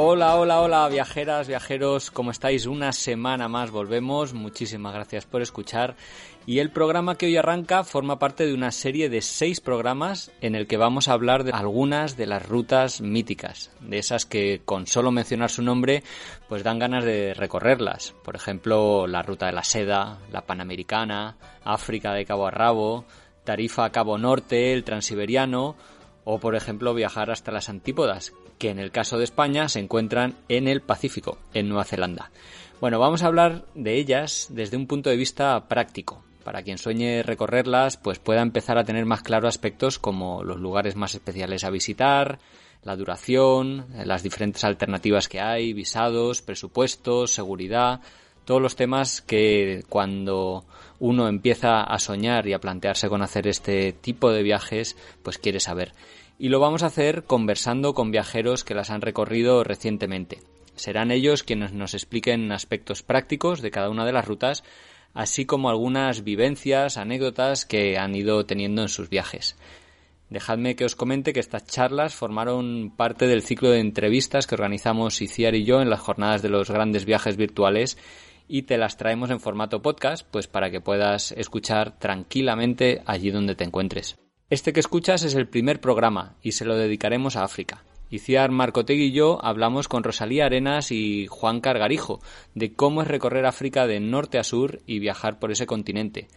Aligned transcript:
Hola, 0.00 0.36
hola, 0.36 0.60
hola, 0.60 0.88
viajeras, 0.88 1.48
viajeros, 1.48 2.12
¿cómo 2.12 2.30
estáis? 2.30 2.66
Una 2.66 2.92
semana 2.92 3.48
más 3.48 3.72
volvemos, 3.72 4.32
muchísimas 4.32 4.94
gracias 4.94 5.26
por 5.26 5.42
escuchar. 5.42 5.96
Y 6.46 6.60
el 6.60 6.70
programa 6.70 7.16
que 7.16 7.26
hoy 7.26 7.36
arranca 7.36 7.82
forma 7.82 8.16
parte 8.16 8.46
de 8.46 8.54
una 8.54 8.70
serie 8.70 9.08
de 9.08 9.20
seis 9.22 9.60
programas 9.60 10.30
en 10.40 10.54
el 10.54 10.68
que 10.68 10.76
vamos 10.76 11.08
a 11.08 11.14
hablar 11.14 11.42
de 11.42 11.50
algunas 11.50 12.16
de 12.16 12.26
las 12.26 12.48
rutas 12.48 13.00
míticas, 13.00 13.72
de 13.80 13.98
esas 13.98 14.24
que 14.24 14.62
con 14.64 14.86
solo 14.86 15.10
mencionar 15.10 15.50
su 15.50 15.62
nombre 15.62 16.04
pues 16.48 16.62
dan 16.62 16.78
ganas 16.78 17.04
de 17.04 17.34
recorrerlas. 17.34 18.14
Por 18.22 18.36
ejemplo, 18.36 19.08
la 19.08 19.22
ruta 19.22 19.46
de 19.46 19.52
la 19.52 19.64
seda, 19.64 20.20
la 20.30 20.42
panamericana, 20.42 21.38
África 21.64 22.12
de 22.12 22.24
Cabo 22.24 22.46
a 22.46 22.52
Rabo, 22.52 23.04
Tarifa 23.42 23.86
a 23.86 23.90
Cabo 23.90 24.16
Norte, 24.16 24.72
el 24.74 24.84
transiberiano 24.84 25.74
o 26.22 26.38
por 26.38 26.54
ejemplo 26.54 26.94
viajar 26.94 27.32
hasta 27.32 27.50
las 27.50 27.68
antípodas, 27.68 28.32
que 28.58 28.70
en 28.70 28.78
el 28.78 28.90
caso 28.90 29.18
de 29.18 29.24
España 29.24 29.68
se 29.68 29.80
encuentran 29.80 30.36
en 30.48 30.68
el 30.68 30.82
Pacífico, 30.82 31.38
en 31.54 31.68
Nueva 31.68 31.84
Zelanda. 31.84 32.30
Bueno, 32.80 32.98
vamos 32.98 33.22
a 33.22 33.26
hablar 33.26 33.64
de 33.74 33.94
ellas 33.94 34.48
desde 34.50 34.76
un 34.76 34.86
punto 34.86 35.10
de 35.10 35.16
vista 35.16 35.68
práctico. 35.68 36.22
Para 36.44 36.62
quien 36.62 36.78
sueñe 36.78 37.22
recorrerlas, 37.22 37.96
pues 37.96 38.18
pueda 38.18 38.40
empezar 38.40 38.78
a 38.78 38.84
tener 38.84 39.04
más 39.04 39.22
claro 39.22 39.48
aspectos 39.48 39.98
como 39.98 40.44
los 40.44 40.58
lugares 40.58 40.96
más 40.96 41.14
especiales 41.14 41.64
a 41.64 41.70
visitar, 41.70 42.38
la 42.84 42.96
duración, 42.96 43.86
las 44.04 44.22
diferentes 44.22 44.64
alternativas 44.64 45.28
que 45.28 45.40
hay, 45.40 45.72
visados, 45.72 46.42
presupuestos, 46.42 47.32
seguridad, 47.32 48.00
todos 48.48 48.62
los 48.62 48.76
temas 48.76 49.20
que 49.20 49.84
cuando 49.90 50.64
uno 50.98 51.28
empieza 51.28 51.82
a 51.82 51.98
soñar 51.98 52.48
y 52.48 52.54
a 52.54 52.60
plantearse 52.60 53.10
con 53.10 53.20
hacer 53.20 53.46
este 53.46 53.92
tipo 53.92 54.32
de 54.32 54.42
viajes, 54.42 54.96
pues 55.22 55.36
quiere 55.36 55.60
saber 55.60 55.92
y 56.38 56.48
lo 56.48 56.60
vamos 56.60 56.82
a 56.82 56.86
hacer 56.86 57.24
conversando 57.24 57.92
con 57.92 58.10
viajeros 58.10 58.64
que 58.64 58.74
las 58.74 58.90
han 58.90 59.02
recorrido 59.02 59.64
recientemente. 59.64 60.38
Serán 60.76 61.10
ellos 61.10 61.42
quienes 61.42 61.72
nos 61.72 61.92
expliquen 61.94 62.52
aspectos 62.52 63.02
prácticos 63.02 63.60
de 63.60 63.70
cada 63.70 63.90
una 63.90 64.06
de 64.06 64.12
las 64.12 64.26
rutas, 64.26 64.62
así 65.12 65.44
como 65.44 65.68
algunas 65.68 66.22
vivencias, 66.22 66.96
anécdotas 66.96 67.66
que 67.66 67.98
han 67.98 68.14
ido 68.14 68.46
teniendo 68.46 68.82
en 68.82 68.88
sus 68.88 69.10
viajes. 69.10 69.56
Dejadme 70.30 70.76
que 70.76 70.84
os 70.84 70.94
comente 70.94 71.32
que 71.32 71.40
estas 71.40 71.66
charlas 71.66 72.14
formaron 72.14 72.92
parte 72.96 73.26
del 73.26 73.42
ciclo 73.42 73.70
de 73.70 73.80
entrevistas 73.80 74.46
que 74.46 74.54
organizamos 74.54 75.20
Iciar 75.22 75.54
y 75.54 75.64
yo 75.64 75.80
en 75.80 75.90
las 75.90 76.00
jornadas 76.00 76.42
de 76.42 76.50
los 76.50 76.70
grandes 76.70 77.06
viajes 77.06 77.36
virtuales 77.36 77.96
y 78.48 78.62
te 78.62 78.78
las 78.78 78.96
traemos 78.96 79.30
en 79.30 79.38
formato 79.38 79.82
podcast, 79.82 80.26
pues 80.30 80.48
para 80.48 80.70
que 80.70 80.80
puedas 80.80 81.32
escuchar 81.32 81.98
tranquilamente 81.98 83.02
allí 83.06 83.30
donde 83.30 83.54
te 83.54 83.64
encuentres. 83.64 84.16
Este 84.50 84.72
que 84.72 84.80
escuchas 84.80 85.22
es 85.24 85.34
el 85.34 85.46
primer 85.46 85.80
programa 85.80 86.36
y 86.42 86.52
se 86.52 86.64
lo 86.64 86.74
dedicaremos 86.74 87.36
a 87.36 87.44
África. 87.44 87.84
Iciar 88.10 88.50
Marcotegui 88.50 89.08
y 89.08 89.12
yo 89.12 89.38
hablamos 89.44 89.86
con 89.86 90.02
Rosalía 90.02 90.46
Arenas 90.46 90.90
y 90.90 91.26
Juan 91.26 91.60
Cargarijo 91.60 92.20
de 92.54 92.72
cómo 92.72 93.02
es 93.02 93.08
recorrer 93.08 93.44
África 93.44 93.86
de 93.86 94.00
norte 94.00 94.38
a 94.38 94.44
sur 94.44 94.80
y 94.86 94.98
viajar 94.98 95.38
por 95.38 95.52
ese 95.52 95.66
continente. 95.66 96.28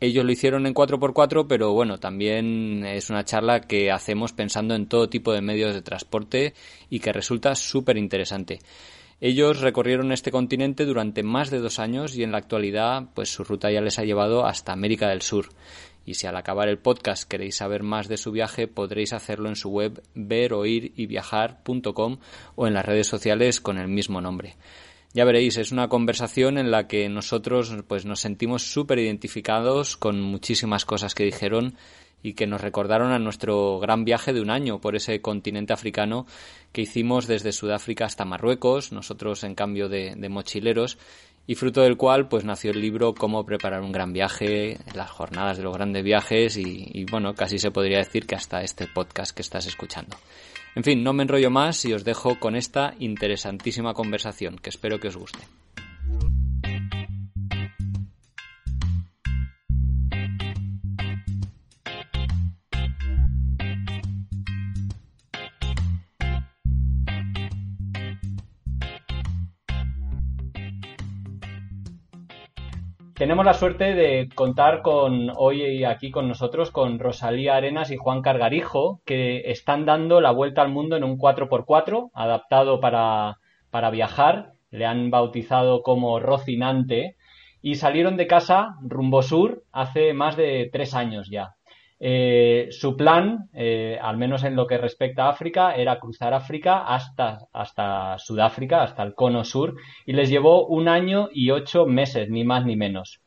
Ellos 0.00 0.24
lo 0.26 0.32
hicieron 0.32 0.66
en 0.66 0.74
4x4, 0.74 1.46
pero 1.48 1.72
bueno, 1.72 1.98
también 1.98 2.84
es 2.84 3.08
una 3.08 3.24
charla 3.24 3.62
que 3.62 3.90
hacemos 3.90 4.34
pensando 4.34 4.74
en 4.74 4.86
todo 4.86 5.08
tipo 5.08 5.32
de 5.32 5.40
medios 5.40 5.72
de 5.72 5.80
transporte 5.80 6.52
y 6.90 7.00
que 7.00 7.12
resulta 7.12 7.54
súper 7.54 7.96
interesante. 7.96 8.58
Ellos 9.20 9.60
recorrieron 9.60 10.12
este 10.12 10.30
continente 10.30 10.84
durante 10.84 11.22
más 11.22 11.50
de 11.50 11.60
dos 11.60 11.78
años 11.78 12.16
y 12.16 12.22
en 12.22 12.32
la 12.32 12.38
actualidad 12.38 13.08
pues 13.14 13.32
su 13.32 13.44
ruta 13.44 13.70
ya 13.70 13.80
les 13.80 13.98
ha 13.98 14.04
llevado 14.04 14.44
hasta 14.44 14.72
América 14.72 15.08
del 15.08 15.22
Sur 15.22 15.48
y 16.06 16.14
si 16.14 16.26
al 16.26 16.36
acabar 16.36 16.68
el 16.68 16.78
podcast 16.78 17.28
queréis 17.28 17.56
saber 17.56 17.82
más 17.82 18.08
de 18.08 18.16
su 18.16 18.30
viaje 18.30 18.68
podréis 18.68 19.12
hacerlo 19.12 19.48
en 19.48 19.56
su 19.56 19.70
web 19.70 20.02
veroiriviajar.com 20.14 22.18
o 22.56 22.66
en 22.66 22.74
las 22.74 22.84
redes 22.84 23.06
sociales 23.06 23.60
con 23.60 23.78
el 23.78 23.88
mismo 23.88 24.20
nombre. 24.20 24.56
Ya 25.14 25.24
veréis, 25.24 25.56
es 25.58 25.70
una 25.70 25.88
conversación 25.88 26.58
en 26.58 26.72
la 26.72 26.88
que 26.88 27.08
nosotros 27.08 27.72
pues 27.86 28.04
nos 28.04 28.20
sentimos 28.20 28.64
súper 28.64 28.98
identificados 28.98 29.96
con 29.96 30.20
muchísimas 30.20 30.84
cosas 30.84 31.14
que 31.14 31.24
dijeron 31.24 31.76
y 32.24 32.32
que 32.32 32.46
nos 32.46 32.62
recordaron 32.62 33.12
a 33.12 33.18
nuestro 33.18 33.78
gran 33.78 34.04
viaje 34.06 34.32
de 34.32 34.40
un 34.40 34.50
año 34.50 34.80
por 34.80 34.96
ese 34.96 35.20
continente 35.20 35.74
africano 35.74 36.26
que 36.72 36.80
hicimos 36.80 37.26
desde 37.26 37.52
Sudáfrica 37.52 38.06
hasta 38.06 38.24
Marruecos, 38.24 38.92
nosotros 38.92 39.44
en 39.44 39.54
cambio 39.54 39.90
de, 39.90 40.16
mochileros, 40.30 40.96
y 41.46 41.54
fruto 41.54 41.82
del 41.82 41.98
cual 41.98 42.26
pues 42.28 42.46
nació 42.46 42.70
el 42.70 42.80
libro 42.80 43.14
Cómo 43.14 43.44
preparar 43.44 43.82
un 43.82 43.92
gran 43.92 44.14
viaje, 44.14 44.78
las 44.94 45.10
jornadas 45.10 45.58
de 45.58 45.64
los 45.64 45.74
grandes 45.74 46.02
viajes 46.02 46.56
y, 46.56 47.04
bueno, 47.10 47.34
casi 47.34 47.58
se 47.58 47.70
podría 47.70 47.98
decir 47.98 48.26
que 48.26 48.36
hasta 48.36 48.62
este 48.62 48.86
podcast 48.86 49.36
que 49.36 49.42
estás 49.42 49.66
escuchando. 49.66 50.16
En 50.74 50.82
fin, 50.82 51.04
no 51.04 51.12
me 51.12 51.24
enrollo 51.24 51.50
más 51.50 51.84
y 51.84 51.92
os 51.92 52.04
dejo 52.04 52.40
con 52.40 52.56
esta 52.56 52.94
interesantísima 52.98 53.92
conversación 53.92 54.56
que 54.56 54.70
espero 54.70 54.98
que 54.98 55.08
os 55.08 55.16
guste. 55.16 55.40
Tenemos 73.24 73.46
la 73.46 73.54
suerte 73.54 73.94
de 73.94 74.28
contar 74.34 74.82
con 74.82 75.32
hoy 75.34 75.82
aquí 75.84 76.10
con 76.10 76.28
nosotros 76.28 76.70
con 76.70 76.98
Rosalía 76.98 77.56
Arenas 77.56 77.90
y 77.90 77.96
Juan 77.96 78.20
Cargarijo, 78.20 79.00
que 79.06 79.50
están 79.50 79.86
dando 79.86 80.20
la 80.20 80.30
vuelta 80.30 80.60
al 80.60 80.68
mundo 80.68 80.94
en 80.94 81.04
un 81.04 81.16
4x4 81.16 82.10
adaptado 82.12 82.80
para, 82.80 83.38
para 83.70 83.88
viajar. 83.88 84.52
Le 84.70 84.84
han 84.84 85.10
bautizado 85.10 85.80
como 85.80 86.20
Rocinante 86.20 87.16
y 87.62 87.76
salieron 87.76 88.18
de 88.18 88.26
casa 88.26 88.76
rumbo 88.82 89.22
sur 89.22 89.64
hace 89.72 90.12
más 90.12 90.36
de 90.36 90.68
tres 90.70 90.92
años 90.92 91.30
ya. 91.30 91.54
Eh, 92.06 92.68
su 92.70 92.98
plan, 92.98 93.48
eh, 93.54 93.98
al 93.98 94.18
menos 94.18 94.44
en 94.44 94.56
lo 94.56 94.66
que 94.66 94.76
respecta 94.76 95.24
a 95.24 95.30
África, 95.30 95.74
era 95.74 95.98
cruzar 95.98 96.34
África 96.34 96.84
hasta, 96.84 97.38
hasta 97.50 98.18
Sudáfrica, 98.18 98.82
hasta 98.82 99.02
el 99.02 99.14
cono 99.14 99.42
sur, 99.42 99.76
y 100.04 100.12
les 100.12 100.28
llevó 100.28 100.66
un 100.66 100.88
año 100.88 101.30
y 101.32 101.50
ocho 101.50 101.86
meses, 101.86 102.28
ni 102.28 102.44
más 102.44 102.66
ni 102.66 102.76
menos. 102.76 103.22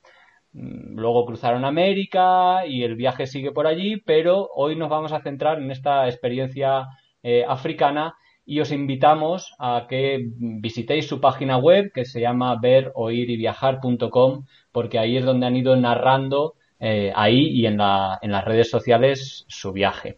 Mm, 0.54 0.96
luego 0.96 1.26
cruzaron 1.26 1.66
América 1.66 2.68
y 2.68 2.84
el 2.84 2.96
viaje 2.96 3.26
sigue 3.26 3.52
por 3.52 3.66
allí, 3.66 3.98
pero 3.98 4.48
hoy 4.56 4.76
nos 4.76 4.90
vamos 4.90 5.12
a 5.12 5.22
centrar 5.22 5.58
en 5.58 5.72
esta 5.72 6.08
experiencia 6.08 6.86
eh, 7.24 7.44
africana 7.48 8.14
y 8.46 8.60
os 8.60 8.72
invitamos 8.72 9.56
a 9.58 9.88
que 9.90 10.30
visitéis 10.38 11.08
su 11.08 11.20
página 11.20 11.58
web 11.58 11.92
que 11.92 12.06
se 12.06 12.22
llama 12.22 12.56
veroiriviajar.com 12.62 14.46
porque 14.72 15.00
ahí 15.00 15.18
es 15.18 15.26
donde 15.26 15.48
han 15.48 15.56
ido 15.56 15.76
narrando 15.76 16.54
eh, 16.80 17.12
ahí 17.16 17.48
y 17.50 17.66
en, 17.66 17.78
la, 17.78 18.20
en 18.22 18.32
las 18.32 18.46
redes 18.46 18.70
sociales 18.70 19.46
su 19.48 19.72
viaje. 19.72 20.18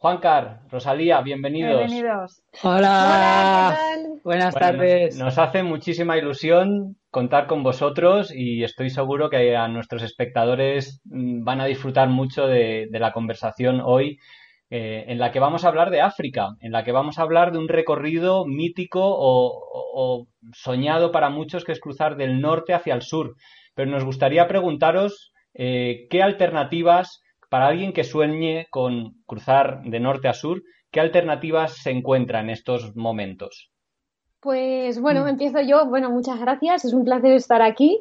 Juancar, 0.00 0.62
Rosalía, 0.70 1.20
bienvenidos. 1.20 1.76
Bienvenidos. 1.76 2.42
Hola. 2.62 3.76
Buenas 4.24 4.54
tardes. 4.54 5.18
Nos, 5.18 5.36
hace 5.36 5.62
muchísima 5.62 6.16
ilusión 6.16 6.96
contar 7.10 7.46
con 7.46 7.62
vosotros 7.62 8.34
y 8.34 8.64
estoy 8.64 8.88
seguro 8.88 9.28
que 9.28 9.54
a 9.54 9.68
nuestros 9.68 10.02
espectadores 10.02 11.02
mm, 11.04 11.44
van 11.44 11.60
a 11.60 11.66
disfrutar 11.66 12.08
mucho 12.08 12.46
de, 12.46 12.88
la 12.92 13.12
conversación 13.12 13.82
hoy 13.84 14.18
eh, 14.70 15.04
en 15.08 15.18
la 15.18 15.32
que 15.32 15.40
vamos 15.40 15.66
a 15.66 15.68
hablar 15.68 15.90
de 15.90 16.00
África, 16.00 16.48
en 16.60 16.72
la 16.72 16.82
que 16.82 16.92
vamos 16.92 17.18
a 17.18 17.22
hablar 17.22 17.52
de 17.52 17.58
un 17.58 17.68
recorrido 17.68 18.46
mítico 18.46 19.02
o 19.04 20.28
soñado 20.54 21.12
para 21.12 21.28
muchos 21.28 21.62
que 21.62 21.72
es 21.72 21.80
cruzar 21.80 22.16
del 22.16 22.40
norte 22.40 22.72
hacia 22.72 22.94
el 22.94 23.02
sur. 23.02 23.36
Pero 23.74 23.90
nos 23.90 24.04
gustaría 24.04 24.48
preguntaros 24.48 25.32
eh, 25.54 26.06
¿qué 26.10 26.22
alternativas, 26.22 27.22
para 27.48 27.66
alguien 27.66 27.92
que 27.92 28.04
sueñe 28.04 28.66
con 28.70 29.22
cruzar 29.26 29.82
de 29.82 30.00
norte 30.00 30.28
a 30.28 30.32
sur, 30.32 30.62
qué 30.90 31.00
alternativas 31.00 31.76
se 31.76 31.90
encuentran 31.90 32.44
en 32.44 32.50
estos 32.50 32.94
momentos? 32.94 33.70
Pues 34.40 35.00
bueno, 35.00 35.24
mm. 35.24 35.28
empiezo 35.28 35.60
yo. 35.60 35.86
Bueno, 35.86 36.10
muchas 36.10 36.40
gracias. 36.40 36.84
Es 36.84 36.94
un 36.94 37.04
placer 37.04 37.32
estar 37.32 37.62
aquí. 37.62 38.00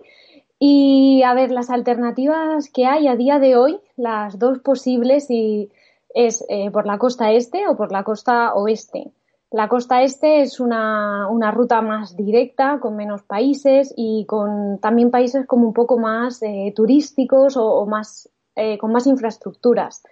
Y 0.60 1.24
a 1.24 1.34
ver, 1.34 1.52
las 1.52 1.70
alternativas 1.70 2.70
que 2.72 2.86
hay 2.86 3.08
a 3.08 3.16
día 3.16 3.40
de 3.40 3.56
hoy, 3.56 3.80
las 3.96 4.38
dos 4.40 4.60
posibles, 4.60 5.30
y 5.30 5.70
es 6.14 6.46
eh, 6.50 6.70
por 6.72 6.86
la 6.86 6.98
costa 6.98 7.32
este 7.32 7.68
o 7.68 7.78
por 7.78 7.92
la 7.92 8.04
costa 8.04 8.54
oeste. 8.54 9.12
La 9.52 9.68
costa 9.68 10.04
este 10.04 10.42
es 10.42 10.60
una, 10.60 11.28
ruta 11.52 11.82
más 11.82 12.16
directa, 12.16 12.80
con 12.80 12.96
menos 12.96 13.24
países 13.24 13.92
y 13.98 14.26
con 14.26 14.78
también 14.80 15.10
países 15.10 15.48
como 15.48 15.68
un 15.68 15.74
poco 15.74 15.98
más 15.98 16.44
eh, 16.44 16.72
turísticos 16.76 17.58
o, 17.58 17.86
más, 17.88 18.30
eh, 18.56 18.78
con 18.78 18.92
más 18.92 19.08
infraestructuras. 19.08 20.04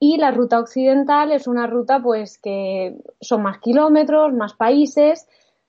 Y 0.00 0.16
la 0.16 0.32
ruta 0.32 0.58
occidental 0.58 1.30
es 1.30 1.46
una 1.46 1.68
ruta 1.68 2.00
pues 2.02 2.38
que 2.38 2.96
son 3.20 3.42
más 3.42 3.58
kilómetros, 3.60 4.32
más 4.32 4.54
países, 4.54 5.28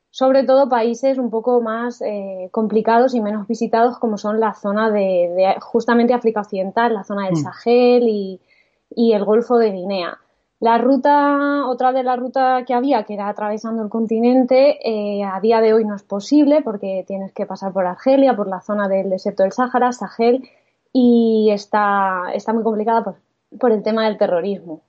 sobre 0.10 0.44
todo 0.44 0.68
países 0.68 1.20
un 1.20 1.30
poco 1.30 1.62
más 1.62 2.02
eh, 2.02 2.50
complicados 2.52 3.14
y 3.14 3.22
menos 3.22 3.48
visitados 3.48 4.00
como 4.00 4.18
son 4.18 4.40
la 4.40 4.56
zona 4.56 4.90
de, 4.90 5.56
justamente 5.62 6.16
África 6.16 6.42
Occidental, 6.42 6.96
la 6.96 7.04
zona 7.04 7.26
del 7.26 7.34
mm. 7.34 7.44
Sahel 7.44 8.08
y, 8.08 8.42
y 8.90 9.14
el 9.14 9.24
Golfo 9.24 9.60
de 9.60 9.70
Guinea. 9.70 10.18
La 10.64 10.78
ruta, 10.78 11.68
otra 11.68 11.92
de 11.92 12.04
la 12.04 12.16
ruta 12.16 12.64
que 12.66 12.74
había, 12.74 13.04
que 13.04 13.16
era 13.16 13.28
atravesando 13.28 13.84
el 13.84 13.90
continente, 13.90 14.80
eh, 14.82 15.22
a 15.22 15.42
día 15.42 15.60
de 15.60 15.74
hoy 15.74 15.84
no 15.84 15.94
es 15.94 16.04
posible 16.04 16.62
porque 16.62 17.04
tienes 17.06 17.34
que 17.34 17.46
pasar 17.46 17.74
por 17.74 17.86
Argelia, 17.86 18.34
por 18.34 18.48
la 18.48 18.62
zona 18.62 18.88
del 18.88 19.10
desierto 19.10 19.44
del 19.44 19.52
Sáhara, 19.52 19.92
Sahel, 19.92 20.42
y 20.94 21.50
está, 21.52 22.32
está 22.34 22.54
muy 22.54 22.64
complicada 22.64 23.04
por, 23.04 23.16
por 23.60 23.74
el 23.74 23.84
tema 23.84 24.06
del 24.06 24.18
terrorismo. 24.18 24.84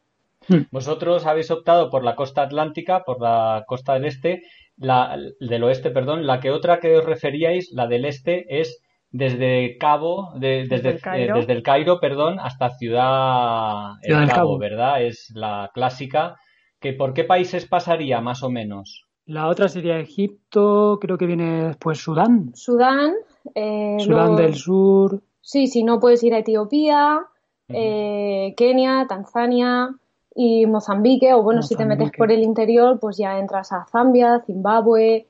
Hmm. 0.47 0.61
Vosotros 0.71 1.27
habéis 1.27 1.51
optado 1.51 1.91
por 1.91 2.05
la 2.05 2.15
costa 2.15 2.43
atlántica, 2.43 3.03
por 3.03 3.21
la 3.21 3.65
costa 3.67 3.95
del 3.95 4.05
este, 4.05 4.45
la, 4.77 5.19
del 5.41 5.65
oeste, 5.65 5.91
perdón. 5.91 6.25
La 6.25 6.39
que 6.39 6.53
otra 6.53 6.79
que 6.79 6.97
os 6.97 7.05
referíais, 7.05 7.73
la 7.73 7.89
del 7.89 8.05
este, 8.05 8.61
es 8.61 8.81
desde 9.15 9.79
Cabo, 9.79 10.33
desde, 10.35 10.75
el 10.75 11.01
Cairo. 11.01 11.37
Eh, 11.37 11.39
desde, 11.39 11.53
el 11.53 11.63
Cairo, 11.63 12.01
perdón, 12.01 12.41
hasta 12.41 12.71
Ciudad, 12.71 13.93
el 14.03 14.29
Cabo, 14.29 14.59
¿verdad? 14.59 15.05
Es 15.05 15.31
la 15.37 15.71
clásica. 15.73 16.35
Que, 16.81 16.95
¿Por 16.95 17.15
qué 17.15 17.23
países 17.23 17.65
pasaría, 17.65 18.21
más 18.21 18.43
o 18.43 18.51
menos? 18.51 19.07
La 19.27 19.47
otra 19.47 19.69
sería 19.69 20.01
Egipto, 20.01 20.99
creo 21.01 21.17
que 21.17 21.27
viene 21.27 21.69
después 21.69 21.99
Sudán. 21.99 22.51
Sudán. 22.55 23.13
Eh, 23.55 23.99
Sudán 24.01 24.35
del 24.35 24.57
Sur. 24.57 25.23
Sí, 25.41 25.69
si 25.69 25.85
no 25.85 26.01
puedes 26.01 26.21
ir 26.25 26.35
a 26.35 26.39
Etiopía, 26.39 27.21
eh, 27.69 28.53
Kenia, 28.57 29.07
Tanzania 29.09 29.95
y 30.35 30.67
Mozambique, 30.67 31.33
o 31.35 31.43
bueno, 31.45 31.63
si 31.63 31.77
te 31.77 31.87
metes 31.87 32.11
por 32.19 32.33
el 32.33 32.43
interior, 32.43 32.99
pues 32.99 33.17
ya 33.17 33.39
entras 33.39 33.71
a 33.71 33.87
Zambia, 33.87 34.43
Zimbabue, 34.45 35.29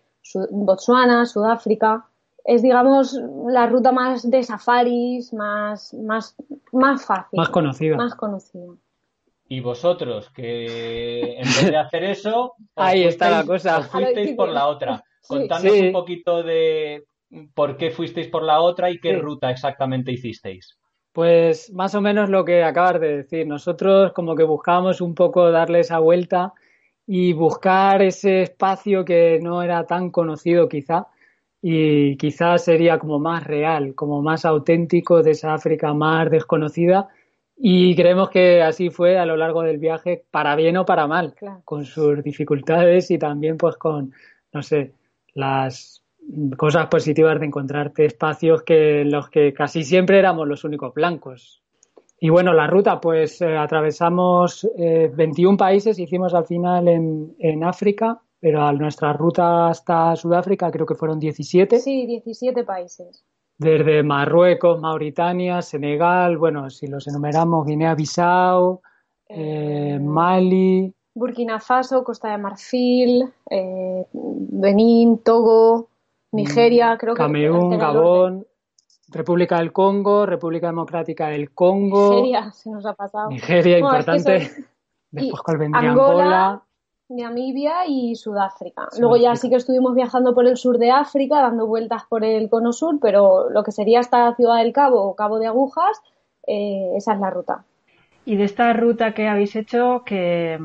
Botswana, 0.50 1.26
Sudáfrica 1.26 2.06
es, 2.44 2.62
digamos, 2.62 3.18
la 3.48 3.66
ruta 3.66 3.90
más 3.90 4.28
de 4.30 4.42
safaris, 4.42 5.32
más, 5.32 5.94
más, 5.94 6.36
más 6.72 7.04
fácil. 7.04 7.38
Más 7.38 7.48
conocida. 7.48 7.96
Más 7.96 8.14
conocida. 8.14 8.74
Y 9.48 9.60
vosotros, 9.60 10.30
que 10.30 11.36
en 11.38 11.44
vez 11.44 11.70
de 11.70 11.76
hacer 11.76 12.04
eso, 12.04 12.54
ahí 12.76 13.04
está 13.04 13.30
la 13.30 13.44
cosa. 13.44 13.82
fuisteis 13.82 14.34
por 14.36 14.48
la 14.48 14.66
otra. 14.66 15.02
Contadnos 15.26 15.72
un 15.72 15.92
poquito 15.92 16.42
de 16.42 17.04
por 17.54 17.76
qué 17.76 17.90
fuisteis 17.90 18.28
por 18.28 18.42
la 18.42 18.60
otra 18.60 18.90
y 18.90 18.98
qué 18.98 19.16
ruta 19.16 19.50
exactamente 19.50 20.12
hicisteis. 20.12 20.78
Pues 21.12 21.72
más 21.72 21.94
o 21.94 22.00
menos 22.00 22.28
lo 22.28 22.44
que 22.44 22.62
acabas 22.62 23.00
de 23.00 23.18
decir. 23.18 23.46
Nosotros 23.46 24.12
como 24.12 24.34
que 24.34 24.44
buscábamos 24.44 25.00
un 25.00 25.14
poco 25.14 25.50
darle 25.50 25.80
esa 25.80 25.98
vuelta 25.98 26.52
y 27.06 27.32
buscar 27.32 28.02
ese 28.02 28.42
espacio 28.42 29.04
que 29.04 29.38
no 29.42 29.62
era 29.62 29.86
tan 29.86 30.10
conocido 30.10 30.68
quizá 30.68 31.06
y 31.66 32.18
quizás 32.18 32.62
sería 32.62 32.98
como 32.98 33.18
más 33.18 33.42
real, 33.42 33.94
como 33.94 34.20
más 34.20 34.44
auténtico 34.44 35.22
de 35.22 35.30
esa 35.30 35.54
África 35.54 35.94
más 35.94 36.30
desconocida. 36.30 37.08
Y 37.56 37.96
creemos 37.96 38.28
que 38.28 38.60
así 38.60 38.90
fue 38.90 39.18
a 39.18 39.24
lo 39.24 39.34
largo 39.38 39.62
del 39.62 39.78
viaje, 39.78 40.24
para 40.30 40.56
bien 40.56 40.76
o 40.76 40.84
para 40.84 41.06
mal, 41.06 41.34
con 41.64 41.86
sus 41.86 42.22
dificultades 42.22 43.10
y 43.10 43.16
también 43.16 43.56
pues 43.56 43.78
con, 43.78 44.12
no 44.52 44.62
sé, 44.62 44.92
las 45.32 46.02
cosas 46.58 46.88
positivas 46.88 47.40
de 47.40 47.46
encontrarte 47.46 48.04
espacios 48.04 48.62
que 48.62 49.00
en 49.00 49.10
los 49.10 49.30
que 49.30 49.54
casi 49.54 49.84
siempre 49.84 50.18
éramos 50.18 50.46
los 50.46 50.64
únicos 50.64 50.92
blancos. 50.92 51.62
Y 52.20 52.28
bueno, 52.28 52.52
la 52.52 52.66
ruta, 52.66 53.00
pues 53.00 53.40
eh, 53.40 53.56
atravesamos 53.56 54.68
21 54.76 55.54
eh, 55.54 55.56
países, 55.56 55.98
hicimos 55.98 56.34
al 56.34 56.44
final 56.44 56.88
en, 56.88 57.34
en 57.38 57.64
África, 57.64 58.20
pero 58.44 58.62
a 58.62 58.74
nuestra 58.74 59.14
ruta 59.14 59.70
hasta 59.70 60.14
Sudáfrica 60.16 60.70
creo 60.70 60.84
que 60.84 60.94
fueron 60.94 61.18
17. 61.18 61.78
Sí, 61.78 62.04
17 62.04 62.62
países. 62.64 63.24
Desde 63.56 64.02
Marruecos, 64.02 64.82
Mauritania, 64.82 65.62
Senegal, 65.62 66.36
bueno, 66.36 66.68
si 66.68 66.86
los 66.86 67.08
enumeramos, 67.08 67.66
Guinea-Bissau, 67.66 68.82
eh, 69.30 69.98
Mali. 69.98 70.92
Burkina 71.14 71.58
Faso, 71.58 72.04
Costa 72.04 72.32
de 72.32 72.36
Marfil, 72.36 73.32
eh, 73.48 74.04
Benín, 74.12 75.22
Togo, 75.24 75.88
Nigeria, 76.32 76.98
creo 77.00 77.14
que. 77.14 77.22
Camerún, 77.22 77.78
Gabón, 77.78 78.46
República 79.08 79.56
del 79.56 79.72
Congo, 79.72 80.26
República 80.26 80.66
Democrática 80.66 81.28
del 81.28 81.54
Congo. 81.54 82.10
Nigeria, 82.10 82.52
se 82.52 82.68
nos 82.68 82.84
ha 82.84 82.92
pasado. 82.92 83.30
Nigeria, 83.30 83.78
importante. 83.78 84.50
Después, 85.10 85.40
¿cuál 85.40 85.56
vendría? 85.56 85.92
Angola, 85.92 86.62
Namibia 87.08 87.86
y 87.86 88.16
Sudáfrica. 88.16 88.88
Luego 88.98 89.16
ya 89.16 89.36
sí 89.36 89.50
que 89.50 89.56
estuvimos 89.56 89.94
viajando 89.94 90.34
por 90.34 90.46
el 90.46 90.56
sur 90.56 90.78
de 90.78 90.90
África, 90.90 91.42
dando 91.42 91.66
vueltas 91.66 92.04
por 92.08 92.24
el 92.24 92.48
cono 92.48 92.72
sur, 92.72 92.98
pero 93.00 93.50
lo 93.50 93.62
que 93.62 93.72
sería 93.72 94.00
hasta 94.00 94.34
Ciudad 94.34 94.58
del 94.58 94.72
Cabo 94.72 95.02
o 95.02 95.14
Cabo 95.14 95.38
de 95.38 95.46
Agujas, 95.46 96.00
eh, 96.46 96.92
esa 96.96 97.14
es 97.14 97.20
la 97.20 97.30
ruta. 97.30 97.64
Y 98.24 98.36
de 98.36 98.44
esta 98.44 98.72
ruta 98.72 99.12
que 99.12 99.28
habéis 99.28 99.54
hecho, 99.54 100.02
¿qué, 100.06 100.58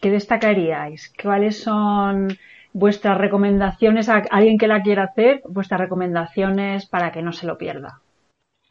qué 0.00 0.10
destacaríais? 0.10 1.12
¿Cuáles 1.22 1.62
son 1.62 2.28
vuestras 2.72 3.18
recomendaciones 3.18 4.08
a 4.08 4.22
alguien 4.30 4.56
que 4.56 4.68
la 4.68 4.82
quiera 4.82 5.04
hacer? 5.04 5.42
Vuestras 5.46 5.80
recomendaciones 5.80 6.86
para 6.86 7.12
que 7.12 7.20
no 7.20 7.32
se 7.32 7.46
lo 7.46 7.58
pierda. 7.58 8.00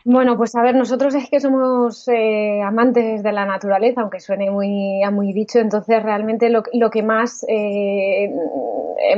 Bueno, 0.07 0.37
pues 0.37 0.53
a 0.53 0.61
ver, 0.61 0.75
nosotros 0.75 1.15
es 1.15 1.31
que 1.31 1.39
somos 1.39 2.07
eh, 2.09 2.61
amantes 2.61 3.23
de 3.23 3.31
la 3.31 3.43
naturaleza, 3.43 4.01
aunque 4.01 4.19
suene 4.19 4.51
muy, 4.51 5.01
muy 5.11 5.33
dicho, 5.33 5.57
entonces 5.57 6.03
realmente 6.03 6.47
lo, 6.49 6.61
que 6.91 7.01
más 7.01 7.43
eh, 7.49 8.31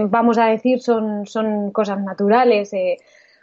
vamos 0.07 0.37
a 0.37 0.45
decir 0.45 0.79
son, 0.81 1.25
son 1.25 1.71
cosas 1.71 2.01
naturales. 2.01 2.71
Eh, 2.71 2.97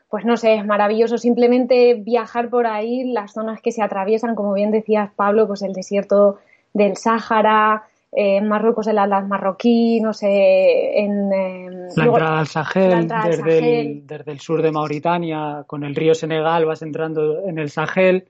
pues 0.09 0.25
no 0.25 0.39
sé, 0.39 0.55
es 0.55 0.65
maravilloso 0.65 1.19
simplemente 1.19 1.95
viajar 1.95 2.49
por 2.49 2.67
ahí, 2.67 3.13
las 3.13 3.35
zonas 3.35 3.61
que 3.61 3.73
se 3.73 3.83
atraviesan, 3.83 4.35
como 4.35 4.55
bien 4.55 4.71
decías 4.71 5.11
Pablo, 5.15 5.47
pues 5.47 5.61
el 5.61 5.75
desierto 5.75 6.39
del 6.73 6.97
Sáhara, 6.97 7.83
en 8.17 8.47
Marruecos 8.47 8.87
el 8.87 8.99
Atlas 8.99 9.27
marroquí, 9.27 10.01
no 10.01 10.13
sé, 10.13 10.99
en... 11.01 11.31
la, 11.31 12.05
entrada 12.05 12.39
al 12.39 12.47
Sahel, 12.47 13.09
desde, 13.09 14.31
El, 14.31 14.41
sur 14.41 14.63
de 14.63 14.71
Mauritania, 14.71 15.65
con 15.67 15.83
el 15.83 15.97
río 15.97 16.15
Senegal 16.15 16.65
vas 16.65 16.83
entrando 16.83 17.41
en 17.47 17.59
el 17.59 17.71
Sahel, 17.71 18.29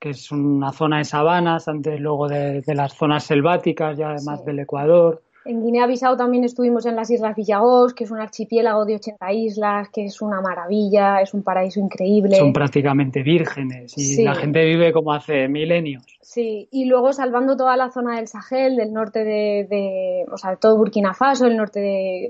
que 0.00 0.10
es 0.10 0.32
una 0.32 0.72
zona 0.72 0.98
de 0.98 1.04
sabanas, 1.04 1.68
antes 1.68 2.00
luego 2.00 2.26
de, 2.26 2.62
las 2.66 2.94
zonas 2.94 3.24
selváticas, 3.24 3.96
ya 3.96 4.10
además 4.10 4.44
del 4.44 4.58
Ecuador. 4.58 5.22
En 5.50 5.64
Guinea-Bissau 5.64 6.16
también 6.16 6.44
estuvimos 6.44 6.86
en 6.86 6.94
las 6.94 7.10
Islas 7.10 7.34
Villagós, 7.34 7.92
que 7.92 8.04
es 8.04 8.12
un 8.12 8.20
archipiélago 8.20 8.84
de 8.84 8.94
80 8.94 9.32
islas, 9.32 9.88
que 9.88 10.04
es 10.04 10.22
una 10.22 10.40
maravilla, 10.40 11.20
es 11.20 11.34
un 11.34 11.42
paraíso 11.42 11.80
increíble. 11.80 12.36
Son 12.36 12.52
prácticamente 12.52 13.24
vírgenes 13.24 13.98
y 13.98 14.22
la 14.22 14.36
gente 14.36 14.64
vive 14.64 14.92
como 14.92 15.12
hace 15.12 15.48
milenios. 15.48 16.04
Sí, 16.20 16.68
y 16.70 16.84
luego 16.84 17.12
salvando 17.12 17.56
toda 17.56 17.76
la 17.76 17.90
zona 17.90 18.14
del 18.18 18.28
Sahel, 18.28 18.76
del 18.76 18.92
norte 18.92 19.24
de, 19.24 20.24
o 20.30 20.36
sea, 20.36 20.54
todo 20.54 20.76
Burkina 20.76 21.14
Faso, 21.14 21.46
el 21.46 21.56
norte 21.56 21.80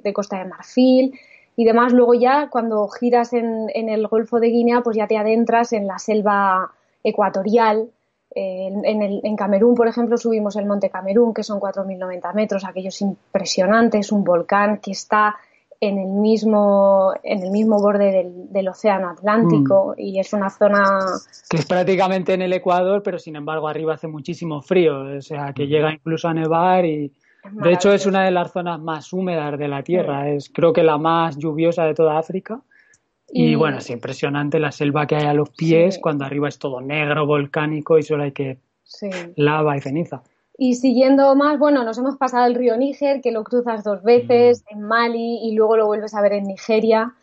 de, 0.03 0.13
Costa 0.15 0.39
de 0.39 0.47
Marfil 0.47 1.13
y 1.57 1.65
demás. 1.67 1.93
Luego 1.93 2.15
ya 2.15 2.49
cuando 2.49 2.89
giras 2.89 3.35
en, 3.35 3.67
en 3.75 3.91
el 3.91 4.07
Golfo 4.07 4.41
de 4.41 4.49
Guinea, 4.49 4.81
pues 4.81 4.97
ya 4.97 5.07
te 5.07 5.19
adentras 5.19 5.75
en 5.75 5.87
la 5.87 5.99
selva 5.99 6.73
ecuatorial, 7.05 7.91
en, 8.33 9.03
el, 9.03 9.21
en, 9.25 9.37
Camerún, 9.37 9.75
por 9.75 9.89
ejemplo, 9.89 10.17
subimos 10.17 10.57
el 10.57 10.67
Monte 10.67 10.91
Camerún, 10.91 11.35
que 11.35 11.43
son 11.43 11.59
4.090 11.59 12.35
metros, 12.35 12.65
aquello 12.65 12.89
es 12.89 13.01
impresionante, 13.01 13.99
es 13.99 14.13
un 14.13 14.23
volcán 14.23 14.79
que 14.79 14.93
está 14.93 15.37
en 15.81 15.99
el 15.99 16.09
mismo, 16.09 17.13
en 17.23 17.43
el 17.43 17.51
mismo 17.51 17.81
borde 17.81 18.31
del, 18.51 18.69
Océano 18.69 19.09
Atlántico 19.09 19.95
mm. 19.97 20.01
y 20.01 20.21
es 20.21 20.33
una 20.33 20.51
zona... 20.51 20.99
Que 21.49 21.57
es 21.57 21.67
prácticamente 21.67 22.35
en 22.35 22.43
el 22.43 22.53
Ecuador, 22.53 23.03
pero 23.03 23.19
sin 23.19 23.35
embargo 23.35 23.67
arriba 23.67 23.95
hace 23.95 24.07
muchísimo 24.07 24.61
frío, 24.61 25.17
o 25.17 25.23
sea, 25.23 25.53
que 25.55 25.67
llega 25.67 25.93
incluso 25.93 26.29
a 26.29 26.35
nevar 26.35 26.85
y... 26.85 27.13
De 27.53 27.73
hecho 27.73 27.91
es 27.91 28.05
una 28.05 28.23
de 28.23 28.31
las 28.31 28.53
zonas 28.53 28.79
más 28.79 29.15
húmedas 29.15 29.59
de 29.59 29.67
la 29.67 29.83
Tierra, 29.83 30.29
es 30.29 30.51
creo 30.53 30.75
que 30.75 30.83
la 30.83 30.99
más 30.99 31.39
lluviosa 31.39 31.85
de 31.85 31.95
toda 31.95 32.19
África. 32.19 32.61
Y, 33.33 33.55
bueno, 33.55 33.79
es 33.79 33.91
impresionante 33.91 34.59
la 34.59 34.73
selva 34.73 35.07
que 35.07 35.17
hay 35.17 35.27
a 35.27 35.35
los 35.35 35.51
pies 35.51 35.99
cuando 35.99 36.25
arriba 36.25 36.49
es 36.49 36.59
todo 36.59 36.81
negro, 36.81 37.27
volcánico 37.27 37.99
y 37.99 38.03
solo 38.03 38.25
hay 38.25 38.33
que 38.33 38.59
lava 39.37 39.77
y 39.77 39.81
ceniza. 39.81 40.23
Y 40.59 40.75
siguiendo 40.75 41.35
más, 41.37 41.59
bueno, 41.59 41.85
nos 41.85 41.97
hemos 41.99 42.17
pasado 42.17 42.47
el 42.47 42.55
río 42.55 42.77
Níger, 42.77 43.21
que 43.23 43.31
lo 43.31 43.45
cruzas 43.45 43.83
dos 43.85 44.03
veces, 44.03 44.65
mm. 44.65 44.77
en 44.77 44.83
Mali 44.83 45.39
y 45.43 45.53
luego 45.53 45.77
lo 45.77 45.87
vuelves 45.87 46.15
a 46.15 46.21
ver 46.21 46.35
en 46.35 46.45
Nigeria. 46.45 47.15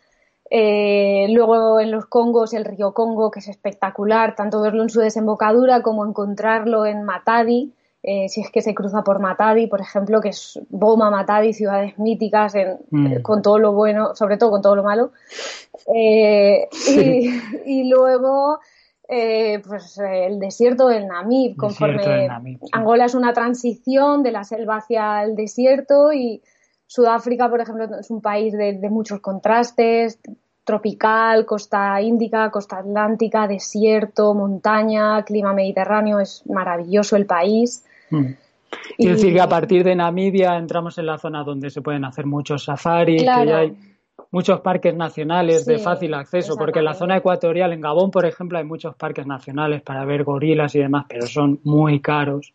Eh, 0.50 1.26
luego 1.30 1.78
en 1.78 1.90
los 1.90 2.06
Congos, 2.06 2.54
el 2.54 2.64
río 2.64 2.94
Congo, 2.94 3.30
que 3.30 3.40
es 3.40 3.48
espectacular, 3.48 4.34
tanto 4.34 4.60
verlo 4.62 4.82
en 4.82 4.90
su 4.90 5.00
desembocadura 5.00 5.82
como 5.82 6.06
encontrarlo 6.06 6.86
en 6.86 7.04
Matadi, 7.04 7.74
eh, 8.02 8.28
si 8.28 8.40
es 8.40 8.50
que 8.50 8.62
se 8.62 8.74
cruza 8.74 9.02
por 9.02 9.18
Matadi, 9.18 9.66
por 9.66 9.80
ejemplo, 9.80 10.20
que 10.20 10.30
es 10.30 10.60
Boma, 10.68 11.10
Matadi, 11.10 11.52
ciudades 11.52 11.98
míticas 11.98 12.54
mm. 12.90 13.22
con 13.22 13.42
todo 13.42 13.58
lo 13.58 13.72
bueno, 13.72 14.14
sobre 14.14 14.36
todo 14.36 14.50
con 14.50 14.62
todo 14.62 14.76
lo 14.76 14.82
malo. 14.82 15.12
Eh, 15.94 16.68
y, 17.66 17.90
luego, 17.90 18.60
eh, 19.08 19.60
pues 19.66 19.98
el 19.98 20.38
desierto 20.38 20.88
del 20.88 21.08
Namib, 21.08 21.56
conforme 21.56 22.28
Angola 22.72 23.06
es 23.06 23.14
una 23.14 23.32
transición 23.32 24.22
de 24.22 24.32
la 24.32 24.44
selva 24.44 24.76
hacia 24.76 25.24
el 25.24 25.34
desierto 25.34 26.12
y 26.12 26.42
Sudáfrica, 26.88 27.50
por 27.50 27.60
ejemplo, 27.60 27.84
es 28.00 28.10
un 28.10 28.22
país 28.22 28.54
de, 28.54 28.78
muchos 28.90 29.20
contrastes, 29.20 30.18
tropical, 30.64 31.44
costa 31.44 32.00
índica, 32.00 32.50
costa 32.50 32.78
atlántica, 32.78 33.46
desierto, 33.46 34.34
montaña, 34.34 35.22
clima 35.24 35.52
mediterráneo, 35.52 36.18
es 36.18 36.46
maravilloso 36.46 37.16
el 37.16 37.26
país. 37.26 37.84
Mm. 38.10 38.26
Quiero 38.96 39.14
decir 39.14 39.32
que 39.32 39.40
a 39.40 39.48
partir 39.48 39.84
de 39.84 39.94
Namibia 39.94 40.56
entramos 40.56 40.98
en 40.98 41.06
la 41.06 41.18
zona 41.18 41.42
donde 41.44 41.70
se 41.70 41.82
pueden 41.82 42.04
hacer 42.04 42.26
muchos 42.26 42.64
safaris, 42.64 43.22
que 43.22 43.46
ya 43.46 43.58
hay 43.58 43.76
muchos 44.30 44.60
parques 44.60 44.94
nacionales 44.94 45.64
de 45.64 45.78
fácil 45.78 46.14
acceso, 46.14 46.56
porque 46.56 46.80
en 46.80 46.84
la 46.84 46.94
zona 46.94 47.16
ecuatorial, 47.16 47.72
en 47.72 47.80
Gabón, 47.80 48.10
por 48.10 48.26
ejemplo, 48.26 48.58
hay 48.58 48.64
muchos 48.64 48.94
parques 48.96 49.26
nacionales 49.26 49.82
para 49.82 50.04
ver 50.04 50.24
gorilas 50.24 50.74
y 50.74 50.80
demás, 50.80 51.06
pero 51.08 51.26
son 51.26 51.60
muy 51.64 52.00
caros. 52.00 52.52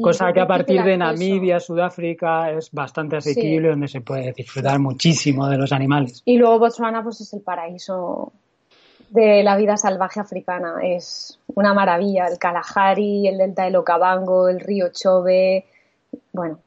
Cosa 0.00 0.32
que 0.32 0.40
a 0.40 0.46
partir 0.46 0.82
de 0.82 0.96
Namibia, 0.96 1.60
Sudáfrica, 1.60 2.50
es 2.50 2.70
bastante 2.70 3.16
asequible, 3.16 3.68
donde 3.68 3.88
se 3.88 4.00
puede 4.00 4.32
disfrutar 4.32 4.78
muchísimo 4.78 5.46
de 5.46 5.58
los 5.58 5.72
animales. 5.72 6.22
Y 6.24 6.38
luego 6.38 6.58
Botswana, 6.58 7.02
pues 7.02 7.20
es 7.20 7.32
el 7.34 7.42
paraíso 7.42 8.32
de 9.14 9.42
la 9.42 9.56
vida 9.56 9.76
salvaje 9.76 10.20
africana. 10.20 10.76
Es 10.82 11.40
una 11.54 11.72
maravilla. 11.72 12.26
El 12.26 12.38
Kalahari, 12.38 13.28
el 13.28 13.38
delta 13.38 13.64
del 13.64 13.76
Okavango, 13.76 14.48
el 14.48 14.60
río 14.60 14.88
Chobe. 14.92 15.64
Bueno, 16.32 16.58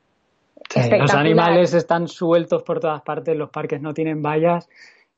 los 0.75 1.13
animales 1.13 1.73
están 1.73 2.07
sueltos 2.07 2.63
por 2.63 2.79
todas 2.79 3.01
partes, 3.01 3.37
los 3.37 3.49
parques 3.49 3.81
no 3.81 3.93
tienen 3.93 4.21
vallas 4.21 4.67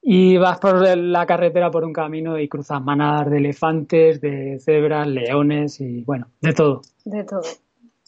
y 0.01 0.37
vas 0.37 0.59
por 0.59 0.97
la 0.97 1.25
carretera 1.25 1.71
por 1.71 1.83
un 1.83 1.91
camino 1.91 2.37
y 2.37 2.47
cruzas 2.47 2.81
manadas 2.81 3.29
de 3.29 3.37
elefantes, 3.37 4.21
de 4.21 4.59
cebras, 4.59 5.07
leones 5.07 5.81
y 5.81 6.03
bueno, 6.03 6.27
de 6.41 6.53
todo. 6.53 6.81
De 7.03 7.23
todo 7.23 7.41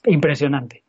impresionante. 0.05 0.83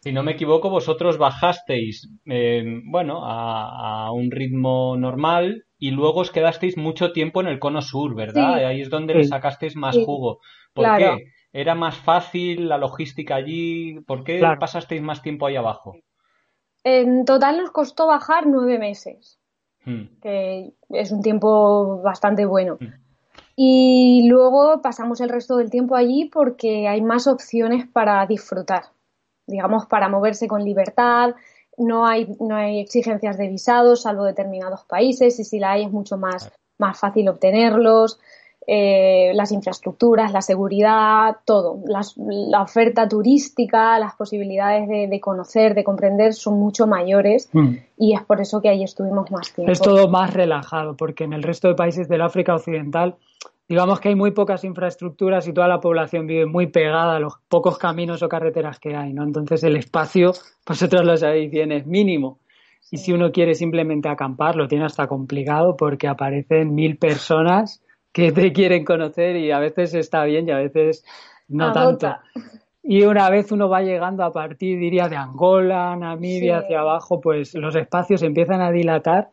Si 0.00 0.12
no 0.12 0.22
me 0.22 0.32
equivoco, 0.32 0.68
vosotros 0.68 1.16
bajasteis, 1.16 2.08
eh, 2.26 2.80
bueno, 2.84 3.20
a, 3.24 4.10
un 4.12 4.30
ritmo 4.30 4.96
normal 4.96 5.64
y 5.82 5.90
luego 5.90 6.20
os 6.20 6.30
quedasteis 6.30 6.76
mucho 6.76 7.10
tiempo 7.10 7.40
en 7.40 7.48
el 7.48 7.58
cono 7.58 7.82
sur, 7.82 8.14
¿verdad? 8.14 8.54
Ahí 8.54 8.82
es 8.82 8.88
donde 8.88 9.14
le 9.14 9.24
sacasteis 9.24 9.74
más 9.74 9.96
jugo. 9.96 10.38
¿Por 10.72 10.86
qué? 10.96 11.32
¿Era 11.52 11.74
más 11.74 11.96
fácil 11.96 12.68
la 12.68 12.78
logística 12.78 13.34
allí? 13.34 13.98
¿Por 14.06 14.22
qué 14.22 14.40
pasasteis 14.60 15.02
más 15.02 15.22
tiempo 15.22 15.44
ahí 15.44 15.56
abajo? 15.56 15.96
En 16.84 17.24
total 17.24 17.56
nos 17.56 17.72
costó 17.72 18.06
bajar 18.06 18.46
nueve 18.46 18.78
meses, 18.78 19.40
hmm. 19.84 20.20
que 20.22 20.70
es 20.90 21.10
un 21.10 21.20
tiempo 21.20 22.00
bastante 22.00 22.46
bueno. 22.46 22.76
Hmm. 22.78 22.94
Y 23.56 24.28
luego 24.28 24.82
pasamos 24.82 25.20
el 25.20 25.30
resto 25.30 25.56
del 25.56 25.68
tiempo 25.68 25.96
allí 25.96 26.30
porque 26.32 26.86
hay 26.86 27.02
más 27.02 27.26
opciones 27.26 27.88
para 27.88 28.24
disfrutar, 28.26 28.84
digamos, 29.48 29.86
para 29.86 30.08
moverse 30.08 30.46
con 30.46 30.64
libertad. 30.64 31.34
No 31.78 32.06
hay, 32.06 32.28
no 32.40 32.54
hay 32.54 32.80
exigencias 32.80 33.38
de 33.38 33.48
visados, 33.48 34.02
salvo 34.02 34.24
determinados 34.24 34.84
países, 34.84 35.38
y 35.40 35.44
si 35.44 35.58
la 35.58 35.72
hay 35.72 35.84
es 35.84 35.90
mucho 35.90 36.16
más, 36.16 36.52
más 36.78 36.98
fácil 36.98 37.28
obtenerlos. 37.28 38.18
Eh, 38.64 39.32
las 39.34 39.50
infraestructuras, 39.50 40.32
la 40.32 40.40
seguridad, 40.40 41.38
todo. 41.44 41.80
la 41.84 42.62
oferta 42.62 43.08
turística, 43.08 43.98
las 43.98 44.14
posibilidades 44.14 44.88
de, 44.88 45.20
conocer, 45.20 45.74
de 45.74 45.82
comprender 45.82 46.32
son 46.32 46.60
mucho 46.60 46.86
mayores 46.86 47.48
hmm. 47.52 47.74
y 47.98 48.14
es 48.14 48.22
por 48.22 48.40
eso 48.40 48.62
que 48.62 48.68
ahí 48.68 48.84
estuvimos 48.84 49.32
más 49.32 49.52
tiempo. 49.52 49.72
Es 49.72 49.80
todo 49.80 50.08
más 50.08 50.32
relajado, 50.32 50.96
porque 50.96 51.24
en 51.24 51.32
el 51.32 51.42
resto 51.42 51.66
de 51.66 51.74
países 51.74 52.08
del 52.08 52.22
África 52.22 52.54
Occidental 52.54 53.16
digamos 53.72 54.00
que 54.00 54.10
hay 54.10 54.14
muy 54.14 54.32
pocas 54.32 54.64
infraestructuras 54.64 55.48
y 55.48 55.54
toda 55.54 55.66
la 55.66 55.80
población 55.80 56.26
vive 56.26 56.44
muy 56.44 56.66
pegada 56.66 57.16
a 57.16 57.18
los 57.18 57.38
pocos 57.48 57.78
caminos 57.78 58.22
o 58.22 58.28
carreteras 58.28 58.78
que 58.78 58.94
hay, 58.94 59.14
¿no? 59.14 59.22
Entonces 59.24 59.64
el 59.64 59.76
espacio, 59.76 60.34
vosotros 60.66 61.06
lo 61.06 61.16
sabéis 61.16 61.50
bien, 61.50 61.72
es 61.72 61.86
mínimo. 61.86 62.38
Y 62.90 62.98
si 62.98 63.12
uno 63.14 63.32
quiere 63.32 63.54
simplemente 63.54 64.10
acampar, 64.10 64.56
lo 64.56 64.68
tiene 64.68 64.84
hasta 64.84 65.06
complicado 65.06 65.74
porque 65.74 66.06
aparecen 66.06 66.74
mil 66.74 66.98
personas 66.98 67.82
que 68.12 68.30
te 68.30 68.52
quieren 68.52 68.84
conocer 68.84 69.36
y 69.36 69.52
a 69.52 69.58
veces 69.58 69.94
está 69.94 70.22
bien 70.24 70.46
y 70.46 70.52
a 70.52 70.58
veces 70.58 71.02
no 71.48 71.72
tanto. 71.72 72.14
Y 72.84 73.04
una 73.04 73.30
vez 73.30 73.52
uno 73.52 73.68
va 73.68 73.80
llegando 73.80 74.24
a 74.24 74.32
partir, 74.32 74.78
diría, 74.78 75.08
de 75.08 75.14
Angola, 75.14 75.94
Namibia, 75.94 76.58
hacia 76.58 76.80
abajo, 76.80 77.20
pues 77.20 77.54
los 77.54 77.76
espacios 77.76 78.22
empiezan 78.24 78.60
a 78.60 78.72
dilatar 78.72 79.28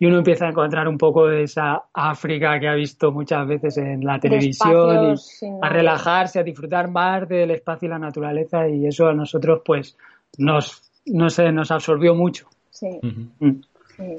y 0.00 0.06
uno 0.06 0.18
empieza 0.18 0.46
a 0.46 0.48
encontrar 0.48 0.88
un 0.88 0.96
poco 0.96 1.26
de 1.26 1.42
esa 1.42 1.82
África 1.92 2.58
que 2.58 2.66
ha 2.66 2.74
visto 2.74 3.12
muchas 3.12 3.46
veces 3.46 3.76
en 3.76 4.02
la 4.04 4.18
televisión 4.18 5.14
y 5.14 5.46
a 5.60 5.68
relajarse, 5.68 6.38
a 6.38 6.42
disfrutar 6.42 6.90
más 6.90 7.28
del 7.28 7.50
espacio 7.50 7.86
y 7.86 7.90
la 7.90 7.98
naturaleza 7.98 8.66
y 8.68 8.86
eso 8.86 9.06
a 9.06 9.12
nosotros 9.12 9.60
pues 9.62 9.98
nos, 10.38 10.90
no 11.04 11.28
sé, 11.28 11.52
nos 11.52 11.70
absorbió 11.70 12.14
mucho. 12.14 12.48
Mm. 12.80 13.50
Sí. 13.96 14.16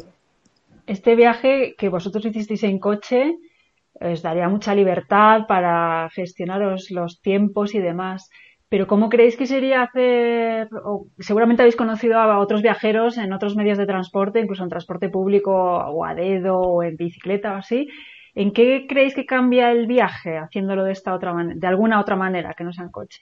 Este 0.86 1.16
viaje 1.16 1.76
que 1.76 1.90
vosotros 1.90 2.24
hicisteis 2.24 2.64
en 2.64 2.78
coche 2.78 3.36
os 4.00 4.22
daría 4.22 4.50
mucha 4.50 4.76
libertad 4.76 5.48
para 5.48 6.10
gestionaros 6.12 6.92
los 6.92 7.22
tiempos 7.22 7.74
y 7.74 7.80
demás. 7.80 8.30
Pero 8.70 8.88
¿cómo 8.88 9.10
creéis 9.10 9.38
que 9.38 9.46
sería 9.46 9.84
hacer, 9.84 10.70
o 10.84 11.08
seguramente 11.20 11.62
habéis 11.62 11.76
conocido 11.76 12.20
a 12.20 12.40
otros 12.40 12.62
viajeros 12.62 13.18
en 13.18 13.32
otros 13.32 13.56
medios 13.56 13.78
de 13.78 13.86
transporte, 13.86 14.40
incluso 14.40 14.64
en 14.64 14.70
transporte 14.70 15.10
público 15.10 15.54
o 15.54 16.04
a 16.04 16.16
dedo 16.16 16.60
o 16.60 16.84
en 16.84 16.98
bicicleta 16.98 17.54
o 17.54 17.58
así? 17.58 17.88
¿En 18.34 18.52
qué 18.52 18.86
creéis 18.88 19.16
que 19.16 19.26
cambia 19.26 19.72
el 19.72 19.88
viaje 19.88 20.38
haciéndolo 20.38 20.84
de 20.84 20.92
esta 20.92 21.14
otra 21.14 21.34
de 21.38 21.68
alguna 21.68 22.02
otra 22.02 22.16
manera 22.16 22.54
que 22.54 22.64
no 22.64 22.74
sea 22.74 22.86
en 22.86 22.92
coche? 22.92 23.22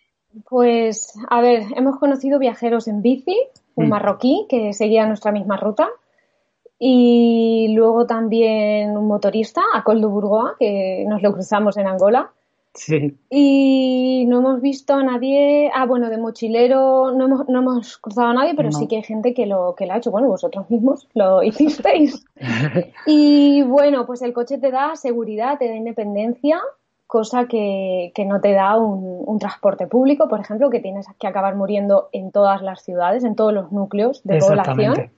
Pues, 0.50 1.14
a 1.30 1.42
ver, 1.42 1.64
hemos 1.76 2.00
conocido 2.00 2.40
viajeros 2.40 2.88
en 2.88 3.02
bici, 3.02 3.38
un 3.76 3.86
mm. 3.86 3.90
marroquí 3.90 4.48
que 4.50 4.74
seguía 4.74 5.06
nuestra 5.06 5.32
misma 5.32 5.58
ruta, 5.58 5.90
y 6.80 7.74
luego 7.76 8.06
también 8.08 8.98
un 8.98 9.08
motorista, 9.08 9.62
a 9.74 9.84
Coldo 9.84 10.10
Burgoa, 10.10 10.56
que 10.60 11.06
nos 11.08 11.22
lo 11.22 11.32
cruzamos 11.32 11.78
en 11.78 11.88
Angola, 11.88 12.32
Sí. 12.74 13.15
Y 13.30 14.25
no 14.27 14.39
hemos 14.39 14.62
visto 14.62 14.96
a 14.96 15.03
nadie, 15.03 15.70
ah, 15.74 15.86
bueno, 15.86 16.10
de 16.10 16.18
mochilero 16.18 17.12
no 17.12 17.25
hemos, 17.25 17.48
no 17.48 17.60
hemos 17.60 17.98
cruzado 18.00 18.30
a 18.30 18.34
nadie, 18.34 18.56
pero 18.56 18.72
sí 18.72 18.88
que 18.88 18.96
hay 18.98 19.03
gente 19.03 19.34
que 19.34 19.46
lo, 19.46 19.75
que 19.75 19.86
lo 19.86 19.94
ha 19.94 19.98
hecho. 19.98 20.10
Bueno, 20.10 20.27
vosotros 20.27 20.70
mismos 20.70 21.08
lo 21.13 21.44
hicisteis. 21.44 22.25
y 23.06 23.62
bueno, 23.63 24.06
pues 24.06 24.22
el 24.24 24.34
coche 24.34 24.58
te 24.58 24.72
da 24.72 24.96
seguridad, 24.96 25.60
te 25.60 25.68
da 25.68 25.75
independencia, 25.75 26.60
cosa 27.06 27.46
que, 27.48 28.12
que 28.15 28.25
no 28.25 28.42
te 28.42 28.53
da 28.53 28.75
un, 28.77 29.24
un, 29.24 29.38
transporte 29.38 29.86
público, 29.86 30.27
por 30.27 30.39
ejemplo, 30.39 30.72
que 30.72 30.80
tienes 30.80 31.06
que 31.20 31.27
acabar 31.27 31.56
muriendo 31.56 32.10
en 32.12 32.32
todas 32.32 32.63
las 32.63 32.82
ciudades, 32.84 33.24
en 33.24 33.36
todos 33.36 33.53
los 33.53 33.72
núcleos 33.72 34.24
de 34.24 34.39
población. 34.39 35.12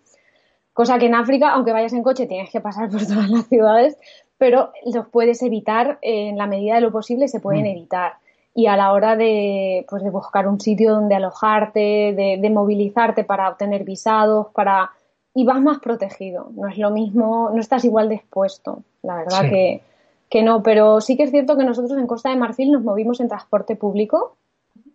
Cosa 0.74 1.00
que 1.00 1.06
en 1.06 1.16
África, 1.16 1.52
aunque 1.52 1.72
vayas 1.72 1.94
en 1.94 2.04
coche, 2.04 2.28
tienes 2.28 2.52
que 2.52 2.60
pasar 2.60 2.90
por 2.90 3.00
todas 3.08 3.30
las 3.30 3.48
ciudades, 3.48 3.98
pero 4.38 4.72
los 4.86 5.08
puedes 5.08 5.42
evitar 5.42 5.98
en 6.02 6.38
la 6.38 6.48
medida 6.48 6.76
de 6.76 6.82
lo 6.82 6.92
posible, 6.92 7.28
se 7.28 7.40
pueden 7.40 7.64
mm. 7.64 7.68
evitar. 7.68 8.14
Y 8.54 8.68
a 8.68 8.78
la 8.78 8.94
hora 8.94 9.16
de, 9.16 9.86
pues, 9.90 10.04
de 10.04 10.10
buscar 10.10 10.48
un 10.48 10.62
sitio 10.62 10.94
donde 10.94 11.16
alojarte, 11.16 12.40
de, 12.40 12.50
movilizarte 12.50 13.24
para 13.24 13.50
obtener 13.50 13.84
visados, 13.84 14.48
para 14.54 14.92
y 15.34 15.44
vas 15.44 15.62
más 15.62 15.80
protegido. 15.80 16.48
No 16.56 16.70
es 16.70 16.78
lo 16.78 16.92
mismo, 16.92 17.50
no 17.54 17.60
estás 17.60 17.84
igual 17.84 18.08
dispuesto. 18.08 18.84
La 19.04 19.16
verdad 19.18 19.42
que, 19.50 19.82
que 20.30 20.44
no, 20.44 20.64
pero 20.64 21.02
sí 21.02 21.18
que 21.18 21.24
es 21.24 21.32
cierto 21.32 21.58
que 21.58 21.66
nosotros 21.66 21.98
en 21.98 22.08
Costa 22.08 22.30
de 22.30 22.38
Marfil 22.38 22.72
nos 22.72 22.84
movimos 22.84 23.20
en 23.20 23.28
transporte 23.28 23.76
público, 23.76 24.38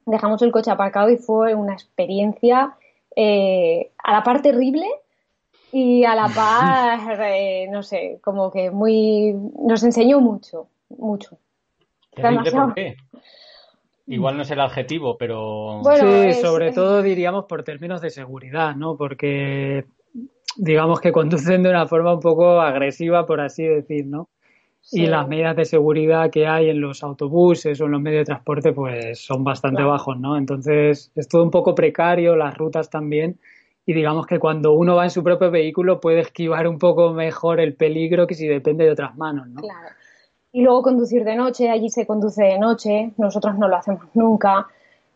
dejamos 0.07 0.41
el 0.43 0.53
coche 0.53 0.71
aparcado 0.71 1.11
y 1.11 1.17
fue 1.17 1.55
una 1.55 1.75
experiencia 1.75 2.75
eh, 3.17 3.91
a 4.03 4.13
la 4.13 4.23
par 4.23 4.43
terrible, 4.43 4.87
y 5.73 6.05
a 6.05 6.15
la 6.15 6.29
paz, 6.35 7.19
eh, 7.21 7.69
no 7.71 7.83
sé, 7.83 8.19
como 8.23 8.51
que 8.51 8.71
muy, 8.71 9.35
nos 9.65 9.83
enseñó 9.83 10.21
mucho, 10.21 10.69
mucho. 10.89 11.39
¿Por 12.15 12.75
qué? 12.75 12.97
Igual 14.07 14.37
no 14.37 14.43
es 14.43 14.51
el 14.51 14.61
adjetivo, 14.61 15.17
pero... 15.17 15.83
sí, 15.95 16.33
sobre 16.43 16.73
todo 16.73 17.01
diríamos 17.01 17.45
por 17.45 17.63
términos 17.63 18.01
de 18.01 18.11
seguridad, 18.11 18.75
¿no? 18.75 18.97
Porque 18.97 19.85
digamos 20.57 21.01
que 21.01 21.13
conducen 21.13 21.63
de 21.63 21.71
una 21.71 21.87
forma 21.87 22.15
un 22.15 22.21
poco 22.21 22.61
agresiva, 22.61 23.25
por 23.25 23.41
así 23.41 23.63
decir, 23.63 24.07
¿no? 24.07 24.29
Y 24.91 25.07
las 25.07 25.29
medidas 25.29 25.55
de 25.55 25.65
seguridad 25.65 26.31
que 26.31 26.49
hay 26.49 26.71
en 26.71 26.81
los 26.81 27.05
autobuses 27.05 27.81
o 27.81 27.85
en 27.85 27.93
los 27.93 28.01
medios 28.01 28.23
de 28.23 28.25
transporte, 28.33 28.73
pues 28.73 29.25
son 29.25 29.45
bastante 29.45 29.85
bajos, 29.85 30.19
¿no? 30.19 30.37
Entonces 30.37 31.13
es 31.15 31.29
todo 31.29 31.45
un 31.45 31.51
poco 31.51 31.77
precario, 31.77 32.35
las 32.35 32.57
rutas 32.57 32.91
también 32.91 33.39
y 33.91 33.93
digamos 33.93 34.25
que 34.25 34.39
cuando 34.39 34.73
uno 34.73 34.95
va 34.95 35.03
en 35.03 35.11
su 35.11 35.25
propio 35.25 35.51
vehículo 35.51 35.99
puede 35.99 36.21
esquivar 36.21 36.69
un 36.69 36.79
poco 36.79 37.13
mejor 37.13 37.59
el 37.59 37.75
peligro 37.75 38.29
que 38.29 38.37
si 38.37 38.47
depende 38.47 38.85
de 38.85 38.93
otras 38.93 39.17
manos, 39.17 39.49
¿no? 39.49 39.63
Claro. 39.63 39.89
Y 40.53 40.63
luego 40.63 40.83
conducir 40.83 41.25
de 41.25 41.35
noche, 41.35 41.69
allí 41.69 41.91
se 41.91 42.07
conduce 42.07 42.45
de 42.45 42.57
noche, 42.57 43.11
nosotros 43.17 43.59
no 43.59 43.67
lo 43.67 43.75
hacemos 43.75 44.05
nunca. 44.15 44.69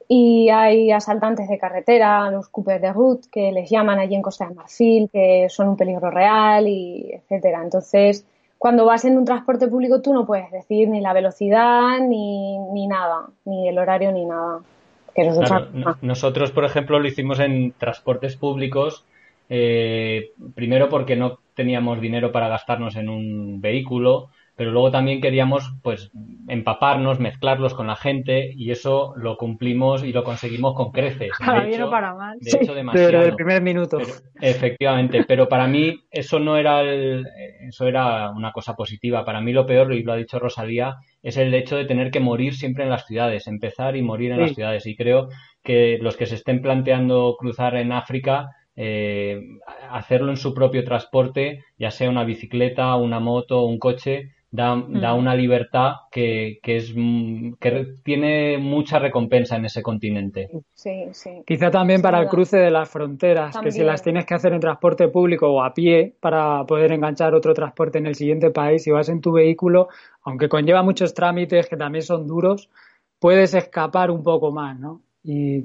y 0.09 0.49
hay 0.51 0.91
asaltantes 0.91 1.49
de 1.49 1.57
carretera, 1.57 2.29
los 2.33 2.49
Cooper 2.49 2.81
de 2.81 2.93
Route, 2.93 3.29
que 3.31 3.53
les 3.53 3.71
llaman 3.71 4.01
allí 4.01 4.17
en 4.17 4.23
Costa 4.23 4.49
de 4.49 4.55
Marfil, 4.57 5.09
que 5.09 5.47
son 5.49 5.69
un 5.69 5.77
peligro 5.77 6.11
real, 6.11 6.67
y 6.67 7.13
etcétera. 7.13 7.63
Entonces, 7.63 8.27
cuando 8.59 8.87
vas 8.87 9.05
en 9.05 9.17
un 9.17 9.25
transporte 9.25 9.69
público 9.69 10.03
tú 10.03 10.13
no 10.13 10.27
puedes 10.27 10.51
decir 10.51 10.89
ni 10.89 11.01
la 11.01 11.13
velocidad 11.13 12.01
ni, 12.01 12.59
ni 12.59 12.89
nada, 12.89 13.29
ni 13.45 13.69
el 13.69 13.79
horario 13.79 14.11
ni 14.11 14.25
nada. 14.25 14.63
Nosotros, 16.03 16.51
por 16.51 16.65
ejemplo, 16.65 16.99
lo 16.99 17.07
hicimos 17.07 17.39
en 17.41 17.73
transportes 17.73 18.37
públicos, 18.37 19.05
eh, 19.49 20.33
primero 20.55 20.89
porque 20.89 21.17
no 21.17 21.39
teníamos 21.55 22.01
dinero 22.01 22.33
para 22.33 22.49
gastarnos 22.49 22.97
en 22.97 23.09
un 23.09 23.61
vehículo, 23.61 24.31
pero 24.57 24.71
luego 24.71 24.91
también 24.91 25.21
queríamos 25.21 25.75
pues 25.83 26.11
empaparnos, 26.49 27.19
mezclarlos 27.19 27.75
con 27.75 27.87
la 27.89 27.97
gente 27.97 28.53
y 28.55 28.71
eso 28.71 29.13
lo 29.17 29.37
cumplimos 29.37 30.05
y 30.05 30.13
lo 30.13 30.23
conseguimos 30.23 30.75
con 30.75 30.93
creces. 30.93 31.31
Para 31.45 31.65
bien 31.65 31.83
o 31.83 31.91
para 31.91 32.15
mal. 32.15 32.39
De 32.41 32.51
hecho, 32.51 32.75
demasiado. 32.75 33.09
Desde 33.09 33.29
el 33.31 33.35
primer 33.35 33.63
minuto. 33.63 33.99
efectivamente, 34.41 35.25
pero 35.27 35.49
para 35.49 35.67
mí 35.67 35.97
eso 36.11 36.39
no 36.39 36.57
era 36.57 36.83
el, 36.83 37.27
eso 37.67 37.87
era 37.87 38.31
una 38.31 38.53
cosa 38.53 38.75
positiva. 38.75 39.25
Para 39.25 39.41
mí 39.41 39.53
lo 39.53 39.67
peor, 39.67 39.93
y 39.93 40.03
lo 40.03 40.13
ha 40.13 40.17
dicho 40.17 40.39
Rosalía, 40.39 40.97
es 41.23 41.37
el 41.37 41.53
hecho 41.55 41.77
de 41.77 41.85
tener 41.85 42.11
que 42.11 42.21
morir 42.21 42.55
siempre 42.55 42.85
en 42.85 42.91
las 42.91 43.07
ciudades, 43.07 43.47
empezar 43.47 43.97
y 43.97 44.03
morir 44.03 44.33
en 44.33 44.41
las 44.41 44.55
ciudades. 44.55 44.87
Y 44.87 44.97
creo 44.97 45.29
que 45.63 45.99
los 46.01 46.17
que 46.17 46.27
se 46.27 46.37
estén 46.37 46.63
planteando 46.63 47.37
cruzar 47.39 47.77
en 47.77 47.93
África 47.93 48.51
eh, 48.77 49.41
hacerlo 49.89 50.31
en 50.31 50.37
su 50.37 50.53
propio 50.53 50.85
transporte, 50.85 51.65
ya 51.79 51.91
sea 51.91 52.11
una 52.11 52.25
bicicleta, 52.25 52.97
una 52.97 53.21
moto, 53.21 53.65
un 53.65 53.79
coche, 53.79 54.33
da, 54.55 54.81
da 54.87 55.15
mm. 55.15 55.19
una 55.19 55.35
libertad 55.35 55.95
que, 56.13 56.61
que, 56.63 56.77
es, 56.77 56.93
mm, 56.95 57.55
que 57.59 57.97
tiene 58.05 58.57
mucha 58.59 59.01
recompensa 59.01 59.57
en 59.57 59.65
ese 59.65 59.83
continente. 59.83 60.49
Sí, 60.75 61.07
sí. 61.11 61.43
Quizá 61.45 61.73
también 61.73 62.01
para 62.01 62.21
el 62.21 62.29
cruce 62.29 62.59
de 62.59 62.71
las 62.71 62.89
fronteras, 62.89 63.59
que 63.59 63.73
si 63.73 63.83
las 63.83 64.01
tienes 64.01 64.25
que 64.25 64.35
hacer 64.35 64.53
en 64.53 64.61
transporte 64.61 65.09
público 65.09 65.49
o 65.49 65.65
a 65.65 65.75
pie 65.75 66.15
para 66.21 66.65
poder 66.67 66.93
enganchar 66.93 67.35
otro 67.35 67.53
transporte 67.53 67.99
en 67.99 68.07
el 68.07 68.15
siguiente 68.15 68.51
país, 68.51 68.85
si 68.85 68.93
vas 68.93 69.09
en 69.09 69.21
tu 69.21 69.33
vehículo, 69.33 69.89
aunque 70.23 70.49
conlleva 70.49 70.85
muchos 70.85 71.15
trámites 71.15 71.69
que 71.69 71.77
también 71.77 72.03
son 72.05 72.29
duros, 72.29 72.71
puedes 73.19 73.55
escapar 73.55 74.13
un 74.13 74.23
poco 74.23 74.53
más, 74.53 74.79
¿no? 74.79 75.01
Y 75.25 75.65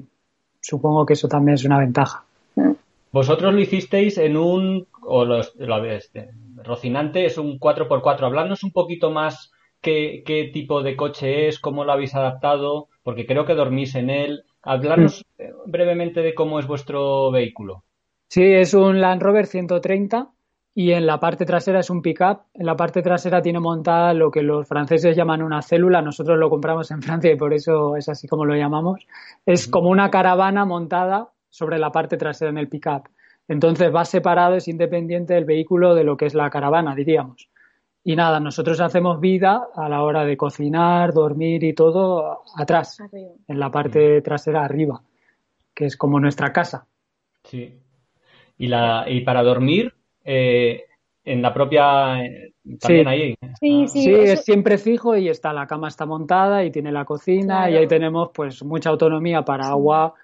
supongo 0.60 1.06
que 1.06 1.12
eso 1.12 1.28
también 1.28 1.54
es 1.54 1.64
una 1.64 1.78
ventaja. 1.78 2.24
Mm. 2.56 2.72
Vosotros 3.12 3.54
lo 3.54 3.60
hicisteis 3.60 4.18
en 4.18 4.36
un, 4.36 4.88
o 5.02 5.24
lo, 5.24 5.42
lo 5.58 5.84
este, 5.84 6.30
Rocinante 6.64 7.24
es 7.24 7.38
un 7.38 7.58
4x4. 7.58 8.22
Habladnos 8.22 8.64
un 8.64 8.72
poquito 8.72 9.10
más 9.10 9.52
qué, 9.80 10.22
qué, 10.24 10.50
tipo 10.52 10.82
de 10.82 10.96
coche 10.96 11.48
es, 11.48 11.58
cómo 11.58 11.84
lo 11.84 11.92
habéis 11.92 12.14
adaptado, 12.14 12.88
porque 13.02 13.26
creo 13.26 13.44
que 13.44 13.54
dormís 13.54 13.94
en 13.94 14.10
él. 14.10 14.44
Hablarnos 14.62 15.24
mm. 15.38 15.70
brevemente 15.70 16.22
de 16.22 16.34
cómo 16.34 16.58
es 16.58 16.66
vuestro 16.66 17.30
vehículo. 17.30 17.84
Sí, 18.28 18.44
es 18.44 18.74
un 18.74 19.00
Land 19.00 19.22
Rover 19.22 19.46
130 19.46 20.30
y 20.74 20.92
en 20.92 21.04
la 21.04 21.18
parte 21.18 21.44
trasera 21.44 21.80
es 21.80 21.90
un 21.90 22.00
pickup. 22.00 22.42
En 22.54 22.66
la 22.66 22.76
parte 22.76 23.02
trasera 23.02 23.42
tiene 23.42 23.58
montada 23.58 24.14
lo 24.14 24.30
que 24.30 24.42
los 24.42 24.68
franceses 24.68 25.16
llaman 25.16 25.42
una 25.42 25.62
célula. 25.62 26.00
Nosotros 26.00 26.38
lo 26.38 26.48
compramos 26.48 26.90
en 26.90 27.02
Francia 27.02 27.32
y 27.32 27.36
por 27.36 27.52
eso 27.52 27.96
es 27.96 28.08
así 28.08 28.28
como 28.28 28.44
lo 28.44 28.54
llamamos. 28.54 29.06
Es 29.44 29.66
como 29.66 29.88
una 29.88 30.10
caravana 30.10 30.64
montada 30.64 31.30
sobre 31.48 31.78
la 31.78 31.90
parte 31.90 32.16
trasera 32.16 32.50
en 32.50 32.58
el 32.58 32.68
pickup. 32.68 33.08
Entonces 33.50 33.92
va 33.92 34.04
separado, 34.04 34.54
es 34.54 34.68
independiente 34.68 35.34
del 35.34 35.44
vehículo 35.44 35.96
de 35.96 36.04
lo 36.04 36.16
que 36.16 36.26
es 36.26 36.34
la 36.34 36.48
caravana, 36.50 36.94
diríamos. 36.94 37.48
Y 38.04 38.14
nada, 38.14 38.38
nosotros 38.38 38.80
hacemos 38.80 39.18
vida 39.18 39.66
a 39.74 39.88
la 39.88 40.04
hora 40.04 40.24
de 40.24 40.36
cocinar, 40.36 41.12
dormir 41.12 41.64
y 41.64 41.72
todo 41.72 42.44
atrás, 42.56 43.02
en 43.12 43.58
la 43.58 43.68
parte 43.72 44.22
trasera 44.22 44.64
arriba, 44.64 45.02
que 45.74 45.86
es 45.86 45.96
como 45.96 46.20
nuestra 46.20 46.52
casa. 46.52 46.86
Sí. 47.42 47.76
Y, 48.56 48.68
la, 48.68 49.06
y 49.08 49.22
para 49.22 49.42
dormir, 49.42 49.94
eh, 50.24 50.84
en 51.24 51.42
la 51.42 51.52
propia 51.52 52.18
también 52.78 53.08
ahí. 53.08 53.34
Sí, 53.58 53.88
sí, 53.88 54.04
sí 54.04 54.14
es 54.14 54.44
siempre 54.44 54.78
fijo 54.78 55.16
y 55.16 55.28
está 55.28 55.52
la 55.52 55.66
cama 55.66 55.88
está 55.88 56.06
montada 56.06 56.64
y 56.64 56.70
tiene 56.70 56.92
la 56.92 57.04
cocina 57.04 57.68
y 57.68 57.76
ahí 57.76 57.88
tenemos 57.88 58.30
pues 58.32 58.62
mucha 58.62 58.90
autonomía 58.90 59.42
para 59.42 59.66
agua 59.66 60.14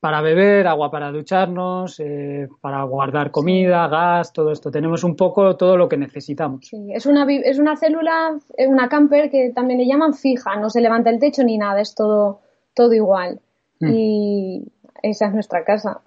para 0.00 0.22
beber, 0.22 0.66
agua 0.66 0.90
para 0.90 1.12
ducharnos, 1.12 2.00
eh, 2.00 2.48
para 2.62 2.82
guardar 2.84 3.30
comida, 3.30 3.86
gas, 3.86 4.32
todo 4.32 4.50
esto. 4.50 4.70
Tenemos 4.70 5.04
un 5.04 5.14
poco 5.14 5.56
todo 5.56 5.76
lo 5.76 5.88
que 5.88 5.98
necesitamos. 5.98 6.66
Sí, 6.66 6.88
es 6.92 7.04
una, 7.04 7.26
es 7.30 7.58
una 7.58 7.76
célula, 7.76 8.38
una 8.66 8.88
camper 8.88 9.30
que 9.30 9.52
también 9.54 9.78
le 9.78 9.86
llaman 9.86 10.14
fija, 10.14 10.56
no 10.56 10.70
se 10.70 10.80
levanta 10.80 11.10
el 11.10 11.20
techo 11.20 11.44
ni 11.44 11.58
nada, 11.58 11.80
es 11.82 11.94
todo, 11.94 12.40
todo 12.74 12.94
igual. 12.94 13.40
Mm. 13.80 13.94
Y 13.94 14.62
esa 15.02 15.26
es 15.26 15.34
nuestra 15.34 15.64
casa. 15.64 16.00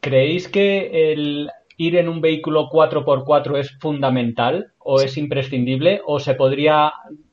¿Creéis 0.00 0.48
que 0.48 1.12
el 1.12 1.50
ir 1.76 1.96
en 1.96 2.08
un 2.08 2.22
vehículo 2.22 2.70
4x4 2.70 3.58
es 3.58 3.76
fundamental 3.78 4.72
o 4.78 5.00
es 5.00 5.18
imprescindible 5.18 6.00
o 6.06 6.20
se 6.20 6.34
podría 6.34 6.90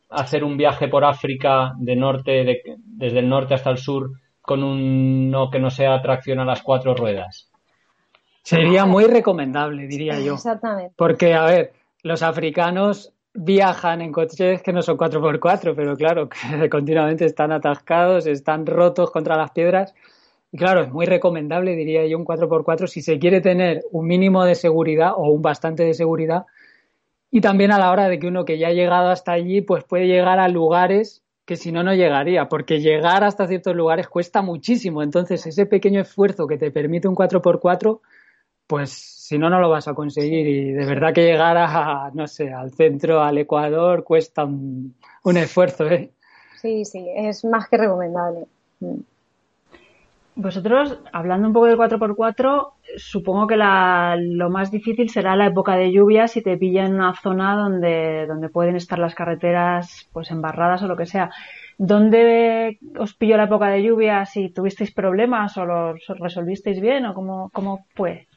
hacer 0.09 0.43
un 0.43 0.57
viaje 0.57 0.89
por 0.89 1.05
África 1.05 1.73
de 1.77 1.95
norte, 1.95 2.61
desde 2.77 3.19
el 3.19 3.29
norte 3.29 3.53
hasta 3.53 3.69
el 3.69 3.77
sur 3.77 4.11
con 4.43 4.61
uno 4.61 5.49
que 5.49 5.59
no 5.59 5.71
sea 5.71 6.01
tracción 6.01 6.39
a 6.39 6.45
las 6.45 6.61
cuatro 6.61 6.93
ruedas. 6.93 7.49
Sería 8.43 8.85
muy 8.85 9.05
recomendable, 9.05 9.87
diría 9.87 10.19
yo. 10.19 10.33
Exactamente. 10.33 10.93
Porque, 10.97 11.33
a 11.33 11.45
ver, 11.45 11.71
los 12.03 12.21
africanos 12.21 13.13
viajan 13.33 14.01
en 14.01 14.11
coches 14.11 14.61
que 14.61 14.73
no 14.73 14.81
son 14.81 14.97
4x4, 14.97 15.73
pero 15.75 15.95
claro, 15.95 16.27
que 16.27 16.69
continuamente 16.69 17.25
están 17.25 17.53
atascados, 17.53 18.27
están 18.27 18.65
rotos 18.65 19.11
contra 19.11 19.37
las 19.37 19.51
piedras. 19.51 19.95
Y 20.51 20.57
claro, 20.57 20.81
es 20.81 20.91
muy 20.91 21.05
recomendable, 21.05 21.75
diría 21.77 22.05
yo, 22.05 22.17
un 22.17 22.25
4x4 22.25 22.87
si 22.87 23.01
se 23.01 23.17
quiere 23.19 23.39
tener 23.39 23.81
un 23.91 24.05
mínimo 24.05 24.43
de 24.43 24.55
seguridad 24.55 25.13
o 25.15 25.29
un 25.29 25.41
bastante 25.41 25.83
de 25.83 25.93
seguridad. 25.93 26.45
Y 27.31 27.39
también 27.39 27.71
a 27.71 27.79
la 27.79 27.91
hora 27.91 28.09
de 28.09 28.19
que 28.19 28.27
uno 28.27 28.43
que 28.43 28.59
ya 28.59 28.67
ha 28.67 28.73
llegado 28.73 29.09
hasta 29.09 29.31
allí, 29.31 29.61
pues 29.61 29.85
puede 29.85 30.05
llegar 30.05 30.39
a 30.39 30.49
lugares 30.49 31.22
que 31.45 31.57
si 31.57 31.71
no, 31.71 31.83
no 31.83 31.93
llegaría, 31.93 32.47
porque 32.47 32.79
llegar 32.79 33.23
hasta 33.23 33.47
ciertos 33.47 33.75
lugares 33.75 34.07
cuesta 34.07 34.41
muchísimo. 34.41 35.03
Entonces, 35.03 35.45
ese 35.45 35.65
pequeño 35.65 36.01
esfuerzo 36.01 36.47
que 36.47 36.57
te 36.57 36.71
permite 36.71 37.07
un 37.07 37.15
4x4, 37.15 37.99
pues 38.67 38.91
si 38.91 39.37
no, 39.37 39.49
no 39.49 39.59
lo 39.59 39.69
vas 39.69 39.87
a 39.87 39.93
conseguir. 39.93 40.47
Y 40.47 40.71
de 40.71 40.85
verdad 40.85 41.13
que 41.13 41.25
llegar 41.25 41.57
a, 41.57 42.11
no 42.13 42.27
sé, 42.27 42.51
al 42.51 42.71
centro, 42.73 43.21
al 43.21 43.37
Ecuador, 43.37 44.03
cuesta 44.03 44.45
un, 44.45 44.95
esfuerzo, 45.35 45.85
¿eh? 45.87 46.11
Sí, 46.61 46.85
sí, 46.85 47.05
es 47.15 47.43
más 47.43 47.67
que 47.67 47.77
recomendable. 47.77 48.45
Vosotros, 50.35 50.99
hablando 51.11 51.47
un 51.47 51.53
poco 51.53 51.67
del 51.67 51.77
4x4, 51.77 52.73
supongo 52.97 53.45
que 53.45 53.55
lo 53.55 54.49
más 54.49 54.71
difícil 54.71 55.09
será 55.09 55.35
la 55.35 55.45
época 55.47 55.75
de 55.75 55.91
lluvia 55.91 56.27
si 56.27 56.41
te 56.41 56.57
pilla 56.57 56.85
en 56.85 56.95
una 56.95 57.13
zona 57.13 57.55
donde, 57.55 58.25
donde 58.25 58.49
pueden 58.49 58.75
estar 58.75 58.97
las 58.97 59.13
carreteras 59.13 60.09
pues 60.11 60.31
embarradas 60.31 60.81
o 60.81 60.87
lo 60.87 60.97
que 60.97 61.05
sea. 61.05 61.29
¿Dónde 61.77 62.79
os 62.97 63.13
pilló 63.13 63.37
la 63.37 63.43
época 63.43 63.67
de 63.67 63.83
lluvia? 63.83 64.25
¿Si 64.25 64.49
tuvisteis 64.49 64.91
problemas 64.91 65.55
o 65.57 65.65
los 65.65 66.01
resolvisteis 66.19 66.81
bien 66.81 67.05
o 67.05 67.13
cómo, 67.13 67.51
cómo 67.53 67.85
fue? 67.93 68.27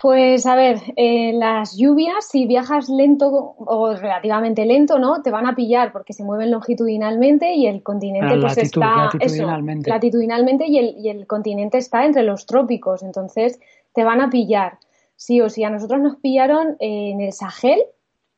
Pues 0.00 0.46
a 0.46 0.54
ver, 0.54 0.78
eh, 0.96 1.32
las 1.34 1.76
lluvias, 1.76 2.26
si 2.26 2.46
viajas 2.46 2.88
lento 2.88 3.54
o 3.58 3.94
relativamente 3.94 4.64
lento, 4.64 4.98
¿no? 4.98 5.20
Te 5.20 5.30
van 5.30 5.46
a 5.46 5.54
pillar 5.54 5.92
porque 5.92 6.14
se 6.14 6.24
mueven 6.24 6.50
longitudinalmente 6.50 7.52
y 7.52 7.66
el 7.66 7.82
continente 7.82 8.38
pues 8.40 8.56
está 8.56 9.10
latitudinalmente. 9.12 9.90
latitudinalmente 9.90 10.66
y 10.66 10.78
el, 10.78 10.96
y 10.96 11.10
el 11.10 11.26
continente 11.26 11.76
está 11.76 12.06
entre 12.06 12.22
los 12.22 12.46
trópicos, 12.46 13.02
entonces 13.02 13.60
te 13.92 14.02
van 14.02 14.22
a 14.22 14.30
pillar. 14.30 14.78
Sí 15.16 15.42
o 15.42 15.50
sí, 15.50 15.64
a 15.64 15.70
nosotros 15.70 16.00
nos 16.00 16.16
pillaron 16.16 16.76
en 16.78 17.20
el 17.20 17.32
Sahel, 17.34 17.80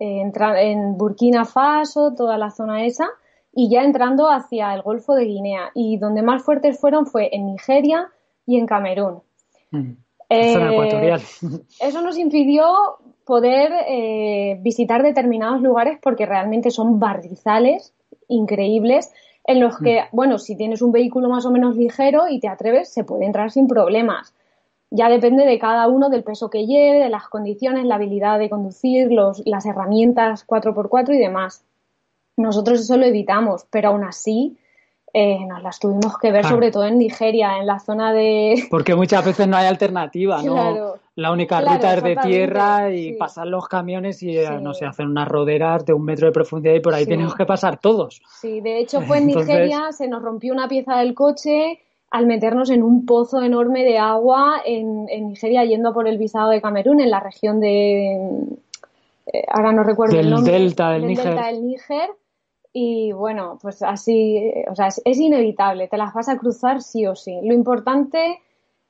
en 0.00 0.98
Burkina 0.98 1.44
Faso, 1.44 2.12
toda 2.12 2.38
la 2.38 2.50
zona 2.50 2.84
esa, 2.84 3.06
y 3.52 3.70
ya 3.70 3.84
entrando 3.84 4.28
hacia 4.28 4.74
el 4.74 4.82
Golfo 4.82 5.14
de 5.14 5.26
Guinea. 5.26 5.70
Y 5.74 5.98
donde 5.98 6.22
más 6.22 6.42
fuertes 6.42 6.80
fueron 6.80 7.06
fue 7.06 7.28
en 7.32 7.46
Nigeria 7.46 8.08
y 8.46 8.58
en 8.58 8.66
Camerún. 8.66 9.22
Mm. 9.70 9.92
Eh, 10.32 11.16
eso 11.80 12.02
nos 12.02 12.18
impidió 12.18 12.64
poder 13.24 13.72
eh, 13.86 14.58
visitar 14.60 15.02
determinados 15.02 15.60
lugares 15.60 15.98
porque 16.02 16.26
realmente 16.26 16.70
son 16.70 16.98
barrizales 16.98 17.92
increíbles 18.28 19.12
en 19.44 19.60
los 19.60 19.78
que, 19.78 20.02
mm. 20.02 20.04
bueno, 20.12 20.38
si 20.38 20.56
tienes 20.56 20.82
un 20.82 20.92
vehículo 20.92 21.28
más 21.28 21.44
o 21.46 21.50
menos 21.50 21.76
ligero 21.76 22.28
y 22.28 22.40
te 22.40 22.48
atreves, 22.48 22.92
se 22.92 23.04
puede 23.04 23.26
entrar 23.26 23.50
sin 23.50 23.66
problemas. 23.66 24.34
Ya 24.90 25.08
depende 25.08 25.44
de 25.44 25.58
cada 25.58 25.88
uno, 25.88 26.10
del 26.10 26.22
peso 26.22 26.50
que 26.50 26.66
lleve, 26.66 26.98
de 26.98 27.08
las 27.08 27.28
condiciones, 27.28 27.86
la 27.86 27.94
habilidad 27.94 28.38
de 28.38 28.50
conducir, 28.50 29.10
los, 29.10 29.42
las 29.46 29.66
herramientas 29.66 30.46
4x4 30.46 31.14
y 31.14 31.18
demás. 31.18 31.64
Nosotros 32.36 32.80
eso 32.80 32.96
lo 32.96 33.06
evitamos, 33.06 33.66
pero 33.70 33.88
aún 33.88 34.04
así 34.04 34.56
eh, 35.14 35.44
nos 35.46 35.62
las 35.62 35.78
tuvimos 35.78 36.16
que 36.18 36.32
ver 36.32 36.46
sobre 36.46 36.70
todo 36.70 36.86
en 36.86 36.98
Nigeria, 36.98 37.58
en 37.58 37.66
la 37.66 37.78
zona 37.78 38.14
de... 38.14 38.64
Porque 38.70 38.94
muchas 38.94 39.22
veces 39.24 39.46
no 39.46 39.58
hay 39.58 39.66
alternativa, 39.66 40.42
¿no? 40.42 40.94
La 41.16 41.30
única 41.30 41.60
ruta 41.60 41.94
es 41.94 42.02
de 42.02 42.16
tierra 42.16 42.90
y 42.90 43.12
pasan 43.12 43.50
los 43.50 43.68
camiones 43.68 44.22
y, 44.22 44.38
eh, 44.38 44.48
no 44.62 44.72
sé, 44.72 44.86
hacen 44.86 45.08
unas 45.08 45.28
roderas 45.28 45.84
de 45.84 45.92
un 45.92 46.04
metro 46.04 46.26
de 46.26 46.32
profundidad 46.32 46.74
y 46.74 46.80
por 46.80 46.94
ahí 46.94 47.04
tenemos 47.04 47.34
que 47.34 47.44
pasar 47.44 47.78
todos. 47.78 48.22
Sí, 48.40 48.62
de 48.62 48.78
hecho 48.78 49.02
fue 49.02 49.18
en 49.18 49.26
Nigeria, 49.28 49.92
se 49.92 50.08
nos 50.08 50.22
rompió 50.22 50.54
una 50.54 50.68
pieza 50.68 50.96
del 50.96 51.12
coche, 51.12 51.80
al 52.10 52.26
meternos 52.26 52.70
en 52.70 52.82
un 52.82 53.04
pozo 53.04 53.42
enorme 53.42 53.84
de 53.84 53.98
agua 53.98 54.62
en, 54.64 55.04
Nigeria 55.04 55.64
yendo 55.66 55.92
por 55.92 56.08
el 56.08 56.16
visado 56.16 56.48
de 56.48 56.62
Camerún, 56.62 57.00
en 57.00 57.10
la 57.10 57.20
región 57.20 57.60
de... 57.60 58.14
Eh, 59.26 59.44
ahora 59.48 59.72
no 59.72 59.84
recuerdo 59.84 60.18
el 60.18 60.30
nombre. 60.30 60.52
Delta 60.52 60.92
del, 60.92 61.14
Delta 61.14 61.46
del 61.48 61.66
Níger. 61.66 62.10
Y 62.72 63.12
bueno, 63.12 63.58
pues 63.60 63.82
así, 63.82 64.50
o 64.70 64.74
sea, 64.74 64.88
es, 64.88 65.18
inevitable, 65.18 65.88
te 65.88 65.98
las 65.98 66.14
vas 66.14 66.28
a 66.28 66.38
cruzar 66.38 66.80
sí 66.80 67.06
o 67.06 67.14
sí. 67.14 67.38
Lo 67.42 67.52
importante 67.52 68.40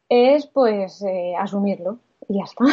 es 0.09 0.47
pues 0.47 1.03
eh, 1.03 1.35
asumirlo 1.37 1.99
y 2.29 2.39
ya 2.39 2.45
está. 2.45 2.65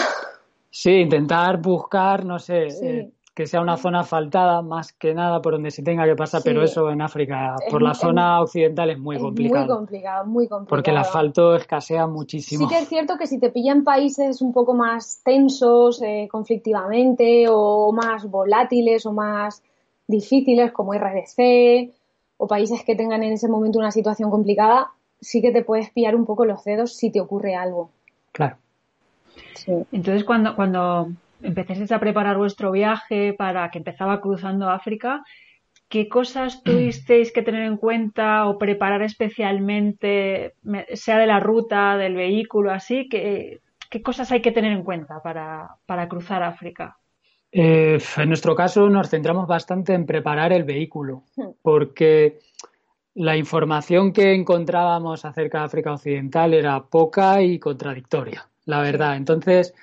Sí, 0.71 0.91
intentar 0.91 1.59
buscar, 1.59 2.25
no 2.25 2.37
sé, 2.37 2.67
eh, 2.67 3.11
que 3.33 3.47
sea 3.47 3.61
una 3.61 3.77
zona 3.77 4.01
asfaltada 4.01 4.61
más 4.61 4.93
que 4.93 5.13
nada 5.13 5.41
por 5.41 5.53
donde 5.53 5.71
se 5.71 5.81
tenga 5.81 6.05
que 6.05 6.15
pasar, 6.15 6.41
pero 6.43 6.61
eso 6.61 6.91
en 6.91 7.01
África, 7.01 7.55
por 7.71 7.81
la 7.81 7.93
zona 7.93 8.41
occidental 8.41 8.89
es 8.89 8.99
muy 8.99 9.17
complicado. 9.17 9.65
Muy 9.65 9.75
complicado, 9.75 10.25
muy 10.25 10.47
complicado. 10.47 10.69
Porque 10.69 10.91
el 10.91 10.97
asfalto 10.97 11.55
escasea 11.55 12.05
muchísimo. 12.05 12.67
Sí 12.67 12.75
que 12.75 12.81
es 12.81 12.89
cierto 12.89 13.17
que 13.17 13.27
si 13.27 13.39
te 13.39 13.49
pillan 13.49 13.83
países 13.83 14.41
un 14.41 14.51
poco 14.51 14.73
más 14.73 15.21
tensos 15.23 16.01
eh, 16.01 16.27
conflictivamente 16.29 17.45
o 17.49 17.93
más 17.93 18.29
volátiles 18.29 19.05
o 19.05 19.13
más 19.13 19.63
difíciles 20.09 20.71
como 20.71 20.93
RDC 20.93 21.93
o 22.37 22.47
países 22.47 22.83
que 22.83 22.95
tengan 22.95 23.21
en 23.23 23.33
ese 23.33 23.47
momento 23.47 23.79
una 23.79 23.91
situación 23.91 24.31
complicada, 24.31 24.91
sí 25.21 25.41
que 25.41 25.51
te 25.51 25.63
puedes 25.63 25.91
pillar 25.91 26.15
un 26.15 26.25
poco 26.25 26.45
los 26.45 26.63
dedos 26.63 26.95
si 26.95 27.11
te 27.11 27.21
ocurre 27.21 27.55
algo. 27.55 27.91
Claro. 28.31 28.57
Entonces, 29.91 30.23
cuando, 30.23 30.55
cuando 30.55 31.11
empezasteis 31.43 31.91
a 31.91 31.99
preparar 31.99 32.37
vuestro 32.37 32.71
viaje 32.71 33.33
para 33.33 33.69
que 33.69 33.77
empezaba 33.77 34.19
cruzando 34.19 34.69
África, 34.69 35.23
¿qué 35.89 36.09
cosas 36.09 36.63
tuvisteis 36.63 37.31
que 37.31 37.43
tener 37.43 37.63
en 37.63 37.77
cuenta 37.77 38.47
o 38.47 38.57
preparar 38.57 39.03
especialmente, 39.03 40.55
sea 40.93 41.19
de 41.19 41.27
la 41.27 41.39
ruta, 41.39 41.97
del 41.97 42.15
vehículo, 42.15 42.71
así? 42.71 43.07
¿Qué, 43.09 43.59
qué 43.89 44.01
cosas 44.01 44.31
hay 44.31 44.41
que 44.41 44.51
tener 44.51 44.71
en 44.71 44.83
cuenta 44.83 45.21
para, 45.21 45.75
para 45.85 46.07
cruzar 46.07 46.41
África? 46.41 46.97
Eh, 47.51 47.99
en 48.17 48.27
nuestro 48.27 48.55
caso 48.55 48.89
nos 48.89 49.09
centramos 49.09 49.47
bastante 49.47 49.93
en 49.93 50.05
preparar 50.05 50.53
el 50.53 50.63
vehículo, 50.63 51.23
hmm. 51.35 51.47
porque 51.61 52.39
la 53.15 53.35
información 53.35 54.13
que 54.13 54.33
encontrábamos 54.33 55.25
acerca 55.25 55.59
de 55.59 55.65
África 55.65 55.93
Occidental 55.93 56.53
era 56.53 56.79
poca 56.83 57.41
y 57.41 57.59
contradictoria, 57.59 58.47
la 58.65 58.81
verdad. 58.81 59.17
Entonces, 59.17 59.73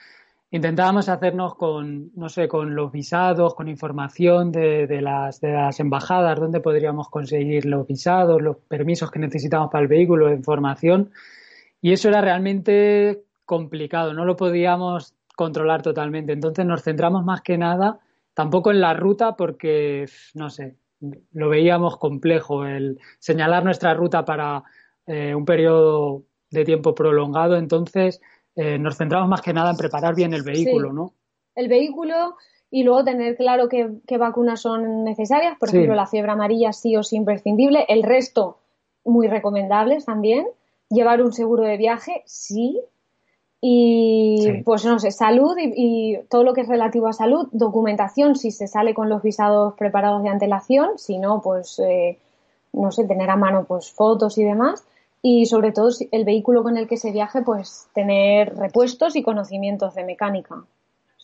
intentábamos 0.51 1.09
hacernos 1.09 1.57
con, 1.57 2.13
no 2.15 2.29
sé, 2.29 2.47
con 2.49 2.75
los 2.75 2.93
visados, 2.93 3.55
con 3.55 3.69
información 3.69 4.53
de, 4.53 4.87
de, 4.87 5.03
las, 5.03 5.41
de 5.41 5.53
las 5.53 5.81
embajadas, 5.81 6.39
dónde 6.39 6.61
podríamos 6.61 7.09
conseguir 7.09 7.67
los 7.67 7.87
visados, 7.87 8.41
los 8.41 8.57
permisos 8.69 9.11
que 9.11 9.19
necesitamos 9.19 9.71
para 9.71 9.83
el 9.83 9.89
vehículo, 9.89 10.33
información. 10.33 11.11
Y 11.83 11.93
eso 11.93 12.09
era 12.09 12.21
realmente 12.21 13.25
complicado, 13.45 14.15
no 14.15 14.25
lo 14.25 14.37
podíamos 14.37 15.15
controlar 15.37 15.83
totalmente. 15.83 16.33
Entonces 16.33 16.67
nos 16.67 16.83
centramos 16.83 17.25
más 17.25 17.43
que 17.43 17.57
nada, 17.57 18.01
tampoco 18.35 18.73
en 18.73 18.81
la 18.81 18.95
ruta, 18.95 19.37
porque, 19.37 20.07
no 20.35 20.51
sé, 20.51 20.75
lo 21.33 21.49
veíamos 21.49 21.99
complejo 21.99 22.67
el 22.67 22.99
señalar 23.21 23.65
nuestra 23.65 23.95
ruta 23.95 24.25
para 24.25 24.65
eh, 25.07 25.35
un 25.35 25.45
periodo 25.45 26.25
de 26.51 26.65
tiempo 26.65 26.95
prolongado. 26.95 27.57
Entonces 27.57 28.21
eh, 28.57 28.79
nos 28.79 28.97
centramos 28.97 29.29
más 29.29 29.43
que 29.43 29.53
nada 29.53 29.71
en 29.71 29.77
preparar 29.77 30.15
bien 30.17 30.33
el 30.33 30.43
vehículo, 30.43 30.93
¿no? 30.93 31.13
El 31.55 31.69
vehículo 31.69 32.37
y 32.71 32.83
luego 32.83 33.05
tener 33.05 33.37
claro 33.37 33.69
qué, 33.69 34.19
vacunas 34.19 34.61
son 34.61 35.05
necesarias. 35.05 35.57
Por 35.59 35.69
ejemplo, 35.69 35.95
la 35.95 36.07
fiebre 36.07 36.33
amarilla 36.33 36.73
sí 36.73 36.97
o 36.97 37.03
sí 37.03 37.17
imprescindible. 37.17 37.85
El 37.89 38.03
resto 38.03 38.59
muy 39.05 39.29
recomendables 39.29 40.05
también. 40.05 40.47
Llevar 40.89 41.23
un 41.23 41.33
seguro 41.33 41.65
de 41.65 41.77
viaje, 41.77 42.23
sí, 42.27 42.81
y 43.61 44.63
pues 44.65 44.85
no 44.85 44.99
sé, 44.99 45.11
salud 45.11 45.57
y, 45.59 46.19
todo 46.29 46.45
lo 46.45 46.53
que 46.53 46.61
es 46.61 46.69
relativo 46.69 47.09
a 47.09 47.13
salud, 47.13 47.49
documentación 47.53 48.37
si 48.37 48.51
se 48.51 48.67
sale 48.67 48.95
con 48.95 49.09
los 49.09 49.23
visados 49.23 49.75
preparados 49.75 50.23
de 50.23 50.29
antelación, 50.29 50.99
si 50.99 51.19
no, 51.19 51.41
pues 51.41 51.79
eh, 51.79 52.19
no 52.73 52.93
sé, 52.93 53.05
tener 53.07 53.31
a 53.31 53.37
mano 53.37 53.65
pues 53.65 53.91
fotos 53.91 54.39
y 54.39 54.45
demás. 54.45 54.87
Y 55.23 55.47
sobre 55.47 55.73
todo 55.73 55.89
el 56.13 56.25
vehículo 56.25 56.63
con 56.63 56.77
el 56.77 56.87
que 56.87 56.99
se 56.99 57.11
viaje, 57.11 57.43
pues 57.43 57.89
tener 57.95 58.55
repuestos 58.55 59.17
y 59.17 59.23
conocimientos 59.23 59.95
de 59.95 60.05
mecánica. 60.05 60.63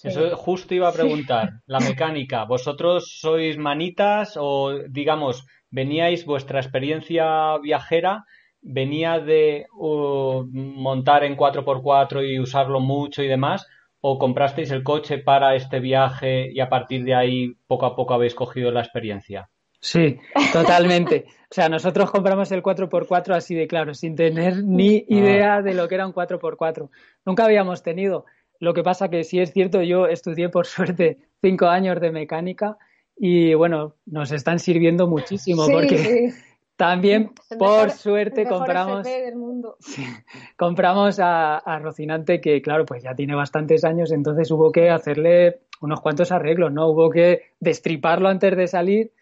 Eso 0.03 0.37
justo 0.37 0.75
iba 0.75 0.89
a 0.89 0.93
preguntar, 0.93 1.61
la 1.67 1.79
mecánica. 1.79 2.45
¿Vosotros 2.45 3.21
sois 3.21 3.57
manitas 3.59 4.37
o, 4.41 4.73
digamos, 4.89 5.47
veníais 5.71 6.27
vuestra 6.27 6.59
experiencia 6.59 7.59
viajera 7.59 8.25
venía 8.63 9.19
de 9.19 9.67
uh, 9.75 10.45
montar 10.53 11.25
en 11.25 11.37
4x4 11.37 12.27
y 12.29 12.39
usarlo 12.39 12.81
mucho 12.81 13.23
y 13.23 13.29
demás? 13.29 13.67
¿O 14.01 14.19
comprasteis 14.19 14.71
el 14.71 14.83
coche 14.83 15.19
para 15.19 15.55
este 15.55 15.79
viaje 15.79 16.51
y 16.53 16.61
a 16.61 16.69
partir 16.69 17.05
de 17.05 17.15
ahí 17.15 17.55
poco 17.67 17.87
a 17.87 17.95
poco 17.95 18.15
habéis 18.15 18.35
cogido 18.35 18.71
la 18.71 18.81
experiencia? 18.81 19.49
Sí, 19.81 20.19
totalmente. 20.53 21.27
O 21.53 21.55
sea, 21.55 21.69
nosotros 21.69 22.11
compramos 22.11 22.51
el 22.51 22.63
4x4 22.63 23.35
así 23.35 23.55
de 23.55 23.67
claro, 23.67 23.93
sin 23.93 24.17
tener 24.17 24.65
ni 24.65 25.01
ah. 25.01 25.05
idea 25.09 25.61
de 25.61 25.75
lo 25.75 25.87
que 25.87 25.97
era 25.97 26.07
un 26.07 26.15
4x4. 26.15 26.89
Nunca 27.27 27.45
habíamos 27.45 27.83
tenido. 27.83 28.25
Lo 28.59 28.73
que 28.73 28.83
pasa 28.83 29.11
que 29.11 29.23
sí 29.23 29.39
es 29.39 29.53
cierto, 29.53 29.83
yo 29.83 30.07
estudié 30.07 30.49
por 30.49 30.65
suerte 30.67 31.19
cinco 31.43 31.67
años 31.67 32.01
de 32.01 32.11
mecánica 32.11 32.79
y 33.19 33.53
bueno, 33.53 33.97
nos 34.07 34.33
están 34.33 34.61
sirviendo 34.61 35.07
muchísimo 35.09 35.67
porque 35.71 36.33
también, 36.77 37.31
por 37.59 37.91
suerte, 37.91 38.47
compramos, 38.47 39.07
compramos 40.57 41.19
a, 41.21 41.79
Rocinante, 41.83 42.41
que 42.41 42.63
claro, 42.63 42.85
pues 42.87 43.03
ya 43.03 43.15
tiene 43.15 43.35
bastantes 43.35 43.85
años, 43.85 44.11
entonces 44.11 44.51
hubo 44.51 44.73
que 44.73 44.91
hacerle 44.91 45.61
unos 45.81 46.01
cuantos 46.01 46.33
arreglos, 46.33 46.73
¿no? 46.73 46.89
Hubo 46.89 47.11
que 47.11 47.43
destriparlo 47.61 48.29
antes 48.29 48.57
de 48.57 48.67
salir, 48.67 49.13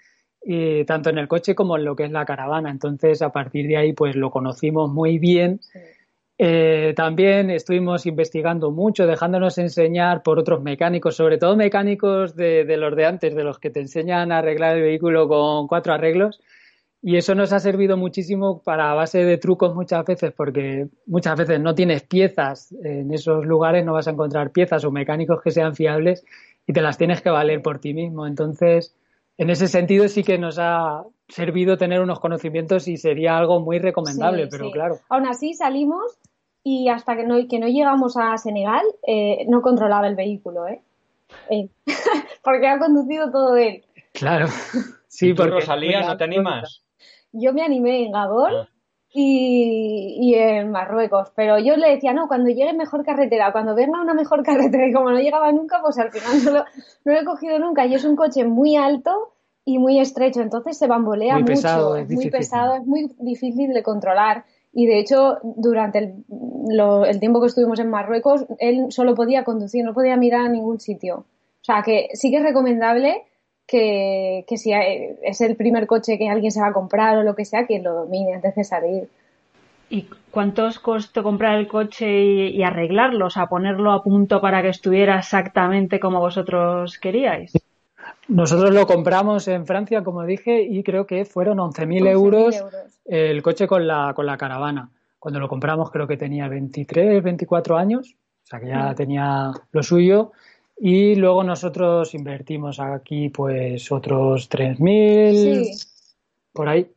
y 0.43 0.85
tanto 0.85 1.11
en 1.11 1.19
el 1.19 1.29
coche 1.29 1.55
como 1.55 1.77
en 1.77 1.85
lo 1.85 1.97
que 1.97 2.05
es 2.05 2.11
la 2.11 2.25
caravana. 2.25 2.71
Entonces, 2.71 3.21
a 3.21 3.31
partir 3.31 3.67
de 3.67 3.77
ahí, 3.77 3.93
pues 3.93 4.17
lo 4.17 4.31
conocimos 4.31 4.91
muy 4.91 5.19
bien. 5.19 5.61
Eh, 6.39 6.95
también 6.97 7.51
estuvimos 7.51 8.07
investigando 8.07 8.71
mucho, 8.71 9.07
dejándonos 9.07 9.59
enseñar 9.59 10.23
por 10.23 10.39
otros 10.39 10.63
mecánicos, 10.63 11.15
sobre 11.17 11.37
todo 11.37 11.57
mecánicos 11.57 12.35
de, 12.35 12.65
de 12.65 12.77
los 12.79 12.97
de 12.97 13.05
antes, 13.05 13.35
de 13.35 13.45
los 13.45 13.59
que 13.59 13.69
te 13.69 13.81
enseñan 13.81 14.33
a 14.33 14.39
arreglar 14.39 14.79
el 14.79 14.83
vehículo 14.83 15.29
con 15.29 15.67
cuatro 15.67 15.93
arreglos 15.93 16.41
y 17.03 17.17
eso 17.17 17.35
nos 17.35 17.53
ha 17.53 17.61
servido 17.61 17.97
muchísimo 17.97 18.63
para 18.63 18.93
base 18.93 19.25
de 19.25 19.39
trucos 19.39 19.75
muchas 19.75 20.05
veces, 20.05 20.33
porque 20.33 20.89
muchas 21.07 21.37
veces 21.37 21.59
no 21.59 21.75
tienes 21.75 22.03
piezas 22.03 22.75
en 22.85 23.13
esos 23.13 23.47
lugares, 23.47 23.85
no 23.85 23.95
vas 23.95 24.07
a 24.07 24.11
encontrar 24.11 24.51
piezas 24.51 24.85
o 24.85 24.91
mecánicos 24.91 25.41
que 25.43 25.51
sean 25.51 25.75
fiables 25.75 26.25
y 26.67 26.73
te 26.73 26.83
las 26.83 26.99
tienes 26.99 27.23
que 27.23 27.31
valer 27.31 27.63
por 27.63 27.79
ti 27.79 27.95
mismo. 27.95 28.27
Entonces, 28.27 28.95
en 29.39 29.49
ese 29.49 29.67
sentido 29.67 30.09
sí 30.09 30.23
que 30.23 30.37
nos 30.37 30.59
ha 30.59 31.05
servido 31.29 31.79
tener 31.79 32.03
unos 32.03 32.21
conocimientos 32.21 32.87
y 32.87 32.99
sería 32.99 33.39
algo 33.39 33.61
muy 33.61 33.79
recomendable, 33.79 34.49
pero 34.49 34.71
claro. 34.71 34.99
Aún 35.09 35.27
así 35.27 35.55
salimos 35.55 36.19
y 36.63 36.91
hasta 36.91 37.17
que 37.17 37.25
no, 37.25 37.37
que 37.49 37.59
no 37.59 37.69
llegamos 37.69 38.19
a 38.19 38.37
Senegal 38.37 38.85
eh, 39.07 39.47
no 39.49 39.63
controlaba 39.63 40.07
el 40.07 40.17
vehículo, 40.17 40.69
¿eh? 40.69 40.83
eh 41.49 41.69
porque 42.45 42.69
ha 42.69 42.79
conducido 42.79 43.31
todo 43.31 43.57
él. 43.57 43.85
Claro. 44.13 44.49
Sí, 45.13 45.35
porque 45.35 45.51
Rosalía, 45.51 46.03
¿no 46.03 46.17
te 46.17 46.23
animas? 46.23 46.85
Yo 47.33 47.53
me 47.53 47.62
animé 47.62 48.05
en 48.05 48.12
Gabón 48.12 48.53
ah. 48.55 48.69
y, 49.12 50.35
en 50.35 50.71
Marruecos, 50.71 51.33
pero 51.35 51.59
yo 51.59 51.77
le 51.77 51.90
decía, 51.90 52.12
no, 52.12 52.29
cuando 52.29 52.51
llegue 52.51 52.73
mejor 52.73 53.05
carretera, 53.05 53.53
cuando 53.53 53.75
venga 53.75 54.01
una 54.01 54.14
mejor 54.14 54.43
carretera, 54.43 54.87
y 54.88 54.93
como 54.93 55.11
no 55.11 55.19
llegaba 55.19 55.53
nunca, 55.53 55.81
pues 55.83 55.99
al 55.99 56.11
final 56.11 56.45
no 56.45 57.12
lo, 57.12 57.19
he 57.19 57.25
cogido 57.25 57.59
nunca. 57.59 57.87
Y 57.87 57.95
es 57.95 58.05
un 58.05 58.16
coche 58.16 58.45
muy 58.45 58.77
alto 58.77 59.33
y 59.64 59.79
muy 59.79 60.01
estrecho, 60.01 60.40
entonces 60.40 60.79
se 60.79 60.87
bambolea 60.87 61.35
mucho, 61.35 61.47
pesado, 61.47 61.97
es 61.97 62.11
muy 62.11 62.31
pesado, 62.31 62.77
es 62.77 62.87
muy 62.87 63.11
difícil 63.19 63.73
de 63.73 63.83
controlar. 63.83 64.45
Y 64.73 64.87
de 64.87 65.01
hecho, 65.01 65.38
durante 65.43 65.99
el, 65.99 66.25
el 67.07 67.21
tiempo 67.21 67.40
que 67.40 67.49
estuvimos 67.49 67.81
en 67.81 67.90
Marruecos, 67.90 68.47
él 68.59 68.87
solo 68.90 69.14
podía 69.14 69.45
conducir, 69.45 69.85
no 69.85 69.95
podía 69.95 70.16
mirar 70.16 70.43
a 70.43 70.49
ningún 70.49 70.79
sitio. 70.79 71.27
O 71.61 71.64
sea, 71.64 71.83
que 71.83 72.09
sí 72.14 72.31
que 72.31 72.38
es 72.38 72.43
recomendable 72.43 73.25
que, 73.71 74.45
si 74.57 74.73
es 74.73 75.41
el 75.41 75.55
primer 75.55 75.87
coche 75.87 76.19
que 76.19 76.29
alguien 76.29 76.51
se 76.51 76.61
va 76.61 76.69
a 76.69 76.73
comprar 76.73 77.19
o 77.19 77.23
lo 77.23 77.37
que 77.37 77.45
sea, 77.45 77.67
que 77.67 77.79
lo 77.79 77.95
domine 77.95 78.35
antes 78.35 78.57
de 78.57 78.65
salir. 78.65 79.09
¿Y 79.89 80.09
cuánto 80.31 80.67
os 80.67 80.81
costó 80.81 81.23
comprar 81.23 81.57
el 81.57 81.69
coche 81.69 82.07
y, 82.51 82.63
arreglarlo? 82.63 83.27
O 83.27 83.31
sea, 83.31 83.47
ponerlo 83.47 83.93
a 83.93 84.03
punto 84.03 84.41
para 84.41 84.61
que 84.63 84.69
estuviera 84.69 85.19
exactamente 85.19 86.01
como 86.01 86.19
vosotros 86.19 86.99
queríais. 86.99 87.53
Nosotros 88.29 88.73
lo 88.73 88.87
compramos 88.87 89.47
en 89.49 89.67
Francia, 89.67 90.03
como 90.03 90.25
dije, 90.25 90.63
y 90.63 90.83
creo 90.83 91.07
que 91.07 91.25
fueron 91.25 91.59
11.000 91.59 92.09
euros, 92.09 92.57
euros 92.57 93.01
el 93.05 93.43
coche 93.43 93.67
con 93.67 93.87
la, 93.87 94.13
con 94.15 94.27
la 94.27 94.37
caravana. 94.37 94.91
Cuando 95.19 95.39
lo 95.39 95.49
compramos 95.49 95.91
creo 95.91 96.07
que 96.07 96.17
tenía 96.17 96.49
23, 96.49 97.23
24 97.23 97.77
años, 97.77 98.17
o 98.45 98.47
sea 98.47 98.59
que 98.59 98.69
ya 98.69 98.91
mm. 98.91 98.95
tenía 98.95 99.51
lo 99.71 99.83
suyo. 99.83 100.33
Y 100.83 101.14
luego 101.14 101.45
nosotros 101.45 102.14
invertimos 102.14 102.81
aquí 102.81 103.29
pues 103.29 103.93
otros 103.93 104.49
3.000, 104.49 105.77
por 106.55 106.71
ahí. 106.71 106.90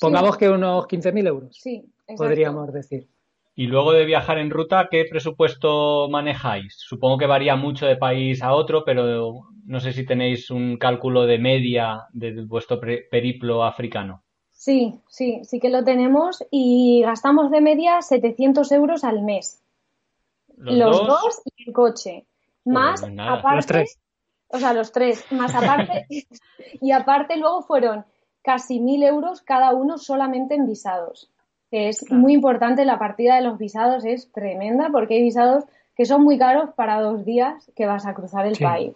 Pongamos 0.00 0.36
que 0.36 0.48
unos 0.48 0.86
15.000 0.86 1.28
euros. 1.28 1.56
Sí, 1.56 1.84
podríamos 2.16 2.72
decir. 2.72 3.06
Y 3.54 3.66
luego 3.66 3.92
de 3.92 4.04
viajar 4.04 4.38
en 4.38 4.50
ruta, 4.50 4.88
¿qué 4.90 5.04
presupuesto 5.08 6.08
manejáis? 6.08 6.74
Supongo 6.78 7.18
que 7.18 7.26
varía 7.26 7.54
mucho 7.54 7.86
de 7.86 7.96
país 7.96 8.42
a 8.42 8.52
otro, 8.52 8.84
pero 8.84 9.42
no 9.64 9.78
sé 9.78 9.92
si 9.92 10.04
tenéis 10.04 10.50
un 10.50 10.76
cálculo 10.76 11.26
de 11.26 11.38
media 11.38 12.06
de 12.12 12.42
vuestro 12.44 12.80
periplo 12.80 13.62
africano. 13.62 14.24
Sí, 14.50 14.98
sí, 15.08 15.40
sí 15.44 15.60
que 15.60 15.70
lo 15.70 15.84
tenemos 15.84 16.44
y 16.50 17.02
gastamos 17.02 17.52
de 17.52 17.60
media 17.60 18.02
700 18.02 18.72
euros 18.72 19.04
al 19.04 19.22
mes. 19.22 19.62
Los, 20.56 21.06
dos? 21.06 21.42
y 21.44 21.68
el 21.68 21.72
coche. 21.72 22.26
Más 22.64 23.02
aparte, 23.02 23.56
los 23.56 23.66
tres. 23.66 23.98
o 24.48 24.58
sea, 24.58 24.72
los 24.72 24.92
tres, 24.92 25.24
más 25.32 25.54
aparte, 25.54 26.06
y 26.80 26.92
aparte 26.92 27.36
luego 27.36 27.62
fueron 27.62 28.04
casi 28.42 28.80
mil 28.80 29.02
euros 29.02 29.42
cada 29.42 29.72
uno 29.72 29.98
solamente 29.98 30.54
en 30.54 30.66
visados 30.66 31.30
es 31.70 32.10
muy 32.10 32.32
importante 32.32 32.84
la 32.84 32.98
partida 32.98 33.36
de 33.36 33.42
los 33.42 33.58
visados, 33.58 34.04
es 34.04 34.32
tremenda 34.32 34.88
porque 34.90 35.14
hay 35.14 35.22
visados 35.22 35.64
que 35.96 36.04
son 36.04 36.24
muy 36.24 36.38
caros 36.38 36.70
para 36.74 37.00
dos 37.00 37.24
días 37.24 37.70
que 37.76 37.86
vas 37.86 38.06
a 38.06 38.14
cruzar 38.14 38.46
el 38.46 38.56
país. 38.58 38.94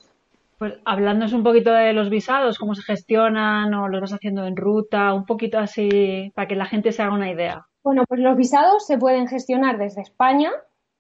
Pues 0.59 0.75
hablándonos 0.85 1.33
un 1.33 1.43
poquito 1.43 1.73
de 1.73 1.93
los 1.93 2.11
visados, 2.11 2.59
cómo 2.59 2.75
se 2.75 2.83
gestionan 2.83 3.75
o 3.75 3.89
los 3.89 4.01
vas 4.01 4.15
haciendo 4.15 4.47
en 4.47 4.57
ruta, 4.57 5.13
un 5.13 5.27
poquito 5.27 5.59
así 5.59 6.33
para 6.35 6.49
que 6.49 6.55
la 6.57 6.67
gente 6.67 6.93
se 6.93 7.03
haga 7.03 7.15
una 7.15 7.31
idea. 7.31 7.67
Bueno, 7.83 8.05
pues 8.09 8.21
los 8.21 8.37
visados 8.37 8.87
se 8.87 8.97
pueden 8.97 9.29
gestionar 9.29 9.79
desde 9.79 10.03
España, 10.03 10.51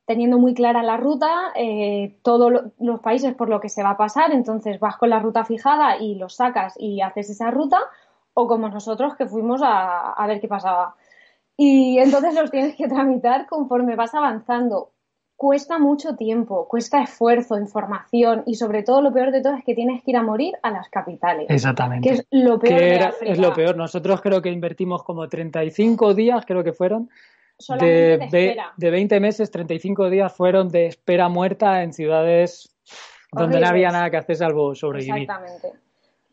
teniendo 0.06 0.38
muy 0.38 0.54
clara 0.54 0.82
la 0.82 0.96
ruta, 0.96 1.52
eh, 1.54 2.16
todos 2.22 2.52
los 2.78 3.00
países 3.00 3.34
por 3.34 3.48
lo 3.48 3.60
que 3.60 3.68
se 3.68 3.82
va 3.82 3.90
a 3.90 3.96
pasar, 3.96 4.32
entonces 4.32 4.78
vas 4.78 4.96
con 4.96 5.10
la 5.10 5.18
ruta 5.18 5.44
fijada 5.44 5.96
y 5.98 6.14
los 6.16 6.36
sacas 6.36 6.74
y 6.78 7.00
haces 7.00 7.30
esa 7.30 7.50
ruta, 7.50 7.78
o 8.34 8.46
como 8.46 8.68
nosotros 8.68 9.16
que 9.16 9.26
fuimos 9.26 9.60
a 9.64 10.24
ver 10.26 10.40
qué 10.40 10.48
pasaba. 10.48 10.94
Y 11.56 11.98
entonces 11.98 12.34
los 12.34 12.50
tienes 12.50 12.74
que 12.74 12.88
tramitar 12.88 13.46
conforme 13.46 13.96
vas 13.96 14.14
avanzando. 14.14 14.90
Cuesta 15.36 15.78
mucho 15.78 16.14
tiempo, 16.14 16.68
cuesta 16.68 17.02
esfuerzo, 17.02 17.58
información 17.58 18.44
y 18.46 18.54
sobre 18.54 18.84
todo 18.84 19.02
lo 19.02 19.12
peor 19.12 19.32
de 19.32 19.42
todo 19.42 19.54
es 19.54 19.64
que 19.64 19.74
tienes 19.74 20.02
que 20.02 20.12
ir 20.12 20.16
a 20.16 20.22
morir 20.22 20.54
a 20.62 20.70
las 20.70 20.88
capitales. 20.88 21.46
Exactamente. 21.48 22.08
Que 22.08 22.14
es 22.14 22.26
lo 22.30 22.58
peor. 22.58 22.80
de 22.80 23.10
es 23.22 23.38
lo 23.38 23.52
peor. 23.52 23.76
Nosotros 23.76 24.20
creo 24.20 24.40
que 24.40 24.50
invertimos 24.50 25.02
como 25.02 25.28
35 25.28 26.14
días, 26.14 26.44
creo 26.46 26.62
que 26.62 26.72
fueron. 26.72 27.10
De, 27.80 28.18
de, 28.30 28.56
de, 28.76 28.90
20 28.90 29.20
meses, 29.20 29.50
35 29.50 30.10
días 30.10 30.32
fueron 30.32 30.68
de 30.68 30.86
espera 30.86 31.28
muerta 31.28 31.82
en 31.82 31.92
ciudades 31.92 32.74
donde 33.32 33.60
no 33.60 33.66
había 33.66 33.90
nada 33.90 34.10
que 34.10 34.16
hacer 34.16 34.36
salvo 34.36 34.74
sobrevivir. 34.74 35.22
Exactamente. 35.22 35.72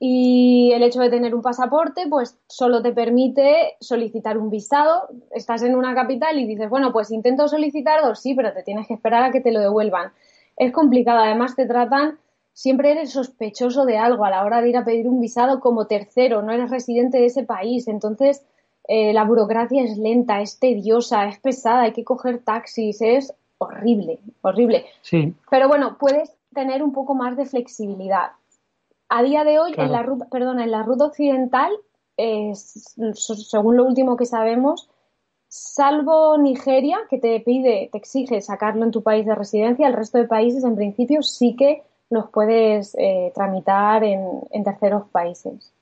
Y 0.03 0.71
el 0.73 0.81
hecho 0.81 0.99
de 0.99 1.11
tener 1.11 1.35
un 1.35 1.43
pasaporte, 1.43 2.07
pues 2.09 2.39
solo 2.47 2.81
te 2.81 2.91
permite 2.91 3.75
solicitar 3.79 4.35
un 4.35 4.49
visado. 4.49 5.09
Estás 5.29 5.61
en 5.61 5.75
una 5.75 5.93
capital 5.93 6.39
y 6.39 6.47
dices, 6.47 6.69
bueno, 6.71 6.91
pues 6.91 7.11
intento 7.11 7.47
solicitar 7.47 8.01
dos, 8.01 8.19
sí, 8.19 8.33
pero 8.33 8.51
te 8.51 8.63
tienes 8.63 8.87
que 8.87 8.95
esperar 8.95 9.23
a 9.23 9.31
que 9.31 9.41
te 9.41 9.51
lo 9.51 9.59
devuelvan. 9.59 10.11
Es 10.57 10.71
complicado, 10.71 11.19
además 11.19 11.55
te 11.55 11.67
tratan, 11.67 12.17
siempre 12.51 12.93
eres 12.93 13.11
sospechoso 13.11 13.85
de 13.85 13.99
algo 13.99 14.25
a 14.25 14.31
la 14.31 14.43
hora 14.43 14.61
de 14.61 14.69
ir 14.69 14.77
a 14.77 14.85
pedir 14.85 15.07
un 15.07 15.19
visado 15.21 15.59
como 15.59 15.85
tercero, 15.85 16.41
no 16.41 16.51
eres 16.51 16.71
residente 16.71 17.19
de 17.19 17.25
ese 17.25 17.43
país. 17.43 17.87
Entonces, 17.87 18.43
eh, 18.87 19.13
la 19.13 19.23
burocracia 19.23 19.83
es 19.83 19.97
lenta, 19.97 20.41
es 20.41 20.59
tediosa, 20.59 21.27
es 21.27 21.39
pesada, 21.39 21.83
hay 21.83 21.93
que 21.93 22.03
coger 22.03 22.39
taxis, 22.39 23.01
es 23.01 23.33
horrible, 23.57 24.19
horrible. 24.41 24.85
Sí. 25.01 25.33
Pero 25.49 25.67
bueno, 25.67 25.97
puedes 25.99 26.33
tener 26.53 26.83
un 26.83 26.91
poco 26.91 27.15
más 27.15 27.37
de 27.37 27.45
flexibilidad 27.45 28.31
a 29.11 29.23
día 29.23 29.43
de 29.43 29.59
hoy, 29.59 29.73
en 29.75 29.91
la 29.91 30.03
ruta, 30.03 30.25
perdona, 30.31 30.63
en 30.63 30.71
la 30.71 30.83
ruta 30.83 31.05
occidental, 31.05 31.69
según 33.13 33.75
lo 33.75 33.83
último 33.83 34.15
que 34.15 34.25
sabemos, 34.25 34.89
salvo 35.49 36.37
Nigeria, 36.37 36.97
que 37.09 37.17
te 37.17 37.37
pide, 37.41 37.89
te 37.91 37.97
exige 37.97 38.39
sacarlo 38.39 38.85
en 38.85 38.91
tu 38.91 39.03
país 39.03 39.25
de 39.25 39.35
residencia, 39.35 39.87
el 39.87 39.95
resto 39.95 40.17
de 40.17 40.29
países, 40.29 40.63
en 40.63 40.75
principio, 40.75 41.23
sí 41.23 41.57
que 41.57 41.83
los 42.09 42.29
puedes 42.29 42.95
eh, 42.97 43.33
tramitar 43.35 44.05
en, 44.05 44.63
terceros 44.63 45.09
países. 45.09 45.73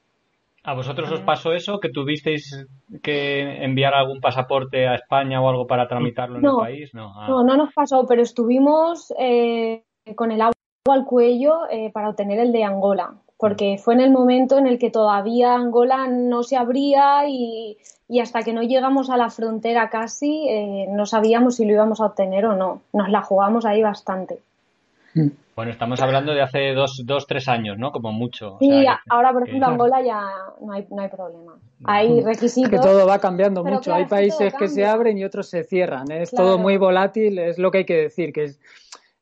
¿A 0.63 0.73
vosotros 0.73 1.11
os 1.11 1.21
pasó 1.21 1.53
eso? 1.53 1.79
¿Que 1.79 1.89
tuvisteis 1.89 2.67
que 3.01 3.63
enviar 3.63 3.93
algún 3.93 4.19
pasaporte 4.19 4.87
a 4.87 4.95
España 4.95 5.41
o 5.41 5.49
algo 5.49 5.67
para 5.67 5.87
tramitarlo 5.87 6.39
en 6.39 6.45
el 6.45 6.55
país? 6.57 6.93
No, 6.93 7.13
ah. 7.15 7.27
no, 7.29 7.43
no 7.43 7.55
nos 7.55 7.73
pasó, 7.73 8.05
pero 8.05 8.21
estuvimos 8.21 9.13
eh, 9.17 9.83
con 10.15 10.31
el 10.31 10.41
agua 10.41 10.53
al 10.89 11.05
cuello 11.05 11.69
eh, 11.69 11.91
para 11.93 12.09
obtener 12.09 12.39
el 12.39 12.51
de 12.51 12.63
Angola, 12.63 13.13
porque 13.37 13.77
fue 13.77 13.93
en 13.93 14.01
el 14.01 14.11
momento 14.11 14.57
en 14.57 14.67
el 14.67 14.79
que 14.79 14.89
todavía 14.89 15.55
Angola 15.55 16.07
no 16.07 16.43
se 16.43 16.57
abría 16.57 17.27
y, 17.27 17.77
hasta 18.21 18.41
que 18.41 18.53
no 18.53 18.63
llegamos 18.63 19.09
a 19.09 19.17
la 19.17 19.29
frontera 19.29 19.89
casi 19.89 20.47
eh, 20.49 20.87
no 20.89 21.05
sabíamos 21.05 21.55
si 21.55 21.65
lo 21.65 21.73
íbamos 21.73 22.01
a 22.01 22.07
obtener 22.07 22.45
o 22.45 22.55
no. 22.55 22.81
Nos 22.91 23.09
la 23.09 23.21
jugamos 23.21 23.65
ahí 23.65 23.81
bastante. 23.81 24.39
Hmm. 25.13 25.29
Bueno, 25.59 25.73
estamos 25.73 25.99
hablando 25.99 26.33
de 26.33 26.41
hace 26.41 26.73
dos, 26.73 27.01
dos 27.05 27.27
tres 27.27 27.49
años, 27.49 27.77
¿no? 27.77 27.91
Como 27.91 28.13
mucho. 28.13 28.55
Sí, 28.61 28.85
ahora, 29.09 29.33
por 29.33 29.45
ejemplo, 29.45 29.67
Angola 29.67 30.01
ya 30.01 30.21
no 30.61 30.71
hay, 30.71 30.87
no 30.89 31.01
hay 31.01 31.09
problema. 31.09 31.59
Hay 31.83 32.21
requisitos. 32.21 32.69
que 32.69 32.77
todo 32.77 33.05
va 33.05 33.19
cambiando 33.19 33.61
mucho. 33.61 33.93
hay 33.93 34.05
países 34.05 34.53
que 34.53 34.69
se 34.69 34.85
abren 34.85 35.17
y 35.17 35.25
otros 35.25 35.49
se 35.49 35.65
cierran. 35.65 36.09
Es 36.11 36.31
todo 36.31 36.57
muy 36.57 36.77
volátil, 36.77 37.39
es 37.39 37.57
lo 37.57 37.71
que 37.71 37.79
hay 37.79 37.85
que 37.85 37.97
decir, 38.03 38.31
que 38.31 38.43
es 38.45 38.61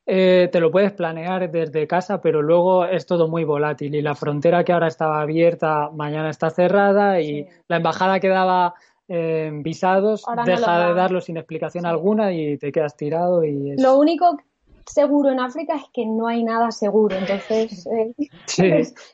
eh, 0.06 0.48
te 0.52 0.60
lo 0.60 0.70
puedes 0.70 0.92
planear 0.92 1.50
desde 1.50 1.88
casa, 1.88 2.20
pero 2.20 2.40
luego 2.40 2.84
es 2.84 3.04
todo 3.04 3.26
muy 3.26 3.42
volátil 3.42 3.96
y 3.96 4.00
la 4.00 4.14
frontera 4.14 4.62
que 4.62 4.72
ahora 4.72 4.86
estaba 4.86 5.20
abierta 5.20 5.90
mañana 5.92 6.30
está 6.30 6.50
cerrada 6.50 7.20
y 7.20 7.48
la 7.66 7.78
embajada 7.78 8.20
que 8.20 8.28
daba 8.28 8.74
eh, 9.08 9.50
visados 9.52 10.24
deja 10.46 10.86
de 10.86 10.94
darlo 10.94 11.20
sin 11.20 11.36
explicación 11.36 11.84
alguna 11.84 12.32
y 12.32 12.58
te 12.58 12.70
quedas 12.70 12.96
tirado 12.96 13.42
y 13.42 13.74
Lo 13.76 13.98
único 13.98 14.36
seguro 14.88 15.30
en 15.30 15.40
África 15.40 15.76
es 15.76 15.84
que 15.92 16.06
no 16.06 16.26
hay 16.26 16.42
nada 16.42 16.70
seguro, 16.70 17.16
entonces 17.16 17.86
eh, 17.86 18.14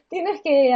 tienes 0.09 0.43
que 0.43 0.75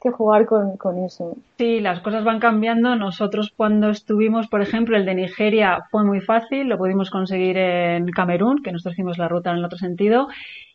que 0.00 0.10
jugar 0.10 0.46
con, 0.46 0.76
con, 0.78 1.04
eso. 1.04 1.36
Sí, 1.58 1.80
las 1.80 2.00
cosas 2.00 2.24
van 2.24 2.40
cambiando. 2.40 2.96
Nosotros 2.96 3.52
cuando 3.54 3.90
estuvimos, 3.90 4.48
por 4.48 4.62
ejemplo, 4.62 4.96
el 4.96 5.04
de 5.04 5.14
Nigeria 5.14 5.84
fue 5.90 6.04
muy 6.04 6.20
fácil, 6.20 6.68
lo 6.68 6.78
pudimos 6.78 7.10
conseguir 7.10 7.58
en 7.58 8.08
Camerún, 8.08 8.62
que 8.62 8.72
nosotros 8.72 8.94
hicimos 8.94 9.18
la 9.18 9.28
ruta 9.28 9.50
en 9.50 9.58
el 9.58 9.64
otro 9.64 9.78
sentido, 9.78 10.28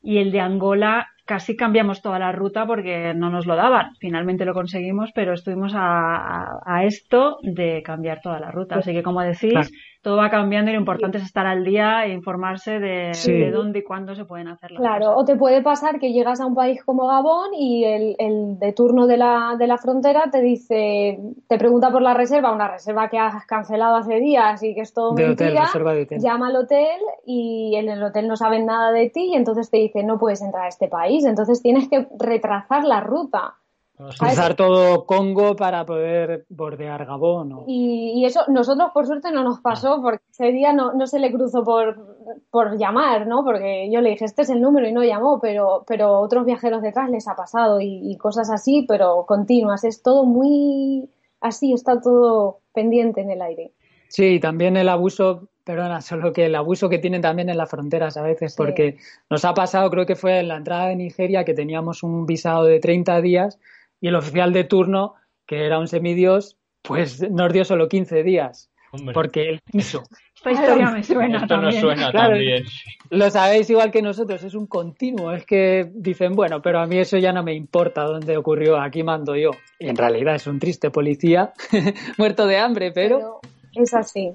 y 0.03 0.19
el 0.19 0.31
de 0.31 0.41
Angola 0.41 1.07
casi 1.25 1.55
cambiamos 1.55 2.03
toda 2.03 2.19
la 2.19 2.31
ruta 2.31 2.67
porque 2.67 3.15
no 3.15 3.31
nos 3.31 3.47
lo 3.47 3.55
daban. 3.55 3.95
Finalmente 3.99 4.45
lo 4.45 4.53
conseguimos, 4.53 5.11
pero 5.15 5.33
estuvimos 5.33 5.73
a, 5.75 6.59
a, 6.63 6.83
esto 6.85 7.39
de 7.41 7.81
cambiar 7.83 8.21
toda 8.21 8.39
la 8.39 8.51
ruta. 8.51 8.75
Así 8.75 8.93
que, 8.93 9.01
como 9.01 9.21
decís, 9.21 9.71
todo 10.05 10.17
va 10.17 10.29
cambiando 10.29 10.69
y 10.69 10.75
lo 10.75 10.79
importante 10.79 11.17
es 11.17 11.23
estar 11.23 11.47
al 11.47 11.65
día 11.65 12.05
e 12.05 12.13
informarse 12.13 12.79
de, 12.79 13.49
dónde 13.51 13.79
y 13.79 13.83
cuándo 13.83 14.13
se 14.13 14.23
pueden 14.23 14.47
hacer 14.47 14.69
las 14.69 14.79
Claro, 14.79 15.17
o 15.17 15.25
te 15.25 15.35
puede 15.35 15.63
pasar 15.63 15.99
que 15.99 16.13
llegas 16.13 16.39
a 16.39 16.45
un 16.45 16.53
país 16.53 16.83
como 16.83 17.07
Gabón 17.07 17.55
y 17.55 17.85
el, 17.85 18.15
el 18.19 18.59
de 18.59 18.71
turno 18.71 19.07
de 19.07 19.17
la, 19.17 19.55
de 19.57 19.65
la 19.65 19.79
frontera 19.79 20.29
te 20.31 20.41
dice, 20.41 21.17
te 21.47 21.57
pregunta 21.57 21.89
por 21.89 22.03
la 22.03 22.13
reserva, 22.13 22.53
una 22.53 22.67
reserva 22.67 23.09
que 23.09 23.17
has 23.17 23.47
cancelado 23.47 23.95
hace 23.95 24.19
días 24.19 24.61
y 24.61 24.75
que 24.75 24.81
es 24.81 24.93
todo 24.93 25.13
mentira, 25.13 25.71
llama 26.19 26.49
al 26.49 26.55
hotel 26.57 26.99
y 27.25 27.73
en 27.75 27.89
el 27.89 28.03
hotel 28.03 28.27
no 28.27 28.35
saben 28.35 28.67
nada 28.67 28.91
de 28.91 29.09
ti 29.09 29.31
y 29.31 29.33
entonces 29.33 29.71
te 29.71 29.77
dice 29.77 30.03
no 30.03 30.19
puedes 30.19 30.43
entrar 30.43 30.65
a 30.65 30.67
este 30.67 30.87
país, 30.87 31.25
entonces 31.25 31.63
tienes 31.63 31.89
que 31.89 32.07
retrasar 32.19 32.83
la 32.83 32.99
ruta. 32.99 33.55
Cruzar 33.97 34.55
todo 34.55 35.05
Congo 35.05 35.55
para 35.55 35.85
poder 35.85 36.45
bordear 36.49 37.05
Gabón. 37.05 37.63
Y, 37.67 38.25
eso, 38.25 38.41
nosotros 38.49 38.91
por 38.93 39.07
suerte 39.07 39.31
no 39.31 39.43
nos 39.43 39.61
pasó, 39.61 39.93
ah. 39.93 40.01
porque 40.01 40.23
ese 40.31 40.51
día 40.51 40.73
no, 40.73 40.93
no 40.93 41.07
se 41.07 41.17
le 41.17 41.31
cruzó 41.31 41.63
por, 41.63 42.17
por 42.51 42.77
llamar, 42.77 43.25
¿no? 43.25 43.45
Porque 43.45 43.89
yo 43.89 44.01
le 44.01 44.09
dije, 44.09 44.25
este 44.25 44.41
es 44.41 44.49
el 44.49 44.59
número 44.59 44.87
y 44.87 44.91
no 44.91 45.03
llamó, 45.03 45.39
pero, 45.39 45.85
pero 45.87 46.19
otros 46.19 46.45
viajeros 46.45 46.81
detrás 46.81 47.09
les 47.09 47.27
ha 47.29 47.35
pasado 47.37 47.79
y, 47.79 48.17
cosas 48.17 48.49
así, 48.51 48.85
pero 48.85 49.25
continuas. 49.25 49.85
Es 49.85 50.03
todo 50.03 50.25
muy 50.25 51.09
así, 51.39 51.71
está 51.71 52.01
todo 52.01 52.59
pendiente 52.73 53.21
en 53.21 53.31
el 53.31 53.41
aire. 53.41 53.71
Sí, 54.09 54.41
también 54.41 54.75
el 54.75 54.89
abuso, 54.89 55.47
perdona, 55.63 56.01
solo 56.01 56.33
que 56.33 56.47
el 56.47 56.55
abuso 56.55 56.89
que 56.89 56.99
tienen 56.99 57.21
también 57.21 57.47
en 57.47 57.57
las 57.57 57.69
fronteras 57.69 58.17
a 58.17 58.23
veces, 58.23 58.55
porque 58.57 58.97
nos 59.29 59.45
ha 59.45 59.53
pasado, 59.53 59.89
creo 59.89 60.05
que 60.05 60.17
fue 60.17 60.39
en 60.39 60.49
la 60.49 60.57
entrada 60.57 60.87
de 60.87 60.97
Nigeria, 60.97 61.45
que 61.45 61.53
teníamos 61.53 62.03
un 62.03 62.25
visado 62.25 62.65
de 62.65 62.81
30 62.81 63.21
días 63.21 63.57
y 64.05 64.07
el 64.07 64.15
oficial 64.15 64.53
de 64.53 64.65
turno, 64.65 65.15
que 65.47 65.65
era 65.65 65.79
un 65.79 65.87
semidios, 65.87 66.59
pues 66.83 67.27
nos 67.31 67.51
dio 67.51 67.65
solo 67.65 67.89
15 67.89 68.21
días. 68.21 68.69
Porque 69.15 69.49
él 69.49 69.61
quiso. 69.71 70.03
Esta 70.35 70.51
historia 70.51 70.91
me 70.91 71.03
suena 71.03 71.37
Esto 71.37 71.47
también. 71.47 71.81
suena 71.81 72.11
también. 72.11 72.65
Lo 73.09 73.31
sabéis 73.31 73.67
igual 73.71 73.89
que 73.89 74.03
nosotros, 74.03 74.43
es 74.43 74.53
un 74.53 74.67
continuo. 74.67 75.31
Es 75.31 75.43
que 75.43 75.89
dicen, 75.91 76.33
bueno, 76.33 76.61
pero 76.61 76.81
a 76.81 76.85
mí 76.85 76.99
eso 76.99 77.17
ya 77.17 77.33
no 77.33 77.41
me 77.41 77.55
importa 77.55 78.03
dónde 78.03 78.37
ocurrió, 78.37 78.79
aquí 78.79 79.01
mando 79.01 79.35
yo. 79.35 79.49
Y 79.79 79.87
en 79.87 79.97
realidad 79.97 80.35
es 80.35 80.45
un 80.45 80.59
triste 80.59 80.91
policía, 80.91 81.53
muerto 82.19 82.45
de 82.45 82.59
hambre, 82.59 82.91
pero... 82.91 83.41
pero 83.73 83.83
es 83.83 83.91
así. 83.95 84.29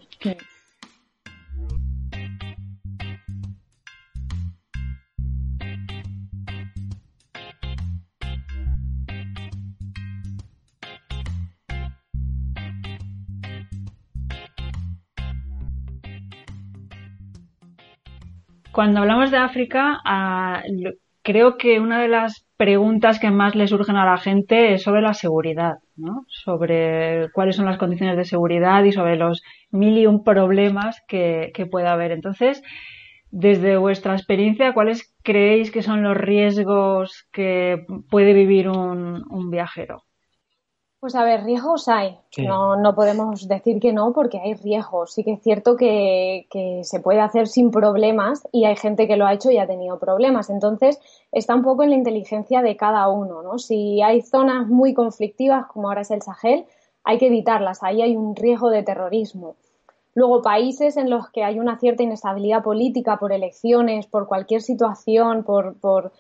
Cuando 18.80 19.00
hablamos 19.00 19.30
de 19.30 19.36
África, 19.36 20.00
ah, 20.06 20.62
creo 21.22 21.58
que 21.58 21.80
una 21.80 22.00
de 22.00 22.08
las 22.08 22.46
preguntas 22.56 23.20
que 23.20 23.30
más 23.30 23.54
le 23.54 23.68
surgen 23.68 23.96
a 23.96 24.06
la 24.06 24.16
gente 24.16 24.72
es 24.72 24.84
sobre 24.84 25.02
la 25.02 25.12
seguridad, 25.12 25.74
¿no? 25.96 26.24
Sobre 26.28 27.28
cuáles 27.34 27.56
son 27.56 27.66
las 27.66 27.76
condiciones 27.76 28.16
de 28.16 28.24
seguridad 28.24 28.82
y 28.84 28.92
sobre 28.92 29.16
los 29.16 29.42
mil 29.70 29.98
y 29.98 30.06
un 30.06 30.24
problemas 30.24 31.02
que, 31.06 31.50
que 31.52 31.66
pueda 31.66 31.92
haber. 31.92 32.10
Entonces, 32.10 32.62
desde 33.30 33.76
vuestra 33.76 34.14
experiencia, 34.14 34.72
¿cuáles 34.72 35.14
creéis 35.22 35.70
que 35.70 35.82
son 35.82 36.02
los 36.02 36.16
riesgos 36.16 37.28
que 37.32 37.84
puede 38.08 38.32
vivir 38.32 38.70
un, 38.70 39.26
un 39.28 39.50
viajero? 39.50 40.04
Pues 41.00 41.14
a 41.14 41.24
ver, 41.24 41.44
riesgos 41.44 41.88
hay. 41.88 42.18
No, 42.36 42.76
no 42.76 42.94
podemos 42.94 43.48
decir 43.48 43.80
que 43.80 43.90
no 43.90 44.12
porque 44.12 44.38
hay 44.38 44.52
riesgos. 44.52 45.14
Sí 45.14 45.24
que 45.24 45.32
es 45.32 45.42
cierto 45.42 45.74
que, 45.74 46.46
que, 46.50 46.84
se 46.84 47.00
puede 47.00 47.20
hacer 47.20 47.48
sin 47.48 47.70
problemas 47.70 48.46
y 48.52 48.66
hay 48.66 48.76
gente 48.76 49.08
que 49.08 49.16
lo 49.16 49.26
ha 49.26 49.32
hecho 49.32 49.50
y 49.50 49.56
ha 49.56 49.66
tenido 49.66 49.98
problemas. 49.98 50.50
Entonces, 50.50 51.00
está 51.32 51.54
un 51.54 51.62
poco 51.62 51.84
en 51.84 51.90
la 51.90 51.96
inteligencia 51.96 52.60
de 52.60 52.76
cada 52.76 53.08
uno, 53.08 53.42
¿no? 53.42 53.58
Si 53.58 54.02
hay 54.02 54.20
zonas 54.20 54.66
muy 54.66 54.92
conflictivas, 54.92 55.66
como 55.68 55.88
ahora 55.88 56.02
es 56.02 56.10
el 56.10 56.20
Sahel, 56.20 56.66
hay 57.02 57.16
que 57.16 57.28
evitarlas. 57.28 57.82
Ahí 57.82 58.02
hay 58.02 58.14
un 58.14 58.36
riesgo 58.36 58.68
de 58.68 58.82
terrorismo. 58.82 59.56
Luego, 60.14 60.42
países 60.42 60.98
en 60.98 61.08
los 61.08 61.30
que 61.30 61.44
hay 61.44 61.58
una 61.58 61.78
cierta 61.78 62.02
inestabilidad 62.02 62.62
política 62.62 63.16
por 63.16 63.32
elecciones, 63.32 64.06
por 64.06 64.26
cualquier 64.28 64.60
situación, 64.60 65.44
por, 65.44 65.80
por 65.80 66.12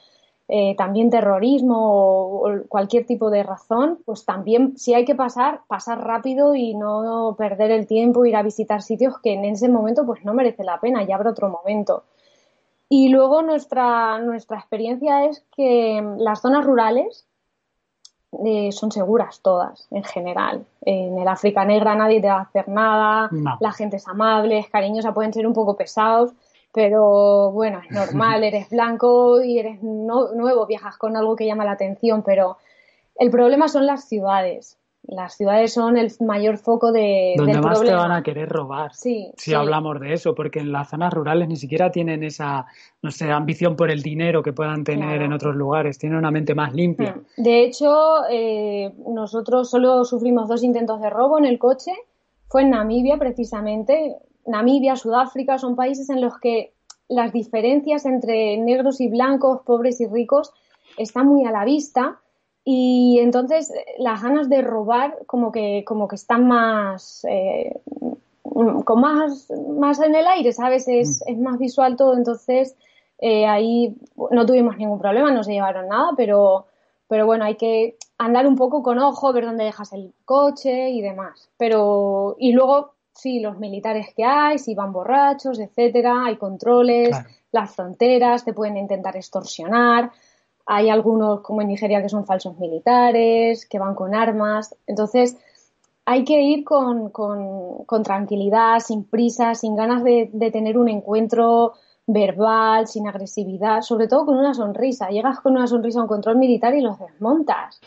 eh, 0.52 0.74
también 0.76 1.10
terrorismo 1.10 1.76
o, 1.78 2.50
cualquier 2.68 3.06
tipo 3.06 3.30
de 3.30 3.44
razón, 3.44 4.00
pues 4.04 4.24
también 4.24 4.76
si 4.76 4.94
hay 4.94 5.04
que 5.04 5.14
pasar, 5.14 5.60
pasar 5.68 6.04
rápido 6.04 6.56
y 6.56 6.74
no 6.74 7.36
perder 7.38 7.70
el 7.70 7.86
tiempo, 7.86 8.26
ir 8.26 8.34
a 8.34 8.42
visitar 8.42 8.82
sitios 8.82 9.14
que 9.22 9.34
en 9.34 9.44
ese 9.44 9.68
momento 9.68 10.04
pues 10.04 10.24
no 10.24 10.34
merece 10.34 10.64
la 10.64 10.80
pena, 10.80 11.04
ya 11.04 11.14
habrá 11.14 11.30
otro 11.30 11.48
momento. 11.48 12.02
Y 12.88 13.10
luego 13.10 13.42
nuestra, 13.42 14.18
nuestra 14.18 14.58
experiencia 14.58 15.24
es 15.26 15.44
que 15.54 16.02
las 16.18 16.40
zonas 16.40 16.64
rurales 16.64 17.28
eh, 18.44 18.72
son 18.72 18.90
seguras 18.90 19.42
todas, 19.42 19.86
en 19.92 20.02
general. 20.02 20.66
En 20.80 21.16
el 21.16 21.28
África 21.28 21.64
Negra 21.64 21.94
nadie 21.94 22.20
te 22.20 22.26
va 22.26 22.38
a 22.38 22.42
hacer 22.42 22.68
nada, 22.68 23.30
la 23.60 23.70
gente 23.70 23.98
es 23.98 24.08
amable, 24.08 24.58
es 24.58 24.68
cariñosa, 24.68 25.14
pueden 25.14 25.32
ser 25.32 25.46
un 25.46 25.52
poco 25.52 25.76
pesados, 25.76 26.32
pero 26.72 27.50
bueno, 27.52 27.80
es 27.88 27.90
normal, 27.90 28.44
eres 28.44 28.68
blanco 28.70 29.42
y 29.42 29.58
eres 29.58 29.82
nuevo, 29.82 30.66
viajas 30.66 30.96
con 30.96 31.16
algo 31.16 31.34
que 31.36 31.46
llama 31.46 31.64
la 31.64 31.72
atención, 31.72 32.22
pero 32.22 32.58
el 33.16 33.30
problema 33.30 33.68
son 33.68 33.86
las 33.86 34.08
ciudades. 34.08 34.76
Las 35.02 35.34
ciudades 35.34 35.72
son 35.72 35.96
el 35.96 36.12
mayor 36.20 36.58
foco 36.58 36.92
de, 36.92 37.34
Donde 37.36 37.54
del 37.54 37.62
más 37.62 37.80
te 37.80 37.92
van 37.92 38.12
a 38.12 38.22
querer 38.22 38.48
robar. 38.48 38.94
Sí, 38.94 39.32
si 39.36 39.54
hablamos 39.54 39.98
de 39.98 40.12
eso, 40.12 40.34
porque 40.34 40.60
en 40.60 40.72
las 40.72 40.90
zonas 40.90 41.12
rurales 41.12 41.48
ni 41.48 41.56
siquiera 41.56 41.90
tienen 41.90 42.22
esa, 42.22 42.66
no 43.02 43.10
sé, 43.10 43.30
ambición 43.30 43.76
por 43.76 43.90
el 43.90 44.02
dinero 44.02 44.42
que 44.42 44.52
puedan 44.52 44.84
tener 44.84 45.22
en 45.22 45.32
otros 45.32 45.56
lugares. 45.56 45.98
Tienen 45.98 46.18
una 46.18 46.30
mente 46.30 46.54
más 46.54 46.74
limpia. 46.74 47.16
Hmm. 47.16 47.42
De 47.42 47.62
hecho, 47.64 48.26
eh, 48.30 48.92
nosotros 49.08 49.70
solo 49.70 50.04
sufrimos 50.04 50.48
dos 50.48 50.62
intentos 50.62 51.00
de 51.00 51.08
robo 51.08 51.38
en 51.38 51.46
el 51.46 51.58
coche. 51.58 51.92
Fue 52.46 52.62
en 52.62 52.70
Namibia, 52.70 53.16
precisamente. 53.16 54.16
Namibia, 54.50 54.96
Sudáfrica, 54.96 55.58
son 55.58 55.76
países 55.76 56.10
en 56.10 56.20
los 56.20 56.38
que 56.38 56.72
las 57.08 57.32
diferencias 57.32 58.06
entre 58.06 58.56
negros 58.58 59.00
y 59.00 59.08
blancos, 59.08 59.62
pobres 59.64 60.00
y 60.00 60.06
ricos, 60.06 60.52
están 60.96 61.26
muy 61.26 61.44
a 61.44 61.50
la 61.50 61.64
vista 61.64 62.20
y 62.64 63.18
entonces 63.20 63.72
las 63.98 64.22
ganas 64.22 64.48
de 64.48 64.62
robar 64.62 65.18
como 65.26 65.50
que, 65.50 65.84
como 65.86 66.06
que 66.06 66.16
están 66.16 66.46
más, 66.46 67.26
eh, 67.28 67.80
con 68.84 69.00
más, 69.00 69.50
más 69.78 70.00
en 70.00 70.14
el 70.14 70.26
aire, 70.26 70.52
¿sabes? 70.52 70.86
Es, 70.88 71.22
mm. 71.26 71.32
es 71.32 71.38
más 71.38 71.58
visual 71.58 71.96
todo, 71.96 72.16
entonces 72.16 72.76
eh, 73.18 73.46
ahí 73.46 73.96
no 74.30 74.46
tuvimos 74.46 74.76
ningún 74.76 74.98
problema, 74.98 75.30
no 75.30 75.42
se 75.42 75.52
llevaron 75.52 75.88
nada, 75.88 76.12
pero, 76.16 76.66
pero 77.08 77.26
bueno, 77.26 77.44
hay 77.44 77.56
que 77.56 77.96
andar 78.18 78.46
un 78.46 78.56
poco 78.56 78.82
con 78.82 78.98
ojo, 78.98 79.32
ver 79.32 79.46
dónde 79.46 79.64
dejas 79.64 79.92
el 79.92 80.12
coche 80.24 80.90
y 80.90 81.00
demás. 81.02 81.50
Pero, 81.56 82.36
y 82.38 82.52
luego 82.52 82.92
sí, 83.20 83.40
los 83.40 83.58
militares 83.58 84.08
que 84.16 84.24
hay, 84.24 84.58
si 84.58 84.74
van 84.74 84.92
borrachos, 84.92 85.58
etcétera, 85.58 86.24
hay 86.26 86.36
controles, 86.36 87.16
las 87.52 87.74
fronteras, 87.74 88.44
te 88.44 88.52
pueden 88.52 88.76
intentar 88.76 89.16
extorsionar. 89.16 90.10
Hay 90.66 90.88
algunos, 90.88 91.40
como 91.40 91.62
en 91.62 91.68
Nigeria, 91.68 92.02
que 92.02 92.08
son 92.08 92.26
falsos 92.26 92.58
militares, 92.58 93.66
que 93.66 93.78
van 93.78 93.94
con 93.94 94.14
armas. 94.14 94.74
Entonces, 94.86 95.36
hay 96.04 96.24
que 96.24 96.40
ir 96.42 96.64
con, 96.64 97.10
con, 97.10 98.02
tranquilidad, 98.02 98.78
sin 98.80 99.04
prisa, 99.04 99.54
sin 99.54 99.76
ganas 99.76 100.02
de, 100.02 100.30
de, 100.32 100.50
tener 100.50 100.78
un 100.78 100.88
encuentro 100.88 101.74
verbal, 102.06 102.86
sin 102.86 103.06
agresividad, 103.08 103.82
sobre 103.82 104.08
todo 104.08 104.26
con 104.26 104.38
una 104.38 104.54
sonrisa. 104.54 105.08
Llegas 105.10 105.40
con 105.40 105.56
una 105.56 105.66
sonrisa 105.66 106.00
a 106.00 106.02
un 106.02 106.08
control 106.08 106.36
militar 106.36 106.74
y 106.74 106.80
los 106.80 106.98
desmontas 106.98 107.80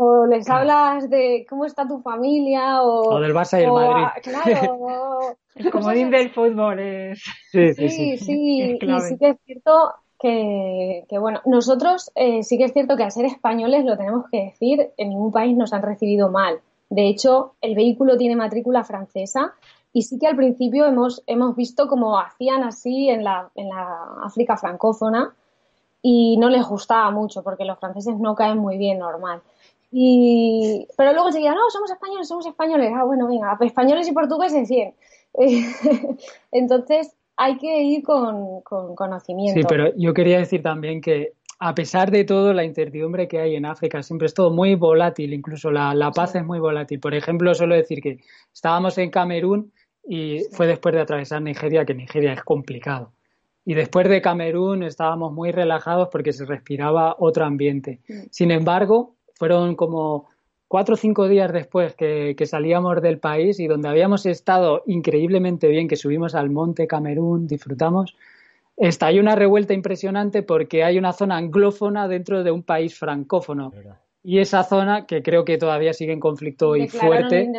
o 0.00 0.26
les 0.26 0.48
hablas 0.48 1.10
de 1.10 1.44
cómo 1.50 1.64
está 1.64 1.86
tu 1.86 1.98
familia 1.98 2.82
o, 2.84 3.18
del 3.18 3.34
Barça 3.34 3.60
y 3.60 3.64
el 3.64 3.72
Madrid. 3.72 4.06
Claro, 4.22 5.36
el 5.56 5.70
comodín 5.72 6.08
del 6.08 6.30
fútbol 6.30 6.78
es. 6.78 7.20
Sí, 7.50 7.74
sí, 7.74 7.88
sí. 7.88 8.16
sí, 8.18 8.62
y 8.62 8.78
sí 8.78 9.18
que 9.18 9.30
es 9.30 9.36
cierto 9.44 9.94
que, 10.20 11.04
que 11.08 11.18
bueno, 11.18 11.40
nosotros 11.46 12.12
eh, 12.14 12.44
sí 12.44 12.58
que 12.58 12.64
es 12.64 12.72
cierto 12.72 12.96
que 12.96 13.02
al 13.02 13.10
ser 13.10 13.24
españoles, 13.24 13.84
lo 13.84 13.96
tenemos 13.96 14.26
que 14.30 14.44
decir, 14.44 14.90
en 14.96 15.08
ningún 15.08 15.32
país 15.32 15.56
nos 15.56 15.72
han 15.72 15.82
recibido 15.82 16.30
mal. 16.30 16.60
De 16.90 17.08
hecho, 17.08 17.54
el 17.60 17.74
vehículo 17.74 18.16
tiene 18.16 18.36
matrícula 18.36 18.84
francesa 18.84 19.54
y 19.92 20.02
sí 20.02 20.16
que 20.20 20.28
al 20.28 20.36
principio 20.36 20.86
hemos, 20.86 21.24
hemos 21.26 21.56
visto 21.56 21.88
cómo 21.88 22.20
hacían 22.20 22.62
así 22.62 23.08
en 23.08 23.24
la, 23.24 23.50
en 23.56 23.68
la 23.68 24.20
África 24.22 24.56
francófona 24.56 25.34
y 26.02 26.36
no 26.36 26.50
les 26.50 26.64
gustaba 26.64 27.10
mucho 27.10 27.42
porque 27.42 27.64
los 27.64 27.80
franceses 27.80 28.16
no 28.20 28.36
caen 28.36 28.58
muy 28.58 28.78
bien 28.78 29.00
normal. 29.00 29.42
Y, 29.90 30.86
pero 30.96 31.12
luego 31.12 31.32
seguía, 31.32 31.54
no, 31.54 31.70
somos 31.70 31.90
españoles, 31.90 32.28
somos 32.28 32.46
españoles. 32.46 32.92
Ah, 32.94 33.04
bueno, 33.04 33.26
venga, 33.26 33.56
españoles 33.60 34.08
y 34.08 34.12
portugueses 34.12 34.68
100. 34.68 34.94
Entonces, 36.52 37.14
hay 37.36 37.56
que 37.56 37.82
ir 37.82 38.02
con, 38.02 38.60
conocimiento. 38.62 39.60
Sí, 39.60 39.66
pero 39.68 39.92
yo 39.96 40.12
quería 40.12 40.38
decir 40.38 40.62
también 40.62 41.00
que 41.00 41.32
a 41.60 41.74
pesar 41.74 42.10
de 42.10 42.24
todo, 42.24 42.52
la 42.52 42.64
incertidumbre 42.64 43.26
que 43.26 43.40
hay 43.40 43.56
en 43.56 43.66
África 43.66 44.02
siempre 44.02 44.26
es 44.26 44.34
todo 44.34 44.50
muy 44.50 44.74
volátil, 44.76 45.32
incluso 45.32 45.70
la, 45.70 45.94
la 45.94 46.12
paz 46.12 46.34
es 46.36 46.44
muy 46.44 46.60
volátil. 46.60 47.00
Por 47.00 47.14
ejemplo, 47.14 47.54
suelo 47.54 47.74
decir 47.74 48.00
que 48.00 48.18
estábamos 48.52 48.96
en 48.98 49.10
Camerún 49.10 49.72
y 50.06 50.44
fue 50.52 50.66
después 50.66 50.94
de 50.94 51.00
atravesar 51.00 51.42
Nigeria, 51.42 51.84
que 51.84 51.94
Nigeria 51.94 52.32
es 52.32 52.42
complicado. 52.42 53.12
Y 53.64 53.74
después 53.74 54.08
de 54.08 54.22
Camerún 54.22 54.82
estábamos 54.82 55.32
muy 55.32 55.52
relajados 55.52 56.08
porque 56.10 56.32
se 56.32 56.46
respiraba 56.46 57.16
otro 57.18 57.44
ambiente. 57.44 58.00
Sin 58.30 58.50
embargo, 58.50 59.16
fueron 59.38 59.76
como 59.76 60.26
cuatro 60.66 60.94
o 60.94 60.98
cinco 60.98 61.28
días 61.28 61.50
después 61.52 61.94
que, 61.94 62.36
salíamos 62.44 63.00
del 63.00 63.18
país 63.18 63.58
y 63.58 63.66
donde 63.66 63.88
habíamos 63.88 64.26
estado 64.26 64.82
increíblemente 64.86 65.68
bien, 65.68 65.88
que 65.88 65.96
subimos 65.96 66.34
al 66.34 66.50
monte 66.50 66.86
Camerún, 66.86 67.46
disfrutamos, 67.46 68.16
estalló 68.76 69.22
una 69.22 69.34
revuelta 69.34 69.72
impresionante 69.72 70.42
porque 70.42 70.84
hay 70.84 70.98
una 70.98 71.12
zona 71.12 71.38
anglófona 71.38 72.08
dentro 72.08 72.44
de 72.44 72.50
un 72.50 72.62
país 72.62 72.98
francófono. 72.98 73.72
Y 74.22 74.40
esa 74.40 74.64
zona, 74.64 75.06
que 75.06 75.22
creo 75.22 75.44
que 75.44 75.58
todavía 75.58 75.92
sigue 75.92 76.12
en 76.12 76.18
conflicto 76.18 76.74
y 76.74 76.88
fuerte, 76.88 77.50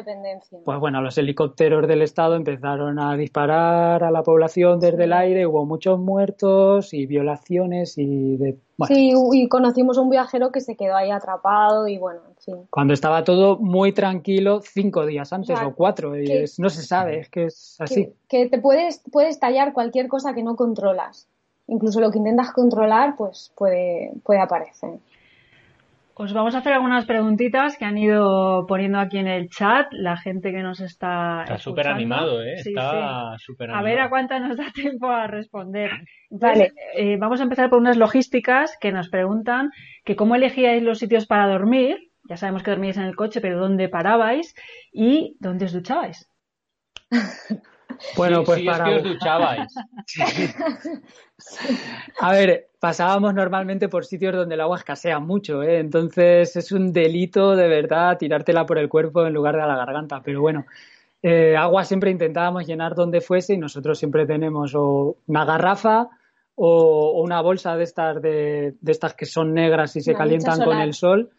pues 0.65 0.79
bueno, 0.79 1.01
los 1.01 1.17
helicópteros 1.17 1.87
del 1.87 2.01
Estado 2.01 2.35
empezaron 2.35 2.99
a 2.99 3.15
disparar 3.15 4.03
a 4.03 4.11
la 4.11 4.23
población 4.23 4.79
desde 4.79 5.05
el 5.05 5.13
aire, 5.13 5.47
hubo 5.47 5.65
muchos 5.65 5.97
muertos 5.99 6.93
y 6.93 7.05
violaciones 7.05 7.97
y 7.97 8.35
de... 8.37 8.57
Sí, 8.87 9.13
y 9.33 9.47
conocimos 9.47 9.97
a 9.97 10.01
un 10.01 10.09
viajero 10.09 10.51
que 10.51 10.61
se 10.61 10.75
quedó 10.75 10.95
ahí 10.95 11.11
atrapado 11.11 11.87
y 11.87 11.97
bueno, 11.97 12.21
en 12.29 12.35
fin. 12.35 12.67
Cuando 12.69 12.93
estaba 12.93 13.23
todo 13.23 13.57
muy 13.57 13.93
tranquilo 13.93 14.61
cinco 14.61 15.05
días 15.05 15.31
antes 15.33 15.57
o, 15.61 15.73
cuatro, 15.73 16.17
y 16.17 16.45
no 16.57 16.69
se 16.69 16.83
sabe, 16.83 17.19
es 17.19 17.29
que 17.29 17.45
es 17.45 17.77
así. 17.79 18.13
Que, 18.27 18.47
te 18.47 18.59
puedes, 18.59 19.01
puede 19.11 19.29
estallar 19.29 19.73
cualquier 19.73 20.07
cosa 20.07 20.33
que 20.33 20.43
no 20.43 20.55
controlas. 20.55 21.27
Incluso 21.67 21.99
lo 21.99 22.09
que 22.11 22.17
intentas 22.17 22.51
controlar, 22.51 23.15
pues 23.15 23.51
puede, 23.55 24.11
puede 24.23 24.39
aparecer. 24.39 24.99
Os 26.21 26.33
vamos 26.33 26.53
a 26.53 26.57
hacer 26.57 26.73
algunas 26.73 27.05
preguntitas 27.05 27.77
que 27.77 27.85
han 27.85 27.97
ido 27.97 28.65
poniendo 28.67 28.99
aquí 28.99 29.19
en 29.19 29.27
el 29.27 29.47
chat 29.47 29.87
la 29.93 30.17
gente 30.17 30.51
que 30.51 30.61
nos 30.61 30.81
está. 30.81 31.43
Está 31.43 31.57
súper 31.57 31.87
animado, 31.87 32.43
¿eh? 32.43 32.55
está 32.55 33.37
súper 33.37 33.69
animado. 33.69 33.87
A 33.87 33.89
ver 33.89 34.01
a 34.01 34.09
cuánta 34.09 34.37
nos 34.37 34.57
da 34.57 34.65
tiempo 34.75 35.07
a 35.07 35.27
responder. 35.27 35.91
vale. 36.29 36.73
Eh, 36.93 37.15
vamos 37.15 37.39
a 37.39 37.43
empezar 37.43 37.69
por 37.69 37.79
unas 37.79 37.95
logísticas 37.95 38.77
que 38.81 38.91
nos 38.91 39.07
preguntan 39.07 39.71
que 40.03 40.17
cómo 40.17 40.35
elegíais 40.35 40.83
los 40.83 40.99
sitios 40.99 41.25
para 41.25 41.47
dormir. 41.47 42.11
Ya 42.27 42.35
sabemos 42.35 42.63
que 42.63 42.71
dormíais 42.71 42.97
en 42.97 43.03
el 43.03 43.15
coche, 43.15 43.39
pero 43.39 43.57
¿dónde 43.57 43.87
parabais? 43.87 44.53
Y 44.91 45.37
¿dónde 45.39 45.67
os 45.67 45.71
duchabais? 45.71 46.29
Bueno, 48.15 48.43
pues 48.43 48.61
para... 48.63 48.89
es 48.89 49.01
que 49.01 49.09
os 49.09 49.13
duchabais. 49.13 49.75
A 52.19 52.31
ver, 52.31 52.69
pasábamos 52.79 53.33
normalmente 53.33 53.89
por 53.89 54.05
sitios 54.05 54.35
donde 54.35 54.55
el 54.55 54.61
agua 54.61 54.77
escasea 54.77 55.19
mucho, 55.19 55.63
¿eh? 55.63 55.79
entonces 55.79 56.55
es 56.55 56.71
un 56.71 56.91
delito 56.91 57.55
de 57.55 57.67
verdad 57.67 58.17
tirártela 58.17 58.65
por 58.65 58.77
el 58.77 58.89
cuerpo 58.89 59.25
en 59.25 59.33
lugar 59.33 59.55
de 59.55 59.61
a 59.61 59.67
la 59.67 59.77
garganta, 59.77 60.21
pero 60.23 60.41
bueno, 60.41 60.65
eh, 61.21 61.55
agua 61.57 61.83
siempre 61.83 62.11
intentábamos 62.11 62.65
llenar 62.65 62.95
donde 62.95 63.21
fuese 63.21 63.53
y 63.53 63.57
nosotros 63.57 63.99
siempre 63.99 64.25
tenemos 64.25 64.73
una 64.73 65.45
garrafa 65.45 66.09
o, 66.55 67.21
una 67.21 67.41
bolsa 67.41 67.75
de 67.75 67.83
estas, 67.83 68.21
de, 68.21 68.75
estas 68.85 69.13
que 69.13 69.25
son 69.25 69.53
negras 69.53 69.95
y 69.95 70.01
se 70.01 70.13
calientan 70.13 70.63
con 70.63 70.77
el 70.79 70.93
sol. 70.93 71.29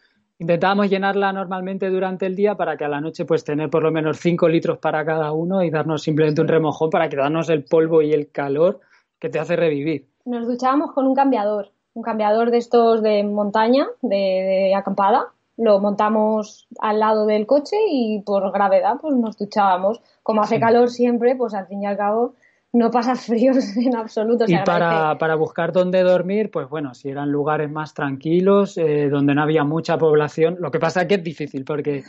Intentábamos 0.41 0.89
llenarla 0.89 1.31
normalmente 1.31 1.87
durante 1.91 2.25
el 2.25 2.35
día 2.35 2.55
para 2.55 2.75
que 2.75 2.83
a 2.83 2.87
la 2.87 2.99
noche 2.99 3.25
pues 3.25 3.43
tener 3.43 3.69
por 3.69 3.83
lo 3.83 3.91
menos 3.91 4.17
5 4.17 4.49
litros 4.49 4.79
para 4.79 5.05
cada 5.05 5.31
uno 5.33 5.61
y 5.61 5.69
darnos 5.69 6.01
simplemente 6.01 6.41
un 6.41 6.47
remojón 6.47 6.89
para 6.89 7.07
quitarnos 7.09 7.47
el 7.51 7.63
polvo 7.63 8.01
y 8.01 8.11
el 8.11 8.31
calor 8.31 8.79
que 9.19 9.29
te 9.29 9.37
hace 9.37 9.55
revivir. 9.55 10.07
Nos 10.25 10.47
duchábamos 10.47 10.93
con 10.93 11.05
un 11.05 11.13
cambiador, 11.13 11.69
un 11.93 12.01
cambiador 12.01 12.49
de 12.49 12.57
estos 12.57 13.03
de 13.03 13.23
montaña, 13.23 13.85
de, 14.01 14.73
acampada. 14.75 15.27
Lo 15.57 15.79
montamos 15.79 16.67
al 16.79 16.97
lado 16.97 17.27
del 17.27 17.45
coche 17.45 17.75
y 17.87 18.23
por 18.25 18.51
gravedad 18.51 18.95
pues 18.99 19.13
nos 19.13 19.37
duchábamos. 19.37 20.01
Como 20.23 20.41
hace 20.41 20.59
calor 20.59 20.89
siempre, 20.89 21.35
pues 21.35 21.53
al 21.53 21.67
fin 21.67 21.83
y 21.83 21.85
al 21.85 21.97
cabo 21.97 22.33
no 22.73 22.89
pasas 22.91 23.25
frío 23.25 23.51
en 23.77 23.95
absoluto. 23.95 24.45
y 24.47 24.57
para, 24.57 25.17
para, 25.17 25.35
buscar 25.35 25.71
dónde 25.71 26.01
dormir, 26.01 26.49
pues 26.51 26.69
bueno, 26.69 26.93
si 26.93 27.09
eran 27.09 27.31
lugares 27.31 27.69
más 27.69 27.93
tranquilos, 27.93 28.77
eh, 28.77 29.09
donde 29.09 29.35
no 29.35 29.43
había 29.43 29.63
mucha 29.63 29.97
población, 29.97 30.57
lo 30.59 30.71
que 30.71 30.79
pasa 30.79 31.01
es 31.01 31.07
que 31.07 31.15
es 31.15 31.23
difícil 31.23 31.65
porque 31.65 32.03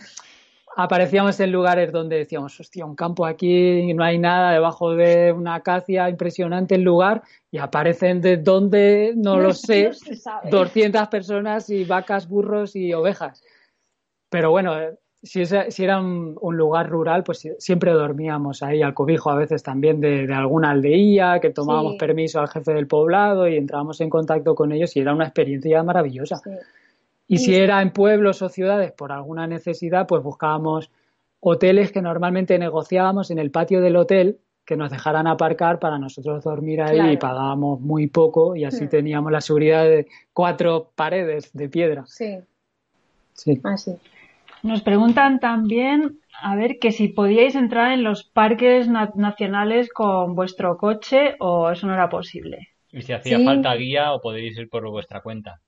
aparecíamos 0.77 1.39
en 1.41 1.53
lugares 1.53 1.93
donde 1.93 2.17
decíamos, 2.17 2.59
hostia, 2.59 2.87
un 2.87 2.95
campo 2.95 3.27
aquí, 3.27 3.93
no 3.95 4.05
hay 4.05 4.19
nada, 4.19 4.53
debajo 4.53 4.95
de 4.95 5.33
una 5.33 5.57
acacia, 5.57 6.09
impresionante 6.09 6.77
el 6.77 6.83
lugar, 6.83 7.23
y 7.51 7.59
aparecen 7.59 8.21
de 8.21 8.39
dónde, 8.39 9.13
no, 9.17 9.37
lo 9.41 9.53
sé, 9.53 9.91
200 10.51 11.09
personas 11.09 11.71
y 11.71 11.85
vacas, 11.85 12.29
burros 12.29 12.77
y 12.77 12.93
ovejas. 12.93 13.43
Pero 14.31 14.51
bueno, 14.51 14.75
si, 15.23 15.45
si 15.47 15.85
era 15.85 16.01
un, 16.01 16.37
lugar 16.57 16.91
rural, 16.91 17.23
pues 17.23 17.49
siempre 17.59 17.93
dormíamos 17.93 18.63
ahí 18.63 18.83
al 18.83 18.93
cobijo, 18.93 19.31
a 19.31 19.37
veces 19.37 19.63
también 19.63 20.01
de, 20.01 20.33
alguna 20.35 20.71
aldeía, 20.71 21.39
que 21.41 21.51
tomábamos 21.51 21.95
permiso 21.97 22.41
al 22.41 22.49
jefe 22.49 22.73
del 22.73 22.89
poblado 22.89 23.47
y 23.47 23.57
entrábamos 23.57 24.01
en 24.01 24.11
contacto 24.11 24.55
con 24.55 24.73
ellos 24.73 24.97
y 24.97 25.01
era 25.01 25.15
una 25.15 25.25
experiencia 25.25 25.83
maravillosa. 25.83 26.41
Y 27.29 27.39
si 27.39 27.55
era 27.55 27.81
en 27.83 27.93
pueblos 27.93 28.43
o 28.43 28.49
ciudades 28.49 28.93
por 28.93 29.13
alguna 29.13 29.47
necesidad, 29.47 30.07
pues 30.07 30.23
buscábamos 30.23 30.91
hoteles 31.41 31.93
que 31.93 32.03
normalmente 32.03 32.59
negociábamos 32.59 33.31
en 33.31 33.39
el 33.39 33.51
patio 33.51 33.81
del 33.81 33.97
hotel 33.97 34.39
que 34.65 34.77
nos 34.77 34.91
dejaran 34.91 35.27
aparcar 35.27 35.79
para 35.79 35.99
nosotros 35.99 36.45
dormir 36.45 36.83
ahí 36.83 37.13
y 37.13 37.17
pagábamos 37.17 37.81
muy 37.81 38.07
poco 38.07 38.55
y 38.55 38.65
así 38.65 38.85
hmm. 38.85 38.89
teníamos 38.89 39.33
la 39.33 39.41
seguridad 39.41 39.85
de 39.85 40.07
cuatro 40.33 40.91
paredes 40.95 41.53
de 41.53 41.69
piedra. 41.69 42.05
Sí. 42.07 42.39
Sí. 43.35 43.61
Así. 43.65 43.97
Nos 44.63 44.83
preguntan 44.83 45.41
también, 45.41 46.21
a 46.41 46.55
ver, 46.55 46.79
que 46.79 46.93
si 46.93 47.09
podíais 47.09 47.57
entrar 47.57 47.93
en 47.93 48.05
los 48.05 48.25
parques 48.25 48.89
nacionales 48.89 49.93
con 49.93 50.35
vuestro 50.35 50.77
coche 50.77 51.35
o 51.41 51.71
eso 51.71 51.87
no 51.87 51.95
era 51.95 52.09
posible. 52.09 52.69
Y 52.91 53.03
si 53.03 53.13
hacía 53.13 53.41
falta 53.41 53.75
guía 53.75 54.13
o 54.13 54.21
podéis 54.21 54.57
ir 54.57 54.69
por 54.69 54.89
vuestra 54.89 55.21
cuenta. 55.21 55.61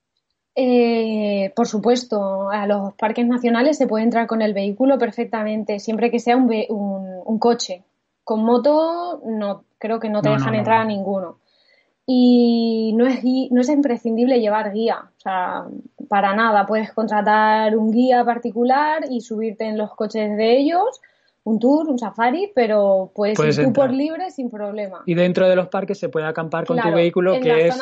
Eh, 0.55 1.51
por 1.55 1.67
supuesto, 1.67 2.49
a 2.49 2.65
los 2.65 2.93
parques 2.93 3.27
nacionales 3.27 3.77
se 3.77 3.87
puede 3.87 4.05
entrar 4.05 4.27
con 4.27 4.41
el 4.41 4.53
vehículo 4.53 4.97
perfectamente, 4.97 5.79
siempre 5.79 6.09
que 6.09 6.19
sea 6.19 6.37
un, 6.37 6.49
un, 6.69 7.39
coche. 7.39 7.83
Con 8.23 8.45
moto, 8.45 9.21
no, 9.25 9.65
creo 9.77 9.99
que 9.99 10.09
no 10.09 10.21
te 10.21 10.29
dejan 10.29 10.55
entrar 10.55 10.81
a 10.81 10.85
ninguno 10.85 11.39
y 12.07 12.93
no 12.95 13.07
es, 13.07 13.23
no 13.51 13.61
es 13.61 13.69
imprescindible 13.69 14.39
llevar 14.39 14.73
guía, 14.73 15.05
o 15.17 15.19
sea, 15.19 15.65
para 16.07 16.35
nada. 16.35 16.67
Puedes 16.67 16.93
contratar 16.93 17.75
un 17.75 17.91
guía 17.91 18.23
particular 18.23 19.05
y 19.09 19.21
subirte 19.21 19.65
en 19.65 19.77
los 19.77 19.95
coches 19.95 20.37
de 20.37 20.57
ellos, 20.57 21.01
un 21.45 21.59
tour, 21.59 21.87
un 21.87 21.97
safari, 21.97 22.51
pero 22.53 23.11
puedes, 23.15 23.39
ir 23.39 23.65
tú 23.65 23.73
por 23.73 23.91
libre 23.91 24.29
sin 24.29 24.51
problema. 24.51 25.01
Y 25.07 25.15
dentro 25.15 25.47
de 25.47 25.55
los 25.55 25.67
parques 25.67 25.97
se 25.97 26.09
puede 26.09 26.27
acampar 26.27 26.65
con 26.65 26.79
tu 26.79 26.91
vehículo, 26.91 27.39
que 27.39 27.67
es 27.67 27.79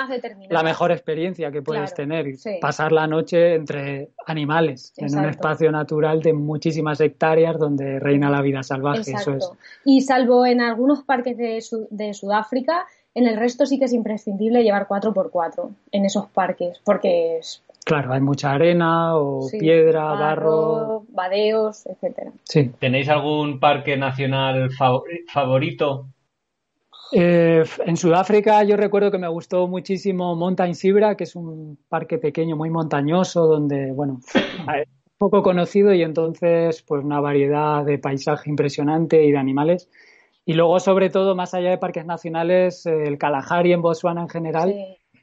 la 0.49 0.63
mejor 0.63 0.91
experiencia 0.91 1.51
que 1.51 1.61
puedes 1.61 1.93
tener. 1.93 2.25
Pasar 2.61 2.93
la 2.93 3.07
noche 3.07 3.55
entre 3.55 4.11
animales, 4.25 4.93
en 4.97 5.17
un 5.17 5.25
espacio 5.25 5.69
natural 5.69 6.21
de 6.21 6.31
muchísimas 6.31 7.01
hectáreas 7.01 7.57
donde 7.57 7.99
reina 7.99 8.29
la 8.29 8.41
vida 8.41 8.63
salvaje. 8.63 9.11
Eso 9.11 9.33
es. 9.33 9.51
Y 9.83 10.01
salvo 10.01 10.45
en 10.45 10.61
algunos 10.61 11.03
parques 11.03 11.37
de, 11.37 11.61
de 11.89 12.13
Sudáfrica, 12.13 12.85
en 13.15 13.27
el 13.27 13.37
resto 13.37 13.65
sí 13.65 13.79
que 13.79 13.85
es 13.85 13.93
imprescindible 13.93 14.63
llevar 14.63 14.87
4x4 14.87 15.69
en 15.91 16.05
esos 16.05 16.27
parques, 16.27 16.79
porque 16.83 17.37
es... 17.37 17.63
Claro, 17.85 18.13
hay 18.13 18.21
mucha 18.21 18.53
arena 18.53 19.17
o 19.17 19.47
piedra, 19.59 20.05
barro, 20.13 21.03
vadeos, 21.09 21.85
etcétera. 21.85 22.31
Sí. 22.43 22.71
¿Tenéis 22.79 23.09
algún 23.09 23.59
parque 23.59 23.97
nacional 23.97 24.69
favorito? 25.27 26.07
Eh, 27.11 27.63
en 27.85 27.97
Sudáfrica 27.97 28.63
yo 28.63 28.77
recuerdo 28.77 29.11
que 29.11 29.19
me 29.19 29.27
gustó 29.27 29.67
muchísimo 29.67 30.35
Mountain 30.35 30.73
Sibra, 30.73 31.15
que 31.15 31.25
es 31.25 31.35
un 31.35 31.77
parque 31.89 32.17
pequeño 32.17 32.55
muy 32.55 32.69
montañoso 32.69 33.45
donde, 33.45 33.91
bueno, 33.91 34.19
es 34.33 34.87
poco 35.17 35.43
conocido 35.43 35.93
y 35.93 36.01
entonces 36.01 36.81
pues 36.81 37.03
una 37.03 37.19
variedad 37.19 37.85
de 37.85 37.99
paisaje 37.99 38.49
impresionante 38.49 39.23
y 39.23 39.31
de 39.31 39.37
animales. 39.37 39.89
Y 40.45 40.53
luego, 40.53 40.79
sobre 40.79 41.09
todo, 41.09 41.35
más 41.35 41.53
allá 41.53 41.69
de 41.69 41.77
parques 41.77 42.05
nacionales, 42.05 42.85
eh, 42.85 43.07
el 43.07 43.17
Kalahari 43.17 43.71
en 43.71 43.81
Botswana 43.81 44.21
en 44.21 44.29
general, 44.29 44.75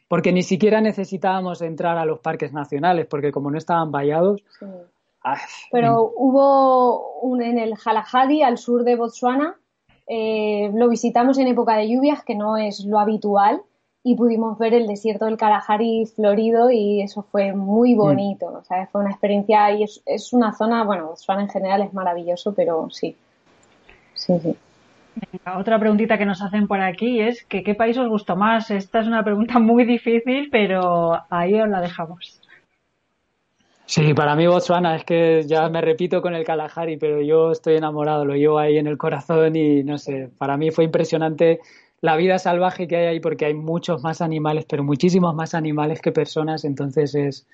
porque 0.09 0.33
ni 0.33 0.43
siquiera 0.43 0.81
necesitábamos 0.81 1.61
entrar 1.61 1.99
a 1.99 2.07
los 2.07 2.21
parques 2.21 2.53
nacionales, 2.53 3.07
porque 3.07 3.31
como 3.31 3.51
no 3.51 3.59
estaban 3.59 3.93
vallados. 3.93 4.43
Ah, 5.23 5.37
Pero 5.71 6.13
hubo 6.17 7.21
un, 7.21 7.43
en 7.43 7.59
el 7.59 7.79
Kalahari, 7.79 8.43
al 8.43 8.57
sur 8.57 8.83
de 8.85 8.97
Botswana, 8.97 9.57
eh, 10.07 10.71
lo 10.75 10.89
visitamos 10.89 11.39
en 11.39 11.49
época 11.49 11.77
de 11.77 11.89
lluvias, 11.89 12.25
que 12.25 12.35
no 12.35 12.57
es 12.57 12.85
lo 12.87 12.99
habitual, 12.99 13.61
y 14.03 14.15
pudimos 14.15 14.57
ver 14.57 14.73
el 14.73 14.87
desierto 14.87 15.27
del 15.27 15.37
Kalahari 15.37 16.07
florido 16.07 16.71
y 16.71 17.03
eso 17.03 17.23
fue 17.23 17.53
muy 17.53 17.95
mm. 17.95 17.99
bonito. 17.99 18.47
O 18.47 18.65
sea, 18.65 18.87
fue 18.87 19.03
una 19.03 19.11
experiencia 19.11 19.71
y 19.73 19.83
es, 19.83 20.03
es 20.07 20.33
una 20.33 20.55
zona, 20.55 20.85
bueno, 20.85 21.09
Botswana 21.09 21.43
en 21.43 21.51
general 21.51 21.83
es 21.83 21.93
maravilloso, 21.93 22.55
pero 22.55 22.89
sí. 22.89 23.15
Sí, 24.15 24.39
sí 24.41 24.57
otra 25.57 25.79
preguntita 25.79 26.19
que 26.19 26.27
nos 26.27 26.43
hacen 26.43 26.67
por 26.67 26.81
aquí 26.81 27.21
es 27.21 27.45
que 27.45 27.63
qué 27.63 27.75
país 27.75 27.97
os 27.99 28.09
gustó 28.09 28.37
más. 28.37 28.71
Esta 28.71 29.01
es 29.01 29.07
una 29.07 29.25
pregunta 29.25 29.59
muy 29.59 29.85
difícil, 29.85 30.49
pero 30.51 31.21
ahí 31.31 31.61
os 31.61 31.69
la 31.69 31.81
dejamos. 31.81 32.41
Sí, 33.87 34.15
para 34.15 34.37
mí 34.37 34.47
Botswana 34.47 34.95
es 34.95 35.05
que 35.05 35.43
ya 35.49 35.69
me 35.69 35.81
repito 35.81 36.23
con 36.23 36.35
el 36.35 36.45
Kalahari, 36.45 36.97
pero 36.97 37.21
yo 37.23 37.51
estoy 37.51 37.75
enamorado, 37.75 38.25
lo 38.25 38.37
llevo 38.37 38.61
ahí 38.61 38.79
en 38.79 38.87
el 38.87 38.97
corazón 38.97 39.57
y 39.57 39.83
no 39.83 39.99
sé, 39.99 40.31
para 40.39 40.57
mí 40.57 40.71
fue 40.71 40.85
impresionante 40.85 41.59
la 42.01 42.15
vida 42.15 42.39
salvaje 42.39 42.87
que 42.87 42.97
hay 42.97 43.07
ahí 43.07 43.21
porque 43.21 43.47
hay 43.47 43.55
muchos 43.55 44.01
más 44.05 44.21
animales, 44.21 44.65
pero 44.69 44.85
muchísimos 44.85 45.35
más 45.35 45.55
animales 45.55 46.01
que 46.01 46.13
personas, 46.13 46.65
entonces 46.65 47.17
es, 47.17 47.49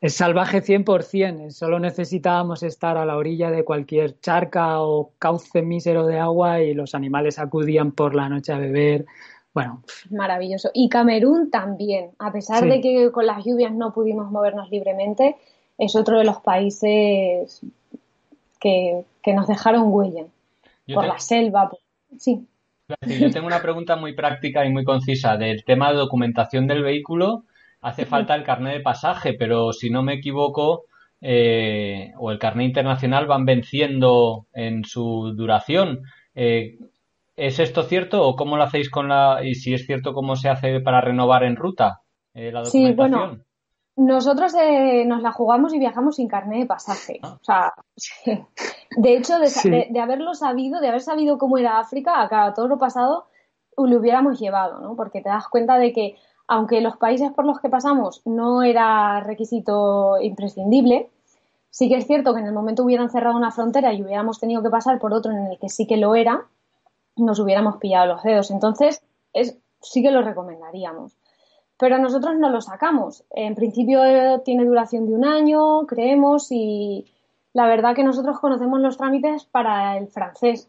es 0.00 0.14
salvaje 0.14 0.62
100%, 0.62 1.50
solo 1.50 1.78
necesitábamos 1.78 2.62
estar 2.62 2.96
a 2.96 3.04
la 3.04 3.16
orilla 3.16 3.50
de 3.50 3.64
cualquier 3.64 4.18
charca 4.20 4.80
o 4.80 5.12
cauce 5.18 5.60
mísero 5.60 6.06
de 6.06 6.18
agua 6.18 6.62
y 6.62 6.72
los 6.72 6.94
animales 6.94 7.38
acudían 7.38 7.92
por 7.92 8.14
la 8.14 8.28
noche 8.28 8.52
a 8.52 8.58
beber. 8.58 9.04
Bueno. 9.52 9.82
Maravilloso. 10.10 10.70
Y 10.72 10.88
Camerún 10.88 11.50
también, 11.50 12.12
a 12.18 12.32
pesar 12.32 12.64
de 12.66 12.80
que 12.80 13.10
con 13.12 13.26
las 13.26 13.44
lluvias 13.44 13.72
no 13.72 13.92
pudimos 13.92 14.30
movernos 14.30 14.70
libremente, 14.70 15.36
es 15.76 15.94
otro 15.94 16.18
de 16.18 16.24
los 16.24 16.38
países 16.38 17.60
que, 18.58 19.04
nos 19.26 19.46
dejaron 19.48 19.92
huella. 19.92 20.24
por 20.94 21.04
la 21.04 21.18
selva. 21.18 21.70
Sí. 22.16 22.46
Yo 23.06 23.30
tengo 23.30 23.46
una 23.46 23.60
pregunta 23.60 23.96
muy 23.96 24.14
práctica 24.14 24.64
y 24.64 24.70
muy 24.70 24.84
concisa 24.84 25.36
del 25.36 25.62
tema 25.64 25.90
de 25.90 25.98
documentación 25.98 26.66
del 26.66 26.82
vehículo 26.82 27.44
hace 27.80 28.06
falta 28.06 28.34
el 28.34 28.44
carnet 28.44 28.74
de 28.74 28.80
pasaje, 28.80 29.34
pero 29.34 29.72
si 29.72 29.90
no 29.90 30.02
me 30.02 30.14
equivoco, 30.14 30.84
eh, 31.22 32.12
o 32.18 32.30
el 32.30 32.38
carnet 32.38 32.68
internacional 32.68 33.26
van 33.26 33.44
venciendo 33.44 34.46
en 34.52 34.84
su 34.84 35.32
duración. 35.36 36.02
Eh, 36.34 36.78
¿Es 37.36 37.58
esto 37.58 37.82
cierto 37.82 38.26
o 38.26 38.36
cómo 38.36 38.56
lo 38.56 38.64
hacéis 38.64 38.90
con 38.90 39.08
la... 39.08 39.40
y 39.42 39.54
si 39.54 39.74
es 39.74 39.86
cierto 39.86 40.12
cómo 40.12 40.36
se 40.36 40.48
hace 40.48 40.80
para 40.80 41.00
renovar 41.00 41.44
en 41.44 41.56
ruta 41.56 42.02
eh, 42.34 42.52
la 42.52 42.62
documentación? 42.62 42.86
Sí, 42.86 42.94
bueno, 42.94 43.44
nosotros 43.96 44.54
nos 45.06 45.22
la 45.22 45.32
jugamos 45.32 45.74
y 45.74 45.78
viajamos 45.78 46.16
sin 46.16 46.28
carnet 46.28 46.60
de 46.60 46.66
pasaje. 46.66 47.20
Ah. 47.22 47.36
O 47.40 47.44
sea, 47.44 47.72
de 48.96 49.16
hecho, 49.16 49.38
de, 49.38 50.00
haberlo 50.00 50.34
sabido, 50.34 50.80
de 50.80 50.88
haber 50.88 51.02
sabido 51.02 51.38
cómo 51.38 51.58
era 51.58 51.78
África, 51.78 52.22
a 52.22 52.54
todo 52.54 52.68
lo 52.68 52.78
pasado, 52.78 53.26
lo 53.76 53.98
hubiéramos 53.98 54.38
llevado, 54.38 54.80
¿no? 54.80 54.96
Porque 54.96 55.22
te 55.22 55.28
das 55.28 55.48
cuenta 55.48 55.78
de 55.78 55.92
que 55.92 56.16
aunque 56.50 56.80
los 56.80 56.96
países 56.96 57.30
por 57.30 57.44
los 57.44 57.60
que 57.60 57.68
pasamos 57.68 58.22
no 58.24 58.64
era 58.64 59.20
requisito 59.20 60.20
imprescindible, 60.20 61.08
sí 61.70 61.88
que 61.88 61.94
es 61.94 62.08
cierto 62.08 62.34
que 62.34 62.40
en 62.40 62.46
el 62.46 62.52
momento 62.52 62.82
hubieran 62.82 63.08
cerrado 63.08 63.36
una 63.36 63.52
frontera 63.52 63.94
y 63.94 64.02
hubiéramos 64.02 64.40
tenido 64.40 64.60
que 64.60 64.68
pasar 64.68 64.98
por 64.98 65.14
otro 65.14 65.30
en 65.30 65.46
el 65.46 65.58
que 65.60 65.68
sí 65.68 65.86
que 65.86 65.96
lo 65.96 66.16
era, 66.16 66.48
nos 67.14 67.38
hubiéramos 67.38 67.76
pillado 67.76 68.06
los 68.06 68.24
dedos. 68.24 68.50
Entonces, 68.50 69.00
es, 69.32 69.58
sí 69.80 70.02
que 70.02 70.10
lo 70.10 70.22
recomendaríamos. 70.22 71.16
Pero 71.78 71.98
nosotros 71.98 72.34
no 72.36 72.50
lo 72.50 72.60
sacamos. 72.60 73.22
En 73.30 73.54
principio 73.54 74.04
eh, 74.04 74.40
tiene 74.44 74.64
duración 74.64 75.06
de 75.06 75.14
un 75.14 75.24
año, 75.24 75.86
creemos, 75.86 76.50
y 76.50 77.06
la 77.52 77.68
verdad 77.68 77.94
que 77.94 78.02
nosotros 78.02 78.40
conocemos 78.40 78.80
los 78.80 78.96
trámites 78.96 79.44
para 79.44 79.96
el 79.96 80.08
francés. 80.08 80.68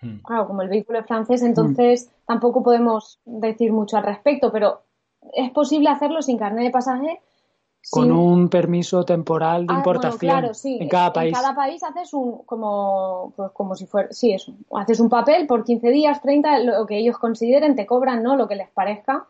Hmm. 0.00 0.20
Claro, 0.24 0.46
como 0.46 0.62
el 0.62 0.70
vehículo 0.70 1.00
es 1.00 1.06
francés, 1.06 1.42
entonces 1.42 2.06
hmm. 2.06 2.24
tampoco 2.24 2.62
podemos 2.62 3.20
decir 3.26 3.74
mucho 3.74 3.98
al 3.98 4.04
respecto, 4.04 4.50
pero 4.50 4.80
es 5.34 5.50
posible 5.50 5.88
hacerlo 5.88 6.22
sin 6.22 6.38
carnet 6.38 6.64
de 6.64 6.70
pasaje. 6.70 7.20
Con 7.90 8.12
un 8.12 8.48
permiso 8.48 9.04
temporal 9.04 9.66
de 9.66 9.74
ah, 9.74 9.78
importación 9.78 10.18
claro, 10.18 10.54
sí. 10.54 10.78
en 10.80 10.88
cada 10.88 11.12
país. 11.12 11.36
En 11.36 11.42
cada 11.42 11.54
país 11.54 11.82
haces 11.82 12.14
un, 12.14 12.44
como, 12.44 13.32
pues 13.34 13.50
como 13.52 13.74
si 13.74 13.86
fuera, 13.86 14.08
sí, 14.12 14.32
eso. 14.32 14.52
Haces 14.72 15.00
un 15.00 15.08
papel 15.08 15.48
por 15.48 15.64
15 15.64 15.90
días, 15.90 16.22
30, 16.22 16.58
lo 16.60 16.86
que 16.86 16.98
ellos 16.98 17.18
consideren, 17.18 17.74
te 17.74 17.84
cobran, 17.84 18.22
¿no? 18.22 18.36
Lo 18.36 18.46
que 18.46 18.54
les 18.54 18.70
parezca 18.70 19.26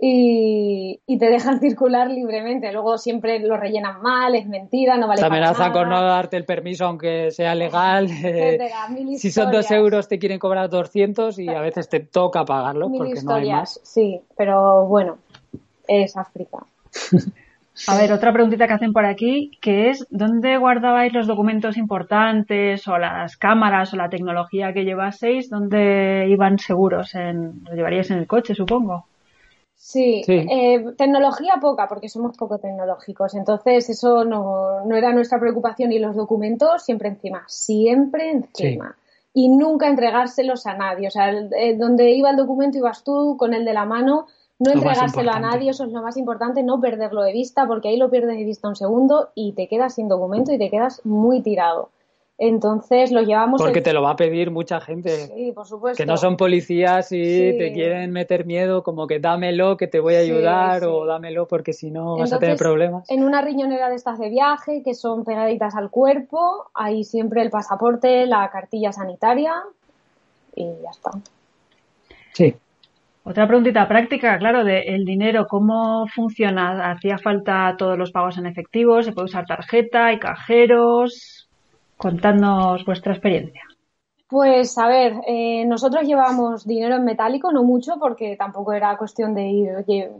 y, 0.00 1.18
te 1.18 1.26
dejan 1.26 1.60
circular 1.60 2.10
libremente. 2.10 2.72
Luego 2.72 2.98
siempre 2.98 3.38
lo 3.40 3.56
rellenan 3.56 4.00
mal, 4.00 4.34
es 4.34 4.46
mentira, 4.46 4.96
no 4.96 5.06
vale 5.06 5.20
Te 5.20 5.26
amenazan 5.26 5.72
con 5.72 5.88
no 5.88 6.00
darte 6.02 6.36
el 6.36 6.44
permiso 6.44 6.86
aunque 6.86 7.30
sea 7.30 7.54
legal. 7.54 8.08
si 9.18 9.30
son 9.30 9.50
dos 9.50 9.70
euros 9.70 10.08
te 10.08 10.18
quieren 10.18 10.38
cobrar 10.38 10.70
200 10.70 11.38
y 11.38 11.48
a 11.48 11.60
veces 11.60 11.88
te 11.88 12.00
toca 12.00 12.44
pagarlo 12.44 12.90
porque 12.90 13.20
no 13.22 13.34
hay 13.34 13.50
más. 13.50 13.80
Sí, 13.82 14.20
pero 14.36 14.86
bueno, 14.86 15.18
es 15.90 16.16
África. 16.16 16.58
A 17.88 17.96
ver, 17.96 18.12
otra 18.12 18.32
preguntita 18.32 18.66
que 18.66 18.74
hacen 18.74 18.92
por 18.92 19.04
aquí, 19.04 19.52
que 19.60 19.90
es 19.90 20.06
¿dónde 20.10 20.58
guardabais 20.58 21.12
los 21.12 21.26
documentos 21.26 21.76
importantes 21.76 22.86
o 22.88 22.98
las 22.98 23.36
cámaras 23.36 23.92
o 23.94 23.96
la 23.96 24.10
tecnología 24.10 24.72
que 24.72 24.84
llevaseis? 24.84 25.48
¿Dónde 25.48 26.26
iban 26.28 26.58
seguros? 26.58 27.14
En, 27.14 27.64
¿Lo 27.64 27.74
llevaríais 27.74 28.10
en 28.10 28.18
el 28.18 28.26
coche, 28.26 28.54
supongo? 28.54 29.06
Sí, 29.82 30.22
Eh, 30.28 30.84
tecnología 30.98 31.54
poca, 31.58 31.88
porque 31.88 32.10
somos 32.10 32.36
poco 32.36 32.58
tecnológicos. 32.58 33.34
Entonces, 33.34 33.88
eso 33.88 34.24
no, 34.24 34.84
no, 34.84 34.94
era 34.94 35.12
nuestra 35.14 35.40
preocupación. 35.40 35.90
Y 35.90 35.98
los 35.98 36.14
documentos 36.14 36.82
siempre 36.82 37.08
encima, 37.08 37.44
siempre 37.46 38.30
encima. 38.30 38.94
Y 39.32 39.48
nunca 39.48 39.88
entregárselos 39.88 40.66
a 40.66 40.74
nadie. 40.74 41.08
O 41.08 41.10
sea, 41.10 41.30
eh, 41.30 41.76
donde 41.78 42.10
iba 42.10 42.30
el 42.30 42.36
documento 42.36 42.76
ibas 42.76 43.02
tú 43.02 43.36
con 43.38 43.54
el 43.54 43.64
de 43.64 43.72
la 43.72 43.86
mano. 43.86 44.26
No 44.60 44.72
entregárselo 44.72 45.32
a 45.32 45.40
nadie, 45.40 45.70
eso 45.70 45.84
es 45.84 45.92
lo 45.92 46.02
más 46.02 46.18
importante, 46.18 46.62
no 46.62 46.80
perderlo 46.80 47.22
de 47.22 47.32
vista, 47.32 47.66
porque 47.66 47.88
ahí 47.88 47.96
lo 47.96 48.10
pierdes 48.10 48.36
de 48.36 48.44
vista 48.44 48.68
un 48.68 48.76
segundo 48.76 49.30
y 49.34 49.52
te 49.52 49.68
quedas 49.68 49.94
sin 49.94 50.08
documento 50.08 50.52
y 50.52 50.58
te 50.58 50.68
quedas 50.68 51.00
muy 51.04 51.40
tirado. 51.40 51.88
Entonces 52.36 53.10
lo 53.10 53.22
llevamos. 53.22 53.60
Porque 53.60 53.80
te 53.80 53.92
lo 53.92 54.02
va 54.02 54.12
a 54.12 54.16
pedir 54.16 54.50
mucha 54.50 54.80
gente. 54.80 55.28
Sí, 55.28 55.52
por 55.52 55.66
supuesto. 55.66 55.96
Que 55.96 56.06
no 56.06 56.16
son 56.16 56.36
policías 56.38 57.12
y 57.12 57.56
te 57.58 57.72
quieren 57.72 58.12
meter 58.12 58.46
miedo, 58.46 58.82
como 58.82 59.06
que 59.06 59.18
dámelo, 59.18 59.78
que 59.78 59.86
te 59.86 59.98
voy 60.00 60.14
a 60.14 60.20
ayudar, 60.20 60.84
o 60.84 61.04
dámelo 61.04 61.46
porque 61.46 61.74
si 61.74 61.90
no 61.90 62.16
vas 62.18 62.32
a 62.32 62.38
tener 62.38 62.56
problemas. 62.56 63.08
En 63.10 63.24
una 63.24 63.42
riñonera 63.42 63.88
de 63.88 63.96
estas 63.96 64.18
de 64.18 64.28
viaje, 64.28 64.82
que 64.82 64.94
son 64.94 65.24
pegaditas 65.24 65.74
al 65.74 65.90
cuerpo, 65.90 66.70
hay 66.74 67.04
siempre 67.04 67.42
el 67.42 67.50
pasaporte, 67.50 68.26
la 68.26 68.50
cartilla 68.50 68.92
sanitaria 68.92 69.54
y 70.54 70.64
ya 70.82 70.90
está. 70.90 71.10
Sí. 72.32 72.54
Otra 73.22 73.46
preguntita 73.46 73.86
práctica, 73.86 74.38
claro, 74.38 74.64
de 74.64 74.80
el 74.80 75.04
dinero, 75.04 75.46
¿cómo 75.46 76.06
funciona? 76.06 76.90
¿Hacía 76.90 77.18
falta 77.18 77.74
todos 77.76 77.98
los 77.98 78.10
pagos 78.10 78.38
en 78.38 78.46
efectivo? 78.46 79.02
¿Se 79.02 79.12
puede 79.12 79.26
usar 79.26 79.44
tarjeta? 79.46 80.06
¿Hay 80.06 80.18
cajeros? 80.18 81.48
Contadnos 81.96 82.84
vuestra 82.86 83.12
experiencia. 83.12 83.62
Pues 84.30 84.78
a 84.78 84.86
ver, 84.86 85.14
eh, 85.26 85.64
nosotros 85.66 86.06
llevábamos 86.06 86.64
dinero 86.64 86.94
en 86.94 87.04
metálico, 87.04 87.50
no 87.50 87.64
mucho, 87.64 87.98
porque 87.98 88.36
tampoco 88.36 88.72
era 88.72 88.96
cuestión 88.96 89.34
de 89.34 89.48
ir 89.48 89.70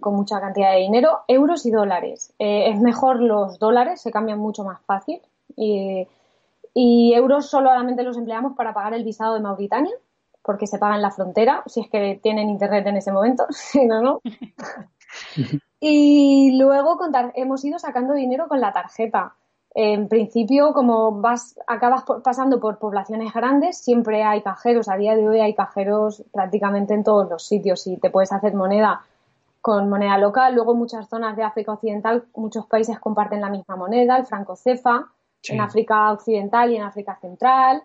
con 0.00 0.16
mucha 0.16 0.40
cantidad 0.40 0.72
de 0.72 0.80
dinero, 0.80 1.20
euros 1.28 1.64
y 1.64 1.70
dólares. 1.70 2.34
Eh, 2.40 2.70
es 2.70 2.80
mejor 2.80 3.22
los 3.22 3.60
dólares, 3.60 4.00
se 4.00 4.10
cambian 4.10 4.40
mucho 4.40 4.64
más 4.64 4.80
fácil. 4.84 5.20
Y, 5.56 6.06
euros 7.14 7.48
solamente 7.50 8.02
los 8.02 8.16
empleamos 8.16 8.56
para 8.56 8.74
pagar 8.74 8.94
el 8.94 9.04
visado 9.04 9.34
de 9.34 9.40
Mauritania, 9.40 9.94
porque 10.42 10.66
se 10.66 10.78
paga 10.78 10.96
en 10.96 11.02
la 11.02 11.10
frontera, 11.10 11.62
si 11.66 11.80
es 11.80 11.88
que 11.88 12.18
tienen 12.22 12.48
internet 12.48 12.86
en 12.86 12.96
ese 12.96 13.12
momento, 13.12 13.46
si 13.50 13.86
no, 13.86 14.00
no. 14.00 14.20
y 15.80 16.58
luego 16.58 16.98
hemos 17.34 17.64
ido 17.64 17.78
sacando 17.78 18.14
dinero 18.14 18.48
con 18.48 18.60
la 18.60 18.72
tarjeta 18.72 19.34
en 19.74 20.08
principio, 20.08 20.72
como 20.72 21.20
vas, 21.20 21.56
acabas 21.66 22.02
pasando 22.24 22.58
por 22.58 22.78
poblaciones 22.78 23.32
grandes, 23.32 23.78
siempre 23.78 24.24
hay 24.24 24.42
cajeros. 24.42 24.88
A 24.88 24.96
día 24.96 25.14
de 25.14 25.28
hoy 25.28 25.40
hay 25.40 25.54
cajeros 25.54 26.24
prácticamente 26.32 26.94
en 26.94 27.04
todos 27.04 27.28
los 27.30 27.46
sitios 27.46 27.86
y 27.86 27.96
te 27.96 28.10
puedes 28.10 28.32
hacer 28.32 28.54
moneda 28.54 29.02
con 29.60 29.88
moneda 29.88 30.18
local. 30.18 30.54
Luego, 30.54 30.74
muchas 30.74 31.08
zonas 31.08 31.36
de 31.36 31.44
África 31.44 31.72
Occidental, 31.72 32.24
muchos 32.34 32.66
países 32.66 32.98
comparten 32.98 33.40
la 33.40 33.48
misma 33.50 33.76
moneda, 33.76 34.16
el 34.16 34.26
franco 34.26 34.56
cefa, 34.56 35.06
en 35.48 35.60
África 35.60 36.12
Occidental 36.12 36.72
y 36.72 36.76
en 36.76 36.82
África 36.82 37.16
Central. 37.20 37.84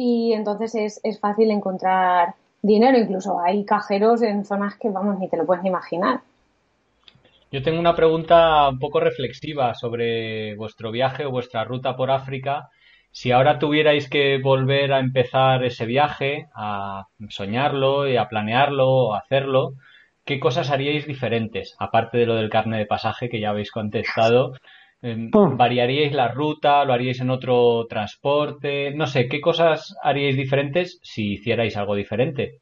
Y 0.00 0.32
entonces 0.32 0.76
es, 0.76 1.00
es 1.02 1.18
fácil 1.18 1.50
encontrar 1.50 2.34
dinero. 2.62 2.96
Incluso 2.96 3.40
hay 3.40 3.64
cajeros 3.64 4.22
en 4.22 4.44
zonas 4.44 4.76
que, 4.76 4.90
vamos, 4.90 5.18
ni 5.18 5.28
te 5.28 5.36
lo 5.36 5.44
puedes 5.44 5.64
imaginar. 5.64 6.20
Yo 7.50 7.64
tengo 7.64 7.80
una 7.80 7.96
pregunta 7.96 8.68
un 8.68 8.78
poco 8.78 9.00
reflexiva 9.00 9.74
sobre 9.74 10.54
vuestro 10.54 10.92
viaje 10.92 11.24
o 11.24 11.32
vuestra 11.32 11.64
ruta 11.64 11.96
por 11.96 12.12
África. 12.12 12.68
Si 13.10 13.32
ahora 13.32 13.58
tuvierais 13.58 14.08
que 14.08 14.38
volver 14.38 14.92
a 14.92 15.00
empezar 15.00 15.64
ese 15.64 15.84
viaje, 15.84 16.46
a 16.54 17.08
soñarlo 17.28 18.08
y 18.08 18.16
a 18.18 18.28
planearlo, 18.28 19.14
a 19.14 19.18
hacerlo, 19.18 19.72
¿qué 20.24 20.38
cosas 20.38 20.70
haríais 20.70 21.08
diferentes? 21.08 21.74
Aparte 21.80 22.18
de 22.18 22.26
lo 22.26 22.36
del 22.36 22.50
carne 22.50 22.78
de 22.78 22.86
pasaje 22.86 23.28
que 23.28 23.40
ya 23.40 23.50
habéis 23.50 23.72
contestado. 23.72 24.52
¿Variaríais 25.00 26.12
la 26.12 26.28
ruta? 26.28 26.84
¿Lo 26.84 26.92
haríais 26.92 27.20
en 27.20 27.30
otro 27.30 27.86
transporte? 27.86 28.92
No 28.94 29.06
sé, 29.06 29.28
¿qué 29.28 29.40
cosas 29.40 29.96
haríais 30.02 30.36
diferentes 30.36 30.98
si 31.02 31.34
hicierais 31.34 31.76
algo 31.76 31.94
diferente? 31.94 32.60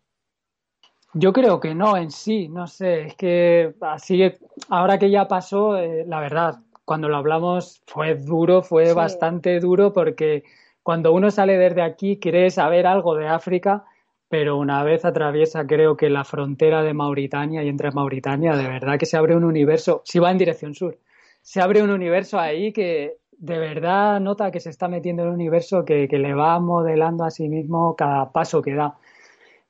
Yo 1.15 1.33
creo 1.33 1.61
que 1.61 1.75
no 1.75 1.97
en 1.97 2.11
sí, 2.11 2.49
no 2.49 2.67
sé, 2.67 3.07
es 3.07 3.15
que 3.15 3.75
así, 3.81 4.31
ahora 4.69 4.99
que 4.99 5.11
ya 5.11 5.27
pasó, 5.27 5.79
eh, 5.79 6.05
la 6.07 6.21
verdad, 6.21 6.57
cuando 6.85 7.09
lo 7.09 7.17
hablamos 7.17 7.83
fue 7.87 8.17
duro, 8.17 8.61
fue 8.61 8.93
bastante 8.93 9.59
duro 9.59 9.95
porque 9.95 10.45
cuando 10.83 11.15
uno 11.15 11.31
sale 11.31 11.57
desde 11.57 11.81
aquí 11.81 12.19
quiere 12.19 12.51
saber 12.51 12.87
algo 12.87 13.15
de 13.15 13.29
África, 13.29 13.85
pero 14.29 14.59
una 14.59 14.85
vez 14.85 15.07
atraviesa 15.07 15.67
creo 15.67 15.97
que 15.97 16.11
la 16.11 16.25
frontera 16.25 16.83
de 16.83 16.93
Mauritania 16.93 17.63
y 17.65 17.69
entra 17.69 17.89
en 17.89 17.95
Mauritania, 17.95 18.55
de 18.55 18.69
verdad 18.69 18.99
que 18.99 19.07
se 19.07 19.17
abre 19.17 19.35
un 19.35 19.45
universo, 19.45 20.03
si 20.05 20.19
va 20.19 20.31
en 20.31 20.39
dirección 20.39 20.75
sur, 20.75 20.99
se 21.47 21.61
abre 21.61 21.81
un 21.81 21.91
universo 21.91 22.41
ahí 22.41 22.73
que 22.73 23.19
de 23.31 23.57
verdad 23.57 24.19
nota 24.19 24.51
que 24.51 24.59
se 24.59 24.71
está 24.71 24.89
metiendo 24.89 25.23
en 25.23 25.29
un 25.29 25.35
universo 25.37 25.85
que, 25.85 26.09
que 26.09 26.19
le 26.19 26.35
va 26.35 26.59
modelando 26.59 27.23
a 27.23 27.31
sí 27.31 27.49
mismo 27.49 27.95
cada 27.95 28.33
paso 28.33 28.61
que 28.61 28.75
da. 28.75 28.97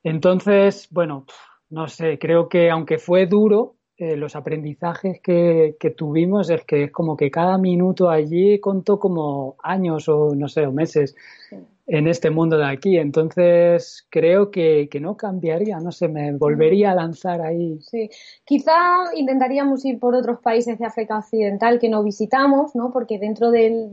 Entonces, 0.02 0.88
bueno, 0.90 1.26
no 1.68 1.86
sé, 1.86 2.18
creo 2.18 2.48
que 2.48 2.70
aunque 2.70 2.96
fue 2.96 3.26
duro, 3.26 3.74
eh, 3.98 4.16
los 4.16 4.36
aprendizajes 4.36 5.20
que, 5.20 5.76
tuvimos 5.94 6.48
es 6.48 6.64
que 6.64 6.84
es 6.84 6.92
como 6.92 7.14
que 7.14 7.30
cada 7.30 7.58
minuto 7.58 8.08
allí 8.08 8.58
contó 8.58 8.98
como 8.98 9.56
años 9.62 10.08
o 10.08 10.34
no 10.34 10.48
sé, 10.48 10.66
o 10.66 10.72
meses 10.72 11.14
en 11.86 12.08
este 12.08 12.30
mundo 12.30 12.58
de 12.58 12.66
aquí. 12.66 12.98
Entonces 12.98 14.06
creo 14.10 14.50
que, 14.50 14.88
no 15.00 15.16
cambiaría, 15.16 15.78
no 15.78 15.92
sé, 15.92 16.08
me 16.08 16.32
volvería 16.32 16.92
a 16.92 16.94
lanzar 16.94 17.40
ahí. 17.42 17.78
Sí, 17.82 18.10
quizá 18.44 18.74
intentaríamos 19.14 19.84
ir 19.84 19.98
por 19.98 20.14
otros 20.14 20.40
países 20.40 20.78
de 20.78 20.86
África 20.86 21.18
Occidental 21.18 21.78
que 21.78 21.88
no 21.88 22.02
visitamos, 22.02 22.74
¿no? 22.74 22.92
Porque 22.92 23.18
dentro 23.18 23.50
del 23.50 23.92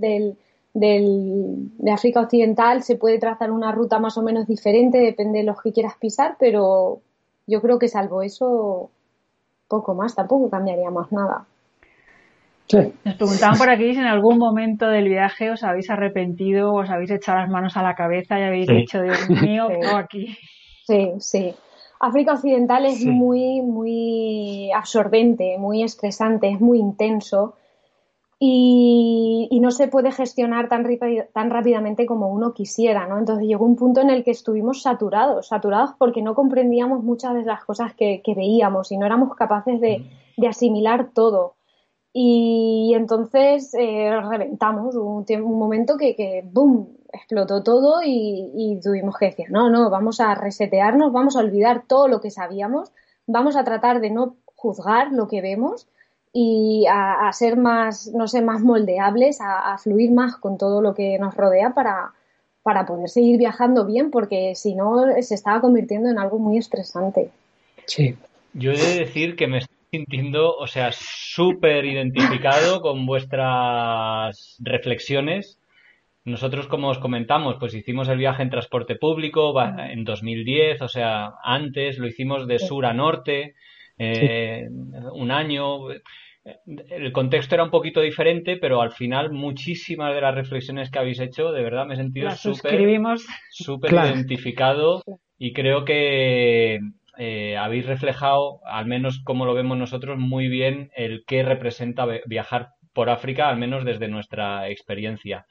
del, 0.74 1.72
de 1.78 1.92
África 1.92 2.22
Occidental 2.22 2.84
se 2.84 2.96
puede 2.96 3.20
trazar 3.20 3.52
una 3.52 3.72
ruta 3.72 4.00
más 4.00 4.18
o 4.18 4.24
menos 4.24 4.48
diferente, 4.48 4.98
depende 4.98 5.40
de 5.40 5.46
los 5.46 5.62
que 5.62 5.72
quieras 5.72 5.96
pisar, 6.00 6.36
pero 6.40 7.02
yo 7.46 7.62
creo 7.62 7.78
que 7.78 7.88
salvo 7.88 8.24
eso, 8.24 8.90
poco 9.68 9.94
más, 9.94 10.16
tampoco 10.16 10.50
cambiaríamos 10.50 11.12
nada. 11.12 11.46
Nos 12.72 13.16
preguntaban 13.16 13.58
por 13.58 13.70
aquí 13.70 13.94
si 13.94 14.00
en 14.00 14.06
algún 14.06 14.38
momento 14.38 14.88
del 14.88 15.10
viaje 15.10 15.52
os 15.52 15.64
habéis 15.64 15.90
arrepentido, 15.90 16.74
os 16.74 16.90
habéis 16.90 17.12
echado 17.12 17.40
las 17.40 17.50
manos 17.50 17.78
a 17.78 17.84
la 17.84 17.94
cabeza 17.94 18.40
y 18.40 18.44
habéis 18.44 18.68
dicho, 18.68 19.02
Dios 19.02 19.30
mío, 19.30 19.68
sí. 19.70 19.88
aquí. 19.96 20.38
Sí, 20.86 21.12
sí. 21.20 21.54
África 22.00 22.34
Occidental 22.34 22.86
es 22.86 23.06
muy, 23.06 23.62
muy 23.62 24.72
absorbente, 24.72 25.58
muy 25.58 25.84
estresante, 25.84 26.50
es 26.50 26.60
muy 26.60 26.80
intenso 26.80 27.56
y, 28.46 29.60
no 29.62 29.72
se 29.72 29.88
puede 29.88 30.12
gestionar 30.12 30.68
tan, 30.68 30.86
tan 31.32 31.50
rápidamente 31.50 32.06
como 32.06 32.28
uno 32.28 32.54
quisiera, 32.54 33.08
¿no? 33.08 33.18
Entonces 33.18 33.48
llegó 33.48 33.66
un 33.66 33.78
punto 33.78 34.02
en 34.02 34.10
el 34.10 34.26
que 34.26 34.32
estuvimos 34.32 34.82
saturados, 34.82 35.48
saturados 35.48 35.92
porque 35.98 36.22
no 36.22 36.36
comprendíamos 36.36 37.02
muchas 37.06 37.36
de 37.36 37.44
las 37.44 37.64
cosas 37.64 37.94
que, 37.94 38.22
veíamos 38.36 38.92
y 38.92 38.98
no 38.98 39.06
éramos 39.06 39.34
capaces 39.38 39.80
de, 39.80 40.04
asimilar 40.46 41.12
todo. 41.14 41.56
Y 42.14 42.94
entonces 42.96 43.74
eh, 43.74 44.12
reventamos 44.30 44.96
un, 44.96 45.26
un 45.28 45.60
momento 45.60 45.98
que, 45.98 46.16
que, 46.16 46.44
¡boom!, 46.46 46.88
explotó 47.12 47.64
todo 47.64 48.02
y, 48.04 48.52
y, 48.56 48.80
tuvimos 48.82 49.18
que 49.18 49.26
decir, 49.26 49.52
no, 49.52 49.70
no, 49.70 49.90
vamos 49.90 50.20
a 50.20 50.36
resetearnos, 50.36 51.12
vamos 51.12 51.36
a 51.36 51.40
olvidar 51.40 51.84
todo 51.88 52.08
lo 52.08 52.22
que 52.22 52.32
sabíamos, 52.32 52.92
vamos 53.28 53.56
a 53.56 53.64
tratar 53.64 54.00
de 54.00 54.10
no 54.10 54.36
juzgar 54.56 55.12
lo 55.12 55.28
que 55.28 55.42
vemos 55.42 55.88
y 56.32 56.86
a, 56.90 57.32
ser 57.32 57.58
más, 57.58 58.12
no 58.14 58.28
sé, 58.28 58.42
más 58.42 58.62
moldeables, 58.62 59.40
a, 59.40 59.78
fluir 59.78 60.12
más 60.12 60.36
con 60.36 60.58
todo 60.58 60.82
lo 60.82 60.96
que 60.96 61.20
nos 61.20 61.36
rodea 61.36 61.76
para, 61.76 62.14
para 62.64 62.86
poder 62.88 63.10
seguir 63.10 63.38
viajando 63.38 63.86
bien, 63.86 64.10
porque 64.10 64.56
si 64.56 64.74
no 64.74 65.06
se 65.22 65.36
estaba 65.36 65.62
convirtiendo 65.62 66.10
en 66.10 66.18
algo 66.18 66.40
muy 66.40 66.58
estresante. 66.58 67.30
Sí. 67.86 68.18
Yo 68.54 68.72
he 68.72 68.78
de 68.78 69.00
decir 69.00 69.36
que 69.36 69.48
me 69.48 69.60
estoy 69.60 69.76
sintiendo, 69.94 70.56
o 70.56 70.66
sea, 70.66 70.92
súper 70.92 71.86
identificado 71.86 72.82
con 72.82 73.06
vuestras 73.06 74.58
reflexiones. 74.60 75.60
Nosotros, 76.26 76.66
como 76.66 76.90
os 76.90 76.98
comentamos, 76.98 77.58
pues 77.60 77.76
hicimos 77.76 78.10
el 78.10 78.18
viaje 78.18 78.42
en 78.42 78.50
transporte 78.50 78.96
público 78.96 79.54
en 79.62 80.04
2010, 80.04 80.82
o 80.82 80.88
sea, 80.88 81.34
antes 81.44 82.00
lo 82.00 82.08
hicimos 82.08 82.48
de 82.48 82.58
sur 82.58 82.88
a 82.88 82.94
norte, 82.94 83.54
eh, 84.00 84.68
un 85.14 85.30
año. 85.30 85.90
El 86.90 87.12
contexto 87.12 87.54
era 87.54 87.64
un 87.64 87.70
poquito 87.70 88.02
diferente, 88.02 88.58
pero 88.58 88.82
al 88.82 88.94
final 88.94 89.32
muchísimas 89.32 90.16
de 90.16 90.22
las 90.22 90.34
reflexiones 90.34 90.90
que 90.90 90.98
habéis 90.98 91.20
hecho, 91.20 91.52
de 91.52 91.62
verdad 91.62 91.86
me 91.86 91.94
he 91.94 91.98
sentido 91.98 92.32
súper 93.52 93.94
identificado 93.94 95.04
y 95.38 95.54
creo 95.54 95.86
que 95.86 96.80
eh, 97.18 97.58
habéis 97.58 97.86
reflejado, 97.86 98.60
al 98.66 98.86
menos 98.86 99.22
como 99.24 99.46
lo 99.46 99.54
vemos 99.54 99.78
nosotros, 99.78 100.18
muy 100.18 100.48
bien 100.48 100.92
el 100.96 101.24
qué 101.28 101.44
representa 101.44 102.06
viajar 102.26 102.70
por 102.94 103.10
África, 103.10 103.50
al 103.50 103.58
menos 103.58 103.86
desde 103.86 104.08
nuestra 104.08 104.70
experiencia. 104.70 105.46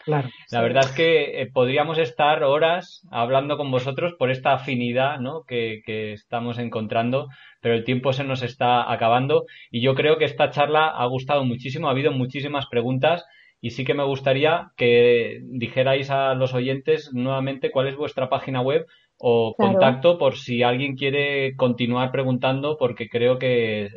La 0.51 0.61
verdad 0.61 0.85
es 0.85 0.93
que 0.93 1.43
eh, 1.43 1.51
podríamos 1.53 1.99
estar 1.99 2.45
horas 2.45 3.07
hablando 3.11 3.57
con 3.57 3.71
vosotros 3.71 4.15
por 4.19 4.31
esta 4.31 4.53
afinidad 4.53 5.19
¿no? 5.19 5.43
que, 5.43 5.83
que, 5.85 6.13
estamos 6.13 6.59
encontrando, 6.59 7.29
pero 7.61 7.75
el 7.75 7.85
tiempo 7.85 8.13
se 8.13 8.25
nos 8.25 8.43
está 8.43 8.91
acabando 8.91 9.45
y 9.71 9.83
yo 9.83 9.95
creo 9.95 10.19
que 10.19 10.25
esta 10.25 10.51
charla 10.51 10.87
ha 10.87 11.05
gustado 11.07 11.45
muchísimo, 11.45 11.89
ha 11.89 11.93
habido 11.93 12.13
muchísimas 12.13 12.67
preguntas 12.67 13.25
y 13.61 13.71
sí 13.71 13.85
que 13.85 13.95
me 13.95 14.05
gustaría 14.05 14.73
que 14.77 15.41
dijerais 15.45 16.11
a 16.11 16.35
los 16.35 16.53
oyentes 16.53 17.11
nuevamente 17.13 17.71
cuál 17.71 17.87
es 17.87 17.97
vuestra 17.97 18.29
página 18.29 18.61
web 18.61 18.87
o 19.25 19.55
contacto 19.57 20.19
por 20.19 20.37
si 20.37 20.65
alguien 20.65 20.97
quiere 20.97 21.55
continuar 21.55 22.11
preguntando, 22.11 22.77
porque 22.77 23.09
creo 23.09 23.39
que 23.39 23.89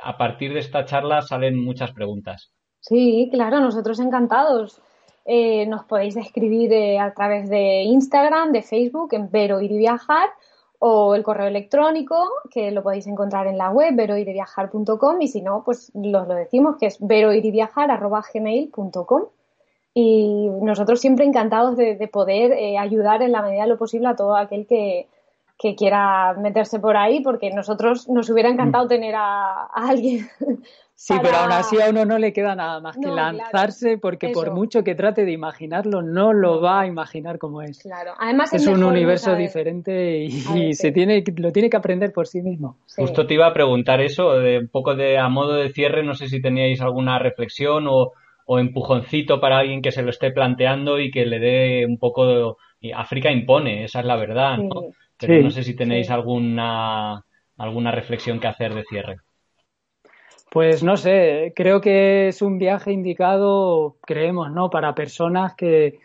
a 0.00 0.18
partir 0.18 0.52
de 0.52 0.58
esta 0.58 0.84
charla 0.84 1.22
salen 1.22 1.56
muchas 1.56 1.92
preguntas. 1.92 2.50
Sí, 2.80 3.28
claro, 3.30 3.60
nosotros 3.60 4.00
encantados. 4.00 4.82
Eh, 5.24 5.66
nos 5.66 5.84
podéis 5.84 6.16
escribir 6.16 6.72
eh, 6.72 6.98
a 6.98 7.14
través 7.14 7.48
de 7.48 7.84
Instagram, 7.84 8.50
de 8.50 8.62
Facebook, 8.62 9.14
en 9.14 9.30
Vero 9.30 9.60
Ir 9.60 9.70
y 9.70 9.78
Viajar, 9.78 10.30
o 10.80 11.14
el 11.14 11.22
correo 11.22 11.46
electrónico, 11.46 12.16
que 12.50 12.72
lo 12.72 12.82
podéis 12.82 13.06
encontrar 13.06 13.46
en 13.46 13.58
la 13.58 13.70
web, 13.70 13.94
veroiriviajar.com, 13.94 15.22
y 15.22 15.28
si 15.28 15.42
no, 15.42 15.62
pues 15.64 15.92
los 15.94 16.26
lo 16.26 16.34
decimos, 16.34 16.74
que 16.80 16.86
es 16.86 16.98
veroiriviajar.gmail.com. 16.98 19.22
Y 19.94 20.48
nosotros 20.62 21.00
siempre 21.00 21.26
encantados 21.26 21.76
de, 21.76 22.08
poder 22.10 22.52
eh, 22.52 22.78
ayudar 22.78 23.22
en 23.22 23.32
la 23.32 23.42
medida 23.42 23.62
de 23.62 23.68
lo 23.68 23.78
posible 23.78 24.08
a 24.08 24.16
todo 24.16 24.36
aquel 24.36 24.66
que, 24.66 25.06
que 25.62 25.76
quiera 25.76 26.34
meterse 26.34 26.80
por 26.80 26.96
ahí, 26.96 27.22
porque 27.22 27.50
nosotros 27.50 28.08
nos 28.08 28.28
hubiera 28.30 28.48
encantado 28.48 28.86
mm. 28.86 28.88
tener 28.88 29.14
a, 29.16 29.66
alguien. 29.72 30.26
Sí, 30.94 31.14
pero 31.20 31.36
aún 31.36 31.50
así 31.50 31.80
a 31.80 31.90
uno 31.90 32.04
no 32.04 32.16
le 32.16 32.32
queda 32.32 32.54
nada 32.54 32.78
más 32.78 32.96
que 32.96 33.08
lanzarse, 33.08 33.98
porque 33.98 34.28
por 34.28 34.52
mucho 34.52 34.84
que 34.84 34.94
trate 34.94 35.24
de 35.24 35.32
imaginarlo, 35.32 36.00
no 36.00 36.32
lo 36.32 36.60
va 36.60 36.82
a 36.82 36.86
imaginar 36.86 37.38
como 37.38 37.60
es. 37.60 37.80
Claro, 37.80 38.12
además 38.20 38.52
es, 38.52 38.68
un 38.68 38.84
universo 38.84 39.34
diferente 39.34 40.18
y, 40.22 40.74
se 40.74 40.92
tiene, 40.92 41.24
lo 41.38 41.50
tiene 41.50 41.70
que 41.70 41.76
aprender 41.76 42.12
por 42.12 42.28
sí 42.28 42.40
mismo. 42.40 42.76
Justo 42.96 43.26
te 43.26 43.34
iba 43.34 43.48
a 43.48 43.52
preguntar 43.52 44.00
eso, 44.00 44.34
de 44.34 44.60
un 44.60 44.68
poco 44.68 44.94
de 44.94 45.18
a 45.18 45.28
modo 45.28 45.54
de 45.54 45.72
cierre, 45.72 46.04
no 46.04 46.14
sé 46.14 46.28
si 46.28 46.40
teníais 46.40 46.80
alguna 46.80 47.18
reflexión 47.18 47.88
o, 47.88 48.12
o 48.46 48.58
empujoncito 48.58 49.40
para 49.40 49.58
alguien 49.58 49.82
que 49.82 49.92
se 49.92 50.02
lo 50.02 50.10
esté 50.10 50.30
planteando 50.30 50.98
y 50.98 51.10
que 51.10 51.26
le 51.26 51.38
dé 51.38 51.86
un 51.86 51.98
poco 51.98 52.56
de... 52.80 52.92
África 52.94 53.30
impone, 53.30 53.84
esa 53.84 54.00
es 54.00 54.06
la 54.06 54.16
verdad, 54.16 54.58
¿no? 54.58 54.86
Pero 55.16 55.40
no 55.40 55.50
sé 55.50 55.62
si 55.62 55.76
tenéis 55.76 56.10
alguna, 56.10 57.24
alguna 57.56 57.92
reflexión 57.92 58.40
que 58.40 58.48
hacer 58.48 58.74
de 58.74 58.82
cierre. 58.82 59.16
Pues 60.50 60.82
no 60.82 60.96
sé, 60.96 61.52
creo 61.54 61.80
que 61.80 62.28
es 62.28 62.42
un 62.42 62.58
viaje 62.58 62.92
indicado, 62.92 63.96
creemos, 64.02 64.50
¿no? 64.50 64.68
Para 64.68 64.94
personas 64.94 65.54
que, 65.54 66.00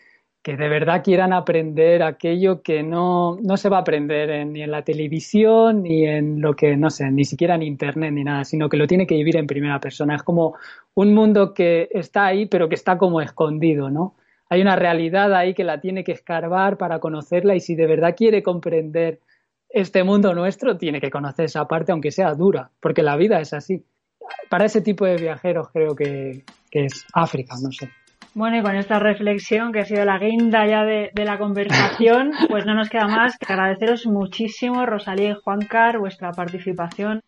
que 0.48 0.56
de 0.56 0.70
verdad 0.70 1.04
quieran 1.04 1.34
aprender 1.34 2.02
aquello 2.02 2.62
que 2.62 2.82
no, 2.82 3.36
no 3.42 3.58
se 3.58 3.68
va 3.68 3.80
a 3.80 3.82
aprender 3.82 4.48
ni 4.48 4.64
en 4.64 4.72
la 4.72 4.82
televisión, 4.82 5.84
ni 5.84 6.06
en 6.06 6.40
lo 6.40 6.56
que, 6.56 6.78
no 6.78 6.90
sé, 6.90 7.12
ni 7.12 7.26
siquiera 7.26 7.56
en 7.56 7.64
internet, 7.64 8.14
ni 8.14 8.24
nada, 8.24 8.46
sino 8.46 8.70
que 8.70 8.78
lo 8.78 8.88
tiene 8.88 9.06
que 9.06 9.16
vivir 9.16 9.36
en 9.36 9.46
primera 9.46 9.78
persona. 9.82 10.16
Es 10.16 10.24
como 10.24 10.56
un 10.94 11.14
mundo 11.14 11.54
que 11.54 11.90
está 11.92 12.28
ahí, 12.28 12.46
pero 12.46 12.70
que 12.70 12.76
está 12.76 12.98
como 12.98 13.20
escondido, 13.20 13.90
¿no? 13.90 14.16
hay 14.48 14.62
una 14.62 14.78
realidad 14.78 15.36
ahí 15.36 15.54
que 15.54 15.66
la 15.66 15.82
tiene 15.82 16.06
que 16.06 16.14
escarbar 16.14 16.78
para 16.78 17.02
conocerla 17.02 17.54
y 17.54 17.60
si 17.60 17.76
de 17.76 17.86
verdad 17.86 18.16
quiere 18.16 18.42
comprender 18.42 19.20
este 19.68 20.06
mundo 20.06 20.34
nuestro, 20.34 20.78
tiene 20.78 21.02
que 21.02 21.12
conocer 21.12 21.44
esa 21.44 21.68
parte 21.68 21.92
aunque 21.92 22.12
sea 22.12 22.34
dura, 22.36 22.72
porque 22.80 23.04
la 23.04 23.18
vida 23.18 23.42
es 23.42 23.52
así. 23.52 23.84
Para 24.50 24.64
ese 24.64 24.80
tipo 24.80 25.04
de 25.04 25.18
viajeros 25.18 25.68
creo 25.74 25.94
que, 25.94 26.46
es 26.72 27.06
África, 27.12 27.56
no 27.62 27.70
sé. 27.70 27.90
Bueno, 28.38 28.60
y 28.60 28.62
con 28.62 28.76
esta 28.76 29.00
reflexión 29.00 29.72
que 29.72 29.80
ha 29.80 29.86
sido 29.86 30.06
la 30.06 30.20
guinda 30.20 30.68
ya 30.68 30.84
de, 30.84 31.10
de, 31.12 31.26
la 31.26 31.40
conversación, 31.40 32.34
pues 32.50 32.68
no 32.68 32.76
nos 32.76 32.88
queda 32.88 33.08
más 33.08 33.36
que 33.36 33.52
agradeceros 33.52 34.06
muchísimo, 34.06 34.86
Rosalía 34.86 35.32
y 35.32 35.34
Juancar, 35.44 35.98
vuestra 35.98 36.32
participación. 36.34 37.22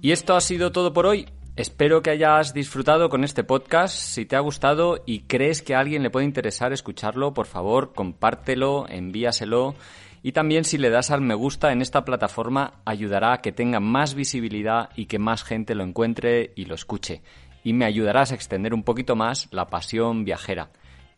Y 0.00 0.12
esto 0.12 0.36
ha 0.36 0.40
sido 0.40 0.70
todo 0.70 0.92
por 0.92 1.06
hoy. 1.06 1.26
Espero 1.54 2.00
que 2.00 2.08
hayas 2.08 2.54
disfrutado 2.54 3.10
con 3.10 3.24
este 3.24 3.44
podcast. 3.44 3.94
Si 3.94 4.24
te 4.24 4.36
ha 4.36 4.40
gustado 4.40 5.02
y 5.04 5.24
crees 5.24 5.60
que 5.60 5.74
a 5.74 5.80
alguien 5.80 6.02
le 6.02 6.08
puede 6.08 6.24
interesar 6.24 6.72
escucharlo, 6.72 7.34
por 7.34 7.44
favor, 7.44 7.92
compártelo, 7.92 8.86
envíaselo. 8.88 9.74
Y 10.22 10.32
también 10.32 10.64
si 10.64 10.78
le 10.78 10.88
das 10.88 11.10
al 11.10 11.20
me 11.20 11.34
gusta 11.34 11.70
en 11.70 11.82
esta 11.82 12.06
plataforma 12.06 12.80
ayudará 12.86 13.34
a 13.34 13.42
que 13.42 13.52
tenga 13.52 13.80
más 13.80 14.14
visibilidad 14.14 14.88
y 14.96 15.04
que 15.04 15.18
más 15.18 15.44
gente 15.44 15.74
lo 15.74 15.84
encuentre 15.84 16.52
y 16.56 16.64
lo 16.64 16.74
escuche. 16.74 17.20
Y 17.62 17.74
me 17.74 17.84
ayudarás 17.84 18.32
a 18.32 18.34
extender 18.34 18.72
un 18.72 18.82
poquito 18.82 19.14
más 19.14 19.48
la 19.50 19.68
pasión 19.68 20.24
viajera. 20.24 20.70